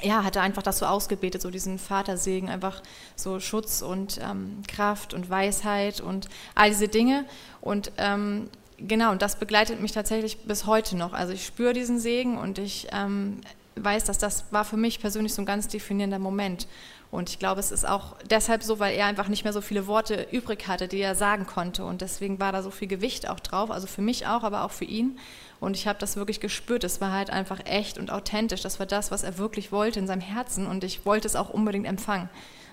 ja, 0.04 0.24
hatte 0.24 0.42
einfach 0.42 0.64
das 0.64 0.80
so 0.80 0.86
ausgebetet, 0.86 1.42
so 1.42 1.50
diesen 1.50 1.80
Vatersegen, 1.80 2.50
einfach 2.50 2.82
so 3.16 3.40
Schutz 3.40 3.82
und 3.82 4.20
ähm, 4.22 4.62
Kraft 4.68 5.14
und 5.14 5.30
Weisheit 5.30 6.02
und 6.02 6.28
all 6.56 6.70
diese 6.70 6.88
Dinge. 6.88 7.26
Und 7.62 7.92
ähm, 7.98 8.50
genau, 8.78 9.12
und 9.12 9.22
das 9.22 9.38
begleitet 9.38 9.82
mich 9.82 9.94
tatsächlich 9.94 10.40
bis 10.46 10.66
heute 10.66 10.98
noch. 10.98 11.14
Also 11.14 11.34
ich 11.34 11.46
spüre 11.46 11.74
diesen 11.74 12.00
Segen 12.00 12.38
und 12.38 12.60
ich 12.60 12.88
ähm, 12.92 13.42
weiß, 13.76 14.04
dass 14.04 14.18
das 14.18 14.46
war 14.52 14.66
für 14.66 14.78
mich 14.78 15.00
persönlich 15.00 15.34
so 15.34 15.42
ein 15.42 15.46
ganz 15.46 15.68
definierender 15.68 16.20
Moment. 16.20 16.68
Und 17.12 17.30
ich 17.30 17.38
glaube, 17.38 17.60
es 17.60 17.72
ist 17.72 17.88
auch 17.88 18.16
deshalb 18.28 18.64
so, 18.64 18.80
weil 18.80 18.96
er 18.96 19.06
einfach 19.06 19.28
nicht 19.28 19.44
mehr 19.44 19.54
so 19.54 19.62
viele 19.62 19.86
Worte 19.86 20.28
übrig 20.32 20.68
hatte, 20.68 20.88
die 20.88 21.00
er 21.00 21.14
sagen 21.14 21.46
konnte. 21.46 21.86
Und 21.86 22.02
deswegen 22.02 22.40
war 22.40 22.52
da 22.52 22.64
so 22.64 22.72
viel 22.72 22.88
Gewicht 22.88 23.30
auch 23.30 23.40
drauf, 23.40 23.70
also 23.70 23.86
für 23.86 24.02
mich 24.02 24.26
auch, 24.26 24.44
aber 24.44 24.64
auch 24.64 24.72
für 24.72 24.86
ihn. 24.86 25.20
Und 25.64 25.78
ich 25.78 25.88
habe 25.88 25.98
das 25.98 26.18
wirklich 26.18 26.42
gespürt. 26.42 26.84
Es 26.84 27.00
war 27.00 27.14
halt 27.14 27.30
einfach 27.30 27.62
echt 27.66 27.98
und 27.98 28.12
authentisch. 28.12 28.62
Das 28.62 28.80
war 28.80 28.86
das, 28.86 29.12
was 29.12 29.24
er 29.24 29.38
wirklich 29.38 29.72
wollte 29.72 29.98
in 29.98 30.08
seinem 30.08 30.22
Herzen. 30.22 30.68
Und 30.68 30.84
ich 30.84 31.06
wollte 31.06 31.26
es 31.26 31.38
auch 31.38 31.50
unbedingt 31.50 31.88
empfangen. 31.88 32.30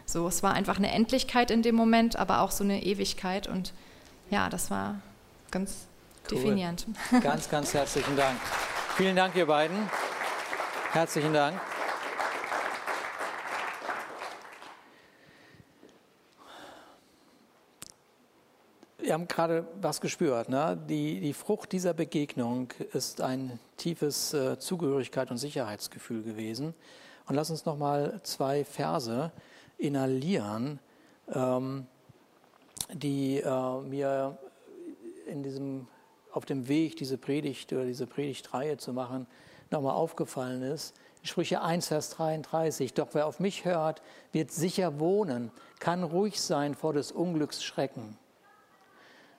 So, 0.06 0.26
es 0.26 0.42
war 0.42 0.54
einfach 0.54 0.76
eine 0.76 0.90
Endlichkeit 0.90 1.52
in 1.52 1.62
dem 1.62 1.76
Moment, 1.76 2.16
aber 2.16 2.40
auch 2.40 2.50
so 2.50 2.64
eine 2.64 2.82
Ewigkeit. 2.82 3.46
Und 3.46 3.72
ja, 4.28 4.48
das 4.48 4.72
war 4.72 4.96
ganz 5.52 5.86
cool. 6.30 6.38
definierend. 6.38 6.86
Ganz, 7.22 7.48
ganz 7.48 7.74
herzlichen 7.74 8.16
Dank. 8.16 8.36
Vielen 8.96 9.14
Dank, 9.14 9.36
ihr 9.36 9.46
beiden. 9.46 9.76
Herzlichen 10.92 11.32
Dank. 11.32 11.60
Wir 19.10 19.14
haben 19.14 19.26
gerade 19.26 19.66
was 19.80 20.00
gespürt. 20.00 20.48
Ne? 20.48 20.80
Die, 20.88 21.18
die 21.18 21.32
Frucht 21.32 21.72
dieser 21.72 21.94
Begegnung 21.94 22.68
ist 22.92 23.20
ein 23.20 23.58
tiefes 23.76 24.32
äh, 24.34 24.56
Zugehörigkeit 24.56 25.32
und 25.32 25.36
Sicherheitsgefühl 25.36 26.22
gewesen. 26.22 26.74
Und 27.26 27.34
lass 27.34 27.50
uns 27.50 27.64
noch 27.64 27.76
mal 27.76 28.20
zwei 28.22 28.64
Verse 28.64 29.32
inhalieren, 29.78 30.78
ähm, 31.34 31.88
die 32.92 33.38
äh, 33.38 33.80
mir 33.80 34.38
in 35.26 35.42
diesem, 35.42 35.88
auf 36.30 36.44
dem 36.44 36.68
Weg, 36.68 36.94
diese 36.94 37.18
Predigt 37.18 37.72
oder 37.72 37.86
diese 37.86 38.06
Predigtreihe 38.06 38.76
zu 38.76 38.92
machen, 38.92 39.26
nochmal 39.72 39.94
aufgefallen 39.94 40.62
ist. 40.62 40.94
Sprüche 41.24 41.62
1, 41.62 41.88
Vers 41.88 42.10
33. 42.10 42.94
Doch 42.94 43.08
wer 43.14 43.26
auf 43.26 43.40
mich 43.40 43.64
hört, 43.64 44.02
wird 44.30 44.52
sicher 44.52 45.00
wohnen, 45.00 45.50
kann 45.80 46.04
ruhig 46.04 46.40
sein 46.40 46.76
vor 46.76 46.92
des 46.92 47.10
Unglücks 47.10 47.64
Schrecken. 47.64 48.16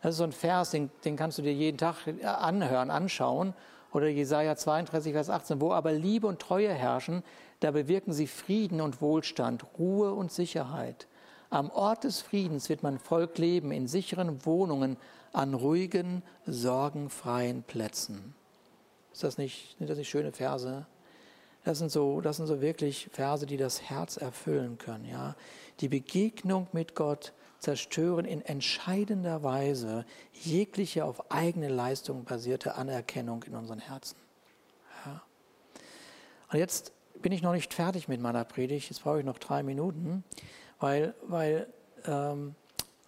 Das 0.01 0.11
ist 0.11 0.17
so 0.17 0.23
ein 0.23 0.31
Vers, 0.31 0.71
den, 0.71 0.89
den 1.05 1.15
kannst 1.15 1.37
du 1.37 1.41
dir 1.41 1.53
jeden 1.53 1.77
Tag 1.77 1.95
anhören, 2.23 2.89
anschauen. 2.89 3.53
Oder 3.93 4.07
Jesaja 4.07 4.55
32, 4.55 5.13
Vers 5.13 5.29
18. 5.29 5.61
Wo 5.61 5.73
aber 5.73 5.91
Liebe 5.91 6.27
und 6.27 6.39
Treue 6.39 6.73
herrschen, 6.73 7.23
da 7.59 7.71
bewirken 7.71 8.13
sie 8.13 8.27
Frieden 8.27 8.81
und 8.81 9.01
Wohlstand, 9.01 9.65
Ruhe 9.77 10.13
und 10.13 10.31
Sicherheit. 10.31 11.07
Am 11.49 11.69
Ort 11.69 12.05
des 12.05 12.21
Friedens 12.21 12.69
wird 12.69 12.81
mein 12.81 12.97
Volk 12.97 13.37
leben, 13.37 13.71
in 13.71 13.87
sicheren 13.87 14.45
Wohnungen, 14.45 14.97
an 15.33 15.53
ruhigen, 15.53 16.23
sorgenfreien 16.45 17.63
Plätzen. 17.63 18.33
Ist 19.13 19.23
das 19.23 19.37
nicht, 19.37 19.75
sind 19.77 19.89
das 19.89 19.97
nicht 19.97 20.09
schöne 20.09 20.31
Verse? 20.31 20.85
Das 21.63 21.77
sind 21.77 21.91
so, 21.91 22.21
das 22.21 22.37
sind 22.37 22.47
so 22.47 22.61
wirklich 22.61 23.09
Verse, 23.11 23.45
die 23.45 23.57
das 23.57 23.81
Herz 23.81 24.17
erfüllen 24.17 24.77
können. 24.77 25.05
Ja? 25.05 25.35
Die 25.81 25.89
Begegnung 25.89 26.67
mit 26.71 26.95
Gott 26.95 27.33
zerstören 27.61 28.25
in 28.25 28.41
entscheidender 28.41 29.43
Weise 29.43 30.05
jegliche 30.33 31.05
auf 31.05 31.31
eigene 31.31 31.69
Leistung 31.69 32.23
basierte 32.25 32.75
Anerkennung 32.75 33.43
in 33.43 33.55
unseren 33.55 33.79
Herzen. 33.79 34.17
Ja. 35.05 35.21
Und 36.51 36.57
jetzt 36.57 36.91
bin 37.21 37.31
ich 37.31 37.43
noch 37.43 37.53
nicht 37.53 37.73
fertig 37.73 38.07
mit 38.07 38.19
meiner 38.19 38.43
Predigt, 38.43 38.89
jetzt 38.89 39.03
brauche 39.03 39.19
ich 39.19 39.25
noch 39.25 39.37
drei 39.37 39.61
Minuten, 39.61 40.23
weil, 40.79 41.13
weil, 41.21 41.67
ähm, 42.05 42.55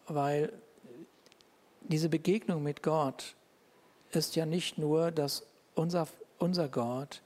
weil 0.08 0.54
diese 1.82 2.10
Begegnung 2.10 2.62
mit 2.62 2.84
Gott 2.84 3.36
ist 4.12 4.36
ja 4.36 4.46
nicht 4.46 4.78
nur, 4.78 5.10
dass 5.12 5.48
unser, 5.74 6.08
unser 6.38 6.70
Gott 6.70 7.24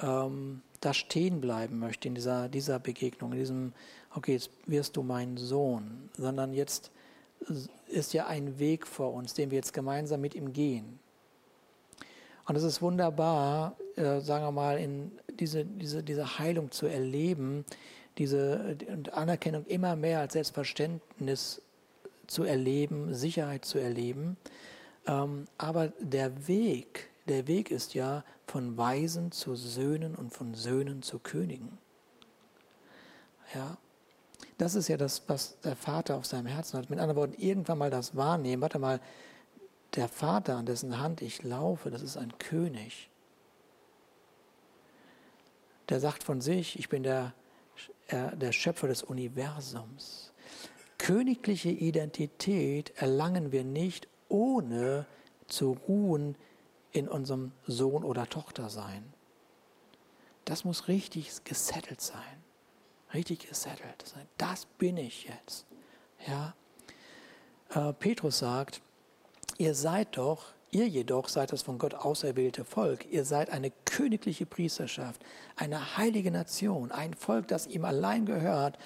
ähm, 0.00 0.62
da 0.84 0.94
stehen 0.94 1.40
bleiben 1.40 1.78
möchte 1.78 2.08
in 2.08 2.14
dieser, 2.14 2.48
dieser 2.48 2.78
Begegnung, 2.78 3.32
in 3.32 3.38
diesem 3.38 3.72
okay, 4.14 4.32
jetzt 4.32 4.50
wirst 4.66 4.96
du 4.96 5.02
mein 5.02 5.36
Sohn, 5.36 6.08
sondern 6.16 6.52
jetzt 6.52 6.90
ist 7.88 8.12
ja 8.12 8.26
ein 8.26 8.58
Weg 8.58 8.86
vor 8.86 9.12
uns, 9.12 9.34
den 9.34 9.50
wir 9.50 9.56
jetzt 9.56 9.72
gemeinsam 9.72 10.20
mit 10.20 10.34
ihm 10.34 10.52
gehen. 10.52 10.98
Und 12.46 12.56
es 12.56 12.62
ist 12.62 12.82
wunderbar, 12.82 13.76
äh, 13.96 14.20
sagen 14.20 14.44
wir 14.44 14.52
mal, 14.52 14.78
in 14.78 15.12
diese, 15.38 15.64
diese, 15.64 16.02
diese 16.02 16.38
Heilung 16.38 16.70
zu 16.70 16.86
erleben, 16.86 17.64
diese 18.18 18.76
Anerkennung 19.12 19.64
immer 19.66 19.96
mehr 19.96 20.20
als 20.20 20.34
Selbstverständnis 20.34 21.62
zu 22.26 22.44
erleben, 22.44 23.12
Sicherheit 23.14 23.64
zu 23.64 23.78
erleben. 23.78 24.36
Ähm, 25.06 25.46
aber 25.58 25.88
der 26.00 26.46
Weg, 26.46 27.10
der 27.26 27.46
Weg 27.46 27.70
ist 27.70 27.94
ja 27.94 28.24
von 28.46 28.76
Weisen 28.76 29.32
zu 29.32 29.56
Söhnen 29.56 30.14
und 30.14 30.32
von 30.32 30.54
Söhnen 30.54 31.02
zu 31.02 31.18
Königen. 31.18 31.78
Ja, 33.54 33.78
das 34.58 34.74
ist 34.74 34.88
ja 34.88 34.96
das, 34.96 35.22
was 35.26 35.58
der 35.60 35.76
Vater 35.76 36.16
auf 36.16 36.26
seinem 36.26 36.46
Herzen 36.46 36.78
hat. 36.78 36.90
Mit 36.90 36.98
anderen 36.98 37.16
Worten, 37.16 37.42
irgendwann 37.42 37.78
mal 37.78 37.90
das 37.90 38.16
wahrnehmen. 38.16 38.62
Warte 38.62 38.78
mal, 38.78 39.00
der 39.94 40.08
Vater, 40.08 40.56
an 40.56 40.66
dessen 40.66 40.98
Hand 40.98 41.22
ich 41.22 41.42
laufe, 41.42 41.90
das 41.90 42.02
ist 42.02 42.16
ein 42.16 42.36
König. 42.38 43.10
Der 45.88 46.00
sagt 46.00 46.22
von 46.22 46.40
sich, 46.40 46.78
ich 46.78 46.88
bin 46.88 47.02
der, 47.02 47.34
äh, 48.08 48.36
der 48.36 48.52
Schöpfer 48.52 48.88
des 48.88 49.02
Universums. 49.02 50.32
Königliche 50.98 51.70
Identität 51.70 52.92
erlangen 52.96 53.52
wir 53.52 53.64
nicht, 53.64 54.08
ohne 54.28 55.06
zu 55.46 55.76
ruhen 55.86 56.36
in 56.94 57.08
unserem 57.08 57.52
Sohn 57.66 58.04
oder 58.04 58.26
Tochter 58.26 58.70
sein. 58.70 59.12
Das 60.46 60.64
muss 60.64 60.88
richtig 60.88 61.44
gesettelt 61.44 62.00
sein 62.00 62.44
richtig 63.14 63.48
gesettelt. 63.48 64.04
Das 64.36 64.66
bin 64.66 64.96
ich 64.96 65.24
jetzt. 65.24 65.64
Ja. 66.26 66.54
Äh, 67.70 67.92
Petrus 67.94 68.38
sagt, 68.38 68.82
ihr 69.56 69.74
seid 69.74 70.16
doch, 70.16 70.46
ihr 70.70 70.88
jedoch 70.88 71.28
seid 71.28 71.52
das 71.52 71.62
von 71.62 71.78
Gott 71.78 71.94
auserwählte 71.94 72.64
Volk. 72.64 73.06
Ihr 73.10 73.24
seid 73.24 73.50
eine 73.50 73.72
königliche 73.84 74.44
Priesterschaft, 74.44 75.24
eine 75.56 75.96
heilige 75.96 76.30
Nation, 76.30 76.90
ein 76.90 77.14
Volk, 77.14 77.48
das 77.48 77.66
ihm 77.66 77.84
allein 77.84 78.26
gehört. 78.26 78.78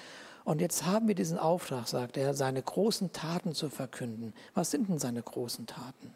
Und 0.45 0.61
jetzt 0.61 0.87
haben 0.87 1.09
wir 1.09 1.15
diesen 1.15 1.39
Auftrag, 1.39 1.89
sagt 1.89 2.17
er, 2.17 2.35
seine 2.35 2.63
großen 2.63 3.13
Taten 3.13 3.55
zu 3.55 3.69
verkünden. 3.69 4.35
Was 4.55 4.71
sind 4.71 4.89
denn 4.89 4.99
seine 4.99 5.23
großen 5.23 5.67
Taten? 5.67 6.15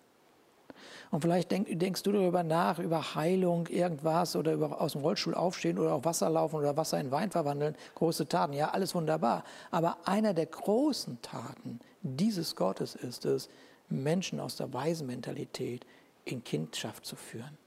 Und 1.13 1.21
vielleicht 1.21 1.51
denk, 1.51 1.69
denkst 1.79 2.03
du 2.05 2.13
darüber 2.13 2.43
nach, 2.43 2.79
über 2.79 3.15
Heilung, 3.15 3.67
irgendwas 3.67 4.35
oder 4.35 4.55
über 4.55 4.81
aus 4.81 4.93
dem 4.93 5.03
Rollstuhl 5.03 5.35
aufstehen 5.35 5.79
oder 5.79 5.93
auf 5.93 6.07
Wasser 6.07 6.31
laufen 6.31 6.57
oder 6.57 6.75
Wasser 6.79 6.99
in 6.99 7.11
Wein 7.11 7.31
verwandeln. 7.31 7.77
Große 7.95 8.29
Taten, 8.29 8.55
ja, 8.55 8.71
alles 8.71 8.95
wunderbar. 8.95 9.45
Aber 9.71 9.99
einer 10.07 10.33
der 10.33 10.47
großen 10.47 11.21
Taten 11.21 11.81
dieses 12.01 12.57
Gottes 12.57 12.95
ist 12.95 13.27
es, 13.27 13.51
Menschen 13.91 14.41
aus 14.41 14.57
der 14.57 14.73
Waisenmentalität 14.73 15.85
in 16.25 16.43
Kindschaft 16.45 17.05
zu 17.05 17.15
führen. 17.15 17.59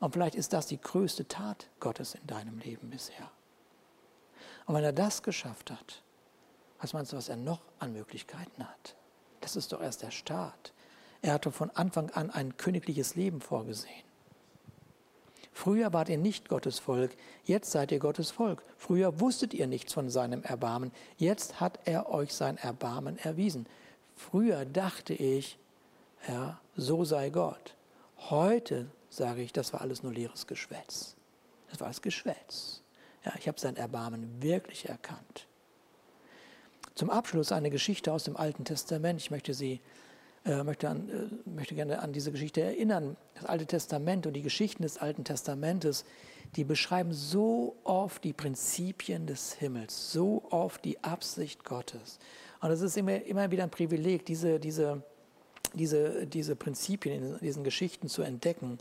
Und 0.00 0.12
vielleicht 0.12 0.34
ist 0.34 0.52
das 0.52 0.66
die 0.66 0.80
größte 0.80 1.28
Tat 1.28 1.68
Gottes 1.78 2.16
in 2.16 2.26
deinem 2.26 2.58
Leben 2.58 2.90
bisher. 2.90 3.30
Und 4.66 4.74
wenn 4.74 4.82
er 4.82 4.92
das 4.92 5.22
geschafft 5.22 5.70
hat, 5.70 6.02
was 6.80 6.92
meinst 6.92 7.12
du, 7.12 7.16
was 7.16 7.28
er 7.28 7.36
noch 7.36 7.60
an 7.78 7.92
Möglichkeiten 7.92 8.68
hat? 8.68 8.96
Das 9.40 9.54
ist 9.54 9.72
doch 9.72 9.80
erst 9.80 10.02
der 10.02 10.10
Start. 10.10 10.72
Er 11.22 11.34
hatte 11.34 11.52
von 11.52 11.70
Anfang 11.70 12.10
an 12.10 12.30
ein 12.30 12.56
königliches 12.56 13.14
Leben 13.14 13.40
vorgesehen. 13.40 14.02
Früher 15.52 15.92
wart 15.92 16.08
ihr 16.08 16.18
nicht 16.18 16.48
Gottes 16.48 16.78
Volk, 16.78 17.12
jetzt 17.44 17.70
seid 17.70 17.92
ihr 17.92 17.98
Gottes 17.98 18.30
Volk. 18.30 18.62
Früher 18.76 19.20
wusstet 19.20 19.54
ihr 19.54 19.66
nichts 19.66 19.92
von 19.92 20.10
seinem 20.10 20.42
Erbarmen, 20.42 20.90
jetzt 21.18 21.60
hat 21.60 21.78
er 21.84 22.10
euch 22.10 22.34
sein 22.34 22.56
Erbarmen 22.56 23.18
erwiesen. 23.18 23.66
Früher 24.16 24.64
dachte 24.64 25.14
ich, 25.14 25.58
ja, 26.26 26.60
so 26.76 27.04
sei 27.04 27.30
Gott. 27.30 27.74
Heute 28.30 28.90
sage 29.10 29.42
ich, 29.42 29.52
das 29.52 29.72
war 29.72 29.82
alles 29.82 30.02
nur 30.02 30.12
leeres 30.12 30.46
Geschwätz. 30.46 31.16
Das 31.70 31.80
war 31.80 31.86
alles 31.86 32.02
Geschwätz. 32.02 32.82
Ja, 33.24 33.32
ich 33.38 33.46
habe 33.46 33.60
sein 33.60 33.76
Erbarmen 33.76 34.42
wirklich 34.42 34.88
erkannt. 34.88 35.46
Zum 36.94 37.10
Abschluss 37.10 37.52
eine 37.52 37.70
Geschichte 37.70 38.12
aus 38.12 38.24
dem 38.24 38.36
Alten 38.36 38.64
Testament. 38.64 39.20
Ich 39.20 39.30
möchte 39.30 39.54
Sie 39.54 39.80
äh, 40.44 40.64
möchte, 40.64 40.88
an, 40.88 41.08
äh, 41.08 41.48
möchte 41.48 41.74
gerne 41.74 42.00
an 42.00 42.12
diese 42.12 42.32
Geschichte 42.32 42.60
erinnern. 42.60 43.16
Das 43.34 43.44
Alte 43.44 43.66
Testament 43.66 44.26
und 44.26 44.32
die 44.32 44.42
Geschichten 44.42 44.82
des 44.82 44.98
Alten 44.98 45.24
Testamentes, 45.24 46.04
die 46.56 46.64
beschreiben 46.64 47.12
so 47.12 47.76
oft 47.84 48.24
die 48.24 48.32
Prinzipien 48.32 49.26
des 49.26 49.54
Himmels, 49.54 50.12
so 50.12 50.42
oft 50.50 50.84
die 50.84 51.02
Absicht 51.04 51.64
Gottes. 51.64 52.18
Und 52.60 52.70
es 52.70 52.80
ist 52.80 52.96
immer, 52.96 53.22
immer 53.24 53.50
wieder 53.50 53.62
ein 53.62 53.70
Privileg, 53.70 54.26
diese, 54.26 54.58
diese, 54.58 55.02
diese, 55.74 56.26
diese 56.26 56.56
Prinzipien 56.56 57.34
in 57.34 57.38
diesen 57.38 57.64
Geschichten 57.64 58.08
zu 58.08 58.22
entdecken. 58.22 58.78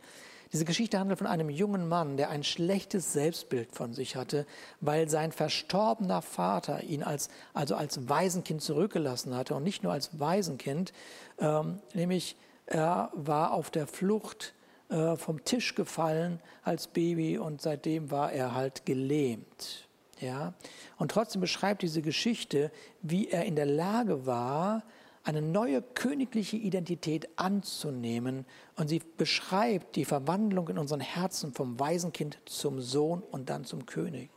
Diese 0.54 0.66
Geschichte 0.66 1.00
handelt 1.00 1.20
von 1.20 1.28
einem 1.28 1.50
jungen 1.50 1.88
Mann, 1.88 2.18
der 2.18 2.30
ein 2.30 2.44
schlechtes 2.44 3.14
Selbstbild 3.14 3.74
von 3.74 3.94
sich 3.94 4.18
hatte, 4.18 4.46
weil 4.82 5.10
sein 5.10 5.32
verstorbener 5.32 6.22
Vater 6.22 6.84
ihn 6.84 7.04
als, 7.04 7.30
also 7.54 7.76
als 7.76 8.10
Waisenkind 8.10 8.62
zurückgelassen 8.62 9.34
hatte 9.36 9.56
und 9.56 9.64
nicht 9.64 9.84
nur 9.84 9.94
als 9.94 10.20
Waisenkind, 10.20 10.92
ähm, 11.40 11.80
nämlich 11.94 12.36
er 12.66 13.12
war 13.14 13.54
auf 13.54 13.70
der 13.70 13.88
Flucht 13.88 14.54
äh, 14.90 15.16
vom 15.16 15.44
Tisch 15.46 15.76
gefallen 15.76 16.42
als 16.64 16.88
Baby 16.88 17.38
und 17.38 17.62
seitdem 17.62 18.12
war 18.12 18.34
er 18.34 18.54
halt 18.54 18.86
gelähmt. 18.86 19.88
Ja? 20.20 20.54
Und 20.98 21.12
trotzdem 21.12 21.40
beschreibt 21.42 21.82
diese 21.82 22.02
Geschichte, 22.02 22.72
wie 23.02 23.30
er 23.30 23.46
in 23.46 23.56
der 23.56 23.66
Lage 23.66 24.26
war, 24.26 24.84
eine 25.24 25.42
neue 25.42 25.82
königliche 25.82 26.58
Identität 26.58 27.30
anzunehmen. 27.36 28.46
Und 28.76 28.88
sie 28.88 29.02
beschreibt 29.18 29.96
die 29.96 30.06
Verwandlung 30.06 30.70
in 30.70 30.78
unseren 30.78 31.02
Herzen 31.02 31.54
vom 31.54 31.80
Waisenkind 31.80 32.40
zum 32.46 32.82
Sohn 32.82 33.22
und 33.32 33.50
dann 33.50 33.66
zum 33.66 33.86
König. 33.86 34.30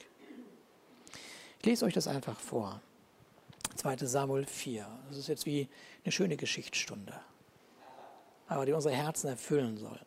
Ich 1.61 1.67
lese 1.67 1.87
euch 1.87 1.95
das 1.95 2.07
einfach 2.07 2.39
vor. 2.39 2.81
2 3.77 3.97
Samuel 3.99 4.47
4. 4.47 4.87
Das 5.09 5.19
ist 5.19 5.29
jetzt 5.29 5.47
wie 5.47 5.69
eine 6.05 6.13
schöne 6.13 6.37
Geschichtsstunde, 6.37 7.15
aber 8.47 8.67
die 8.67 8.73
unsere 8.73 8.95
Herzen 8.95 9.29
erfüllen 9.29 9.79
soll. 9.79 9.99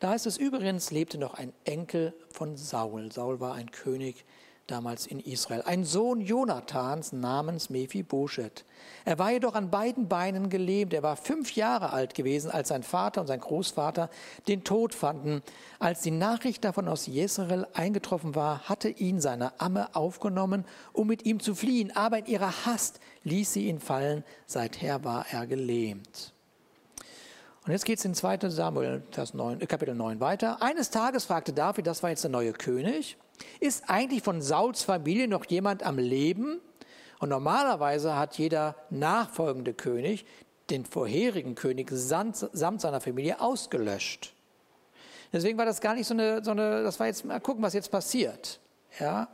Da 0.00 0.10
heißt 0.10 0.26
es 0.26 0.36
übrigens, 0.36 0.90
lebte 0.90 1.18
noch 1.18 1.34
ein 1.34 1.52
Enkel 1.64 2.14
von 2.30 2.56
Saul. 2.56 3.12
Saul 3.12 3.40
war 3.40 3.54
ein 3.54 3.70
König 3.70 4.24
damals 4.68 5.06
in 5.06 5.18
Israel, 5.18 5.62
ein 5.62 5.84
Sohn 5.84 6.20
Jonathans 6.20 7.12
namens 7.12 7.70
Mephibosheth. 7.70 8.64
Er 9.04 9.18
war 9.18 9.32
jedoch 9.32 9.54
an 9.54 9.70
beiden 9.70 10.08
Beinen 10.08 10.50
gelähmt. 10.50 10.92
Er 10.94 11.02
war 11.02 11.16
fünf 11.16 11.54
Jahre 11.56 11.92
alt 11.92 12.14
gewesen, 12.14 12.50
als 12.50 12.68
sein 12.68 12.82
Vater 12.82 13.22
und 13.22 13.26
sein 13.26 13.40
Großvater 13.40 14.10
den 14.46 14.64
Tod 14.64 14.94
fanden. 14.94 15.42
Als 15.78 16.02
die 16.02 16.10
Nachricht 16.10 16.64
davon 16.64 16.86
aus 16.86 17.06
Jezreel 17.06 17.66
eingetroffen 17.72 18.34
war, 18.34 18.68
hatte 18.68 18.90
ihn 18.90 19.20
seine 19.20 19.58
Amme 19.60 19.94
aufgenommen, 19.96 20.64
um 20.92 21.08
mit 21.08 21.24
ihm 21.24 21.40
zu 21.40 21.54
fliehen. 21.54 21.96
Aber 21.96 22.18
in 22.18 22.26
ihrer 22.26 22.66
Hast 22.66 23.00
ließ 23.24 23.52
sie 23.52 23.68
ihn 23.68 23.80
fallen. 23.80 24.22
Seither 24.46 25.02
war 25.04 25.26
er 25.30 25.46
gelähmt. 25.46 26.34
Und 27.64 27.72
jetzt 27.72 27.84
geht 27.84 27.98
es 27.98 28.04
in 28.06 28.14
2 28.14 28.48
Samuel, 28.48 29.02
Vers 29.10 29.34
9, 29.34 29.58
Kapitel 29.68 29.94
9 29.94 30.20
weiter. 30.20 30.62
Eines 30.62 30.90
Tages 30.90 31.26
fragte 31.26 31.52
David, 31.52 31.86
das 31.86 32.02
war 32.02 32.08
jetzt 32.08 32.24
der 32.24 32.30
neue 32.30 32.54
König, 32.54 33.18
ist 33.60 33.84
eigentlich 33.88 34.22
von 34.22 34.42
Sauls 34.42 34.82
Familie 34.82 35.28
noch 35.28 35.44
jemand 35.46 35.82
am 35.82 35.98
Leben? 35.98 36.60
Und 37.18 37.30
normalerweise 37.30 38.16
hat 38.16 38.38
jeder 38.38 38.76
nachfolgende 38.90 39.74
König 39.74 40.24
den 40.70 40.84
vorherigen 40.84 41.54
König 41.54 41.90
samt, 41.90 42.36
seiner 42.36 43.00
Familie 43.00 43.40
ausgelöscht. 43.40 44.34
Deswegen 45.32 45.58
war 45.58 45.66
das 45.66 45.80
gar 45.80 45.94
nicht 45.94 46.06
so 46.06 46.14
eine, 46.14 46.44
so 46.44 46.52
eine, 46.52 46.82
das 46.82 46.98
war 47.00 47.06
jetzt 47.06 47.24
mal 47.24 47.40
gucken, 47.40 47.62
was 47.62 47.74
jetzt 47.74 47.90
passiert. 47.90 48.60
Ja? 48.98 49.28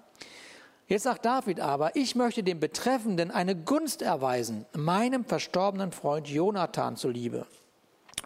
Jetzt 0.86 1.04
sagt 1.04 1.24
David 1.24 1.60
aber, 1.60 1.96
ich 1.96 2.14
möchte 2.14 2.42
dem 2.42 2.60
Betreffenden 2.60 3.30
eine 3.30 3.56
Gunst 3.56 4.02
erweisen, 4.02 4.66
meinem 4.72 5.24
verstorbenen 5.24 5.92
Freund 5.92 6.28
Jonathan 6.28 6.96
zuliebe. 6.96 7.46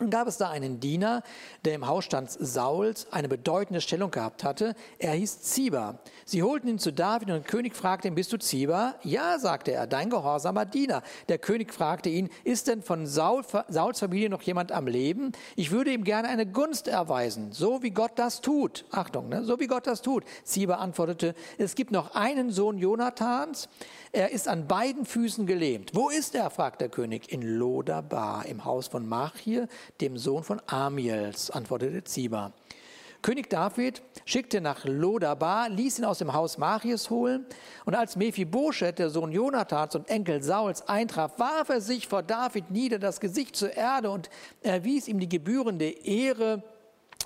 Nun 0.00 0.10
gab 0.10 0.28
es 0.28 0.36
da 0.36 0.50
einen 0.50 0.80
Diener, 0.80 1.22
der 1.64 1.74
im 1.74 1.86
Hausstand 1.86 2.30
Sauls 2.30 3.06
eine 3.10 3.28
bedeutende 3.28 3.80
Stellung 3.80 4.10
gehabt 4.10 4.44
hatte. 4.44 4.74
Er 4.98 5.12
hieß 5.12 5.40
Ziba. 5.40 5.98
Sie 6.24 6.42
holten 6.42 6.68
ihn 6.68 6.78
zu 6.78 6.92
David 6.92 7.28
und 7.28 7.34
der 7.34 7.40
König 7.42 7.74
fragte 7.74 8.08
ihn, 8.08 8.14
bist 8.14 8.32
du 8.32 8.38
Ziba? 8.38 8.94
Ja, 9.02 9.38
sagte 9.38 9.72
er, 9.72 9.86
dein 9.86 10.10
gehorsamer 10.10 10.66
Diener. 10.66 11.02
Der 11.28 11.38
König 11.38 11.72
fragte 11.72 12.08
ihn, 12.08 12.28
ist 12.44 12.68
denn 12.68 12.82
von 12.82 13.06
Saul, 13.06 13.42
Sauls 13.68 13.98
Familie 13.98 14.30
noch 14.30 14.42
jemand 14.42 14.72
am 14.72 14.86
Leben? 14.86 15.32
Ich 15.56 15.70
würde 15.70 15.92
ihm 15.92 16.04
gerne 16.04 16.28
eine 16.28 16.46
Gunst 16.46 16.88
erweisen, 16.88 17.52
so 17.52 17.82
wie 17.82 17.90
Gott 17.90 18.12
das 18.16 18.40
tut. 18.40 18.84
Achtung, 18.90 19.28
ne? 19.28 19.44
so 19.44 19.58
wie 19.58 19.66
Gott 19.66 19.86
das 19.86 20.02
tut. 20.02 20.24
Ziba 20.44 20.76
antwortete, 20.76 21.34
es 21.58 21.74
gibt 21.74 21.90
noch 21.90 22.14
einen 22.14 22.50
Sohn 22.50 22.78
Jonathans, 22.78 23.68
er 24.12 24.30
ist 24.30 24.48
an 24.48 24.66
beiden 24.66 25.04
Füßen 25.04 25.46
gelähmt. 25.46 25.92
Wo 25.94 26.08
ist 26.08 26.34
er? 26.34 26.50
fragt 26.50 26.80
der 26.80 26.88
König. 26.88 27.30
In 27.30 27.42
Lodabar, 27.42 28.46
im 28.46 28.64
Haus 28.64 28.88
von 28.88 29.06
Machir, 29.06 29.68
dem 30.00 30.16
Sohn 30.16 30.44
von 30.44 30.60
Amiels, 30.66 31.50
antwortete 31.50 32.04
Ziba. 32.04 32.52
König 33.20 33.50
David 33.50 34.00
schickte 34.24 34.60
nach 34.60 34.84
Lodabar, 34.84 35.68
ließ 35.68 35.98
ihn 35.98 36.04
aus 36.04 36.18
dem 36.18 36.32
Haus 36.32 36.56
Machias 36.56 37.10
holen, 37.10 37.46
und 37.84 37.94
als 37.94 38.14
Mephibosheth, 38.14 38.98
der 38.98 39.10
Sohn 39.10 39.32
Jonathans 39.32 39.96
und 39.96 40.08
Enkel 40.08 40.42
Sauls, 40.42 40.88
eintraf, 40.88 41.38
warf 41.38 41.68
er 41.68 41.80
sich 41.80 42.06
vor 42.06 42.22
David 42.22 42.70
nieder, 42.70 42.98
das 42.98 43.18
Gesicht 43.18 43.56
zur 43.56 43.72
Erde 43.72 44.10
und 44.10 44.30
erwies 44.62 45.08
ihm 45.08 45.18
die 45.18 45.28
gebührende 45.28 45.88
Ehre. 45.88 46.62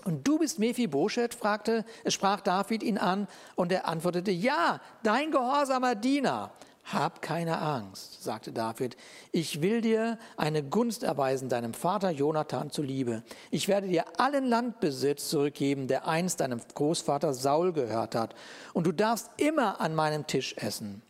Und 0.05 0.27
du 0.27 0.39
bist 0.39 0.59
Mephibosheth, 0.59 1.35
fragte, 1.35 1.85
sprach 2.07 2.41
David 2.41 2.83
ihn 2.83 2.97
an, 2.97 3.29
und 3.55 3.71
er 3.71 3.87
antwortete, 3.87 4.31
ja, 4.31 4.81
dein 5.03 5.31
gehorsamer 5.31 5.95
Diener. 5.95 6.53
Hab 6.85 7.23
keine 7.23 7.59
Angst, 7.59 8.23
sagte 8.23 8.53
David. 8.53 8.97
Ich 9.31 9.63
will 9.63 9.81
dir 9.81 10.19
eine 10.37 10.63
Gunst 10.63 11.05
erweisen, 11.05 11.49
deinem 11.49 11.75
Vater 11.75 12.11
Jonathan 12.11 12.71
zuliebe. 12.71 13.23
Ich 13.51 13.69
werde 13.69 13.87
dir 13.89 14.05
allen 14.19 14.47
Landbesitz 14.47 15.29
zurückgeben, 15.29 15.87
der 15.87 16.09
einst 16.09 16.41
deinem 16.41 16.61
Großvater 16.75 17.35
Saul 17.35 17.73
gehört 17.73 18.15
hat. 18.15 18.35
Und 18.73 18.87
du 18.87 18.93
darfst 18.93 19.31
immer 19.37 19.81
an 19.81 19.95
meinem 19.95 20.27
Tisch 20.27 20.57
essen. 20.59 21.03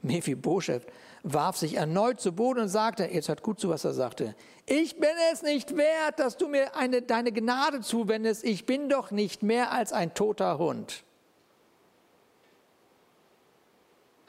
Mephibosheth 0.00 0.86
warf 1.22 1.56
sich 1.56 1.74
erneut 1.74 2.20
zu 2.20 2.32
Boden 2.32 2.60
und 2.60 2.68
sagte, 2.68 3.04
jetzt 3.04 3.28
hört 3.28 3.42
gut 3.42 3.60
zu, 3.60 3.68
was 3.68 3.84
er 3.84 3.92
sagte. 3.92 4.34
Ich 4.66 4.98
bin 4.98 5.10
es 5.32 5.42
nicht 5.42 5.76
wert, 5.76 6.18
dass 6.18 6.36
du 6.36 6.48
mir 6.48 6.74
eine, 6.76 7.02
deine 7.02 7.32
Gnade 7.32 7.80
zuwendest. 7.80 8.44
Ich 8.44 8.66
bin 8.66 8.88
doch 8.88 9.10
nicht 9.10 9.42
mehr 9.42 9.72
als 9.72 9.92
ein 9.92 10.14
toter 10.14 10.58
Hund. 10.58 11.04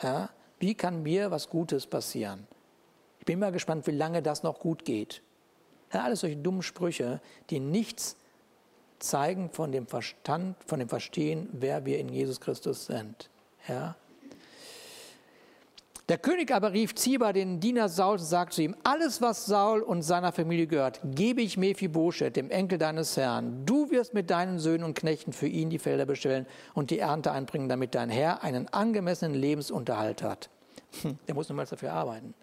Ja? 0.02 0.30
Wie 0.60 0.76
kann 0.76 1.04
mir 1.04 1.32
was 1.32 1.50
Gutes 1.50 1.88
passieren? 1.88 2.48
Ich 3.20 3.26
bin 3.26 3.40
mal 3.40 3.52
gespannt, 3.52 3.88
wie 3.88 3.92
lange 3.92 4.22
das 4.22 4.44
noch 4.44 4.60
gut 4.60 4.86
geht. 4.86 5.22
Alles 5.92 6.20
solche 6.22 6.38
dummen 6.38 6.62
Sprüche, 6.62 7.22
die 7.50 7.60
nichts 7.60 8.16
zeigen 9.00 9.50
von 9.50 9.72
dem 9.72 9.88
Verstand, 9.88 10.56
von 10.66 10.80
dem 10.80 10.90
Verstehen, 10.90 11.50
wer 11.54 11.86
wir 11.86 12.00
in 12.00 12.10
Jesus 12.10 12.40
Christus 12.40 12.86
sind. 12.86 13.30
Ja? 13.68 13.96
Der 16.10 16.18
König 16.18 16.52
aber 16.52 16.74
rief 16.74 16.96
Ziba, 16.96 17.34
den 17.34 17.60
Diener 17.60 17.88
Sauls, 17.88 18.24
und 18.24 18.28
sagte 18.28 18.56
zu 18.56 18.64
ihm, 18.64 18.76
alles, 18.84 19.22
was 19.22 19.46
Saul 19.46 19.82
und 19.82 20.02
seiner 20.02 20.32
Familie 20.32 20.66
gehört, 20.66 21.00
gebe 21.04 21.44
ich 21.44 21.56
Mephibosheth, 21.56 22.36
dem 22.36 22.50
Enkel 22.50 22.80
deines 22.80 23.16
Herrn. 23.16 23.64
Du 23.68 23.92
wirst 23.92 24.16
mit 24.16 24.32
deinen 24.32 24.58
Söhnen 24.58 24.86
und 24.86 24.96
Knechten 24.96 25.34
für 25.34 25.46
ihn 25.46 25.70
die 25.70 25.78
Felder 25.78 26.08
bestellen 26.08 26.48
und 26.74 26.90
die 26.90 26.98
Ernte 26.98 27.32
einbringen, 27.32 27.70
damit 27.70 27.94
dein 27.94 28.10
Herr 28.10 28.42
einen 28.44 28.68
angemessenen 28.70 29.40
Lebensunterhalt 29.40 30.24
hat. 30.24 30.50
Hm, 31.04 31.20
der 31.28 31.36
muss 31.36 31.48
nochmals 31.48 31.70
dafür 31.70 31.94
arbeiten. 31.94 32.34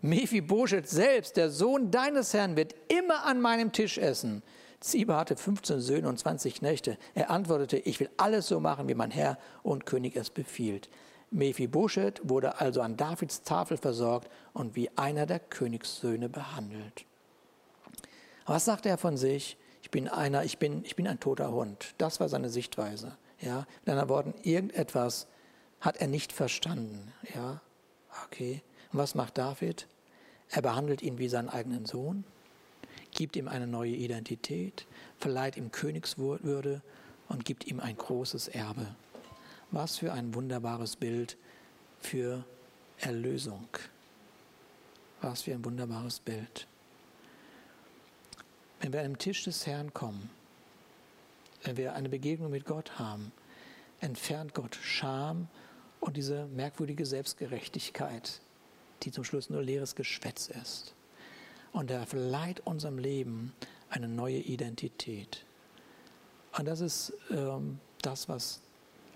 Mephibosheth 0.00 0.88
selbst, 0.88 1.36
der 1.36 1.50
Sohn 1.50 1.90
deines 1.90 2.32
Herrn, 2.32 2.56
wird 2.56 2.74
immer 2.88 3.26
an 3.26 3.38
meinem 3.38 3.72
Tisch 3.72 3.98
essen. 3.98 4.42
Ziba 4.80 5.18
hatte 5.18 5.36
15 5.36 5.80
Söhne 5.80 6.08
und 6.08 6.18
20 6.18 6.54
Knechte. 6.54 6.96
Er 7.14 7.30
antwortete, 7.30 7.76
ich 7.76 8.00
will 8.00 8.08
alles 8.16 8.48
so 8.48 8.60
machen, 8.60 8.88
wie 8.88 8.94
mein 8.94 9.10
Herr 9.10 9.36
und 9.62 9.84
König 9.84 10.16
es 10.16 10.30
befiehlt. 10.30 10.88
Mephibosheth 11.34 12.20
wurde 12.22 12.60
also 12.60 12.80
an 12.80 12.96
Davids 12.96 13.42
Tafel 13.42 13.76
versorgt 13.76 14.30
und 14.52 14.76
wie 14.76 14.88
einer 14.96 15.26
der 15.26 15.40
Königssöhne 15.40 16.28
behandelt. 16.28 17.04
Was 18.46 18.64
sagt 18.64 18.86
er 18.86 18.98
von 18.98 19.16
sich? 19.16 19.56
Ich 19.82 19.90
bin 19.90 20.08
einer, 20.08 20.44
ich 20.44 20.58
bin, 20.58 20.84
ich 20.84 20.94
bin 20.94 21.08
ein 21.08 21.18
toter 21.18 21.50
Hund. 21.50 21.94
Das 21.98 22.20
war 22.20 22.28
seine 22.28 22.50
Sichtweise. 22.50 23.16
Ja, 23.40 23.66
mit 23.80 23.88
anderen 23.88 24.08
Worten, 24.08 24.34
irgendetwas 24.44 25.26
hat 25.80 25.96
er 25.96 26.06
nicht 26.06 26.32
verstanden. 26.32 27.12
Ja, 27.34 27.60
okay. 28.24 28.62
Und 28.92 29.00
was 29.00 29.16
macht 29.16 29.36
David? 29.36 29.88
Er 30.50 30.62
behandelt 30.62 31.02
ihn 31.02 31.18
wie 31.18 31.28
seinen 31.28 31.48
eigenen 31.48 31.84
Sohn, 31.84 32.24
gibt 33.10 33.34
ihm 33.34 33.48
eine 33.48 33.66
neue 33.66 33.90
Identität, 33.90 34.86
verleiht 35.18 35.56
ihm 35.56 35.72
Königswürde 35.72 36.80
und 37.28 37.44
gibt 37.44 37.66
ihm 37.66 37.80
ein 37.80 37.96
großes 37.96 38.46
Erbe. 38.48 38.94
Was 39.74 39.98
für 39.98 40.12
ein 40.12 40.32
wunderbares 40.36 40.94
Bild 40.94 41.36
für 41.98 42.44
Erlösung. 42.98 43.66
Was 45.20 45.42
für 45.42 45.52
ein 45.52 45.64
wunderbares 45.64 46.20
Bild. 46.20 46.68
Wenn 48.78 48.92
wir 48.92 49.00
an 49.00 49.14
den 49.14 49.18
Tisch 49.18 49.42
des 49.42 49.66
Herrn 49.66 49.92
kommen, 49.92 50.30
wenn 51.64 51.76
wir 51.76 51.94
eine 51.94 52.08
Begegnung 52.08 52.52
mit 52.52 52.66
Gott 52.66 53.00
haben, 53.00 53.32
entfernt 53.98 54.54
Gott 54.54 54.76
Scham 54.76 55.48
und 55.98 56.16
diese 56.16 56.46
merkwürdige 56.46 57.04
Selbstgerechtigkeit, 57.04 58.42
die 59.02 59.10
zum 59.10 59.24
Schluss 59.24 59.50
nur 59.50 59.60
leeres 59.60 59.96
Geschwätz 59.96 60.46
ist. 60.62 60.94
Und 61.72 61.90
er 61.90 62.06
verleiht 62.06 62.60
unserem 62.60 62.98
Leben 62.98 63.52
eine 63.90 64.06
neue 64.06 64.38
Identität. 64.38 65.44
Und 66.56 66.66
das 66.66 66.78
ist 66.78 67.12
ähm, 67.30 67.80
das, 68.02 68.28
was 68.28 68.60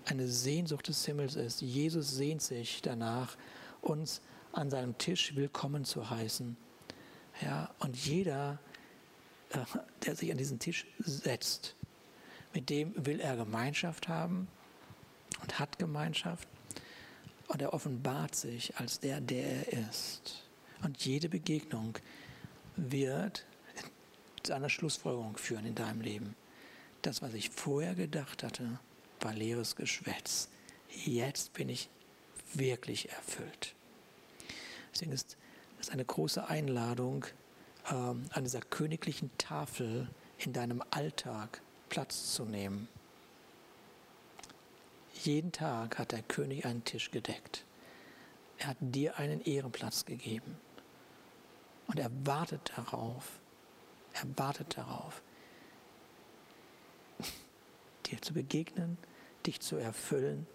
eine 0.09 0.27
Sehnsucht 0.27 0.87
des 0.87 1.05
Himmels 1.05 1.35
ist. 1.35 1.61
Jesus 1.61 2.15
sehnt 2.15 2.41
sich 2.41 2.81
danach, 2.81 3.37
uns 3.81 4.21
an 4.51 4.69
seinem 4.69 4.97
Tisch 4.97 5.35
willkommen 5.35 5.85
zu 5.85 6.09
heißen. 6.09 6.57
Ja, 7.41 7.69
und 7.79 7.95
jeder, 7.95 8.59
äh, 9.51 9.59
der 10.05 10.15
sich 10.15 10.31
an 10.31 10.37
diesen 10.37 10.59
Tisch 10.59 10.87
setzt, 10.97 11.75
mit 12.53 12.69
dem 12.69 12.93
will 13.05 13.19
er 13.19 13.37
Gemeinschaft 13.37 14.07
haben 14.07 14.47
und 15.41 15.59
hat 15.59 15.77
Gemeinschaft. 15.77 16.47
Und 17.47 17.61
er 17.61 17.73
offenbart 17.73 18.35
sich 18.35 18.77
als 18.77 18.99
der, 18.99 19.21
der 19.21 19.73
er 19.73 19.89
ist. 19.89 20.43
Und 20.83 21.03
jede 21.05 21.29
Begegnung 21.29 21.97
wird 22.75 23.45
zu 24.43 24.53
einer 24.53 24.69
Schlussfolgerung 24.69 25.37
führen 25.37 25.65
in 25.65 25.75
deinem 25.75 26.01
Leben. 26.01 26.35
Das, 27.01 27.21
was 27.21 27.33
ich 27.33 27.49
vorher 27.49 27.95
gedacht 27.95 28.43
hatte, 28.43 28.79
war 29.23 29.33
leeres 29.33 29.75
Geschwätz. 29.75 30.49
Jetzt 31.05 31.53
bin 31.53 31.69
ich 31.69 31.89
wirklich 32.53 33.09
erfüllt. 33.09 33.75
Deswegen 34.93 35.11
ist 35.11 35.37
es 35.79 35.89
eine 35.89 36.05
große 36.05 36.47
Einladung, 36.47 37.25
ähm, 37.89 38.25
an 38.31 38.43
dieser 38.43 38.61
königlichen 38.61 39.29
Tafel 39.37 40.09
in 40.37 40.53
deinem 40.53 40.83
Alltag 40.91 41.61
Platz 41.89 42.33
zu 42.33 42.45
nehmen. 42.45 42.87
Jeden 45.23 45.51
Tag 45.51 45.97
hat 45.97 46.11
der 46.11 46.21
König 46.21 46.65
einen 46.65 46.83
Tisch 46.83 47.11
gedeckt. 47.11 47.65
Er 48.57 48.67
hat 48.67 48.77
dir 48.79 49.17
einen 49.17 49.41
Ehrenplatz 49.41 50.05
gegeben. 50.05 50.57
Und 51.87 51.99
er 51.99 52.11
wartet 52.25 52.71
darauf, 52.75 53.39
er 54.13 54.37
wartet 54.37 54.77
darauf, 54.77 55.21
dir 58.05 58.21
zu 58.21 58.33
begegnen, 58.33 58.97
dich 59.49 59.59
zu 59.61 59.77
erfüllen 59.77 60.45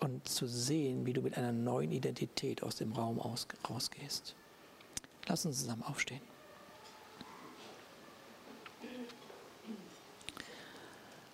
und 0.00 0.28
zu 0.28 0.48
sehen, 0.48 1.06
wie 1.06 1.12
du 1.12 1.22
mit 1.22 1.38
einer 1.38 1.52
neuen 1.52 1.92
Identität 1.92 2.64
aus 2.64 2.74
dem 2.74 2.92
Raum 2.92 3.20
aus, 3.20 3.46
rausgehst. 3.70 4.34
Lass 5.28 5.46
uns 5.46 5.60
zusammen 5.60 5.84
aufstehen. 5.84 6.20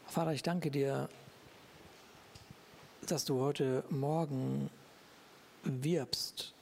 Vater, 0.07 0.32
ich 0.32 0.42
danke 0.42 0.70
dir, 0.70 1.09
dass 3.07 3.24
du 3.24 3.40
heute 3.40 3.84
Morgen 3.88 4.68
wirbst 5.62 6.53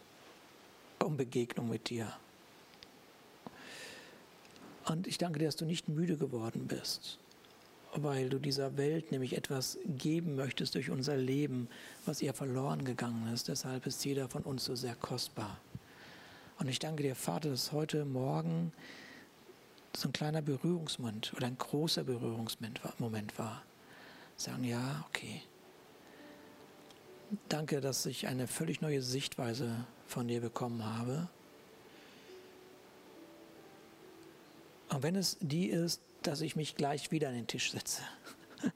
um 1.02 1.16
Begegnung 1.16 1.68
mit 1.68 1.90
dir. 1.90 2.12
Und 4.84 5.08
ich 5.08 5.18
danke 5.18 5.40
dir, 5.40 5.46
dass 5.46 5.56
du 5.56 5.64
nicht 5.64 5.88
müde 5.88 6.16
geworden 6.16 6.68
bist, 6.68 7.18
weil 8.02 8.28
du 8.28 8.38
dieser 8.38 8.76
Welt 8.76 9.12
nämlich 9.12 9.36
etwas 9.36 9.78
geben 9.86 10.36
möchtest 10.36 10.74
durch 10.74 10.90
unser 10.90 11.16
Leben, 11.16 11.68
was 12.04 12.22
ihr 12.22 12.34
verloren 12.34 12.84
gegangen 12.84 13.32
ist. 13.32 13.48
Deshalb 13.48 13.86
ist 13.86 14.04
jeder 14.04 14.28
von 14.28 14.42
uns 14.42 14.64
so 14.64 14.74
sehr 14.74 14.94
kostbar. 14.94 15.58
Und 16.58 16.68
ich 16.68 16.78
danke 16.78 17.02
dir, 17.02 17.14
Vater, 17.14 17.50
dass 17.50 17.72
heute 17.72 18.04
Morgen 18.04 18.72
so 19.96 20.08
ein 20.08 20.12
kleiner 20.12 20.42
Berührungsmoment 20.42 21.32
oder 21.34 21.46
ein 21.46 21.58
großer 21.58 22.04
Berührungsmoment 22.04 23.38
war. 23.38 23.62
Sagen, 24.36 24.64
ja, 24.64 25.04
okay. 25.08 25.42
Danke, 27.48 27.80
dass 27.80 28.06
ich 28.06 28.26
eine 28.26 28.46
völlig 28.46 28.80
neue 28.80 29.02
Sichtweise 29.02 29.86
von 30.06 30.28
dir 30.28 30.40
bekommen 30.40 30.84
habe. 30.84 31.28
Und 34.90 35.02
wenn 35.02 35.16
es 35.16 35.36
die 35.40 35.66
ist, 35.66 36.00
dass 36.26 36.40
ich 36.40 36.56
mich 36.56 36.74
gleich 36.74 37.10
wieder 37.10 37.28
an 37.28 37.34
den 37.34 37.46
Tisch 37.46 37.70
setze. 37.72 38.02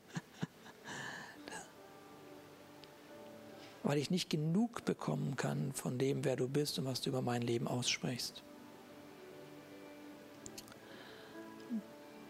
Weil 3.83 3.99
ich 3.99 4.11
nicht 4.11 4.31
genug 4.31 4.85
bekommen 4.85 5.37
kann 5.37 5.73
von 5.73 5.99
dem, 5.99 6.25
wer 6.25 6.37
du 6.37 6.49
bist 6.49 6.79
und 6.79 6.85
was 6.85 7.01
du 7.01 7.11
über 7.11 7.23
mein 7.23 7.43
Leben 7.43 7.67
aussprichst. 7.67 8.43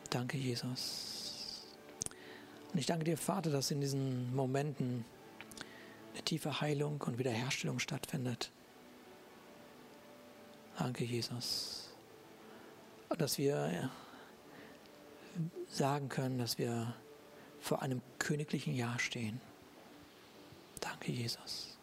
Danke, 0.08 0.38
Jesus. 0.38 1.66
Und 2.72 2.78
ich 2.78 2.86
danke 2.86 3.04
dir, 3.04 3.16
Vater, 3.16 3.50
dass 3.50 3.70
in 3.70 3.80
diesen 3.80 4.34
Momenten 4.34 5.04
eine 6.14 6.22
tiefe 6.22 6.60
Heilung 6.60 7.00
und 7.02 7.18
Wiederherstellung 7.18 7.78
stattfindet. 7.78 8.50
Danke, 10.78 11.04
Jesus. 11.04 11.90
Dass 13.18 13.38
wir 13.38 13.90
sagen 15.68 16.08
können, 16.08 16.38
dass 16.38 16.58
wir 16.58 16.94
vor 17.60 17.82
einem 17.82 18.02
königlichen 18.18 18.74
Jahr 18.74 18.98
stehen. 18.98 19.40
Danke, 20.80 21.12
Jesus. 21.12 21.78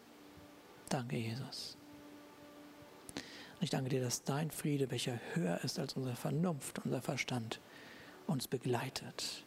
Danke, 0.88 1.16
Jesus. 1.16 1.76
Und 3.14 3.64
ich 3.64 3.70
danke 3.70 3.90
dir, 3.90 4.00
dass 4.00 4.22
dein 4.22 4.50
Friede, 4.50 4.90
welcher 4.90 5.18
höher 5.34 5.60
ist 5.64 5.78
als 5.78 5.94
unsere 5.94 6.16
Vernunft, 6.16 6.80
unser 6.84 7.02
Verstand, 7.02 7.60
uns 8.26 8.46
begleitet. 8.46 9.44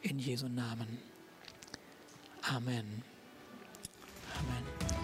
In 0.00 0.18
Jesu 0.18 0.48
Namen. 0.48 0.98
Amen. 2.42 3.04
Amen. 4.40 5.01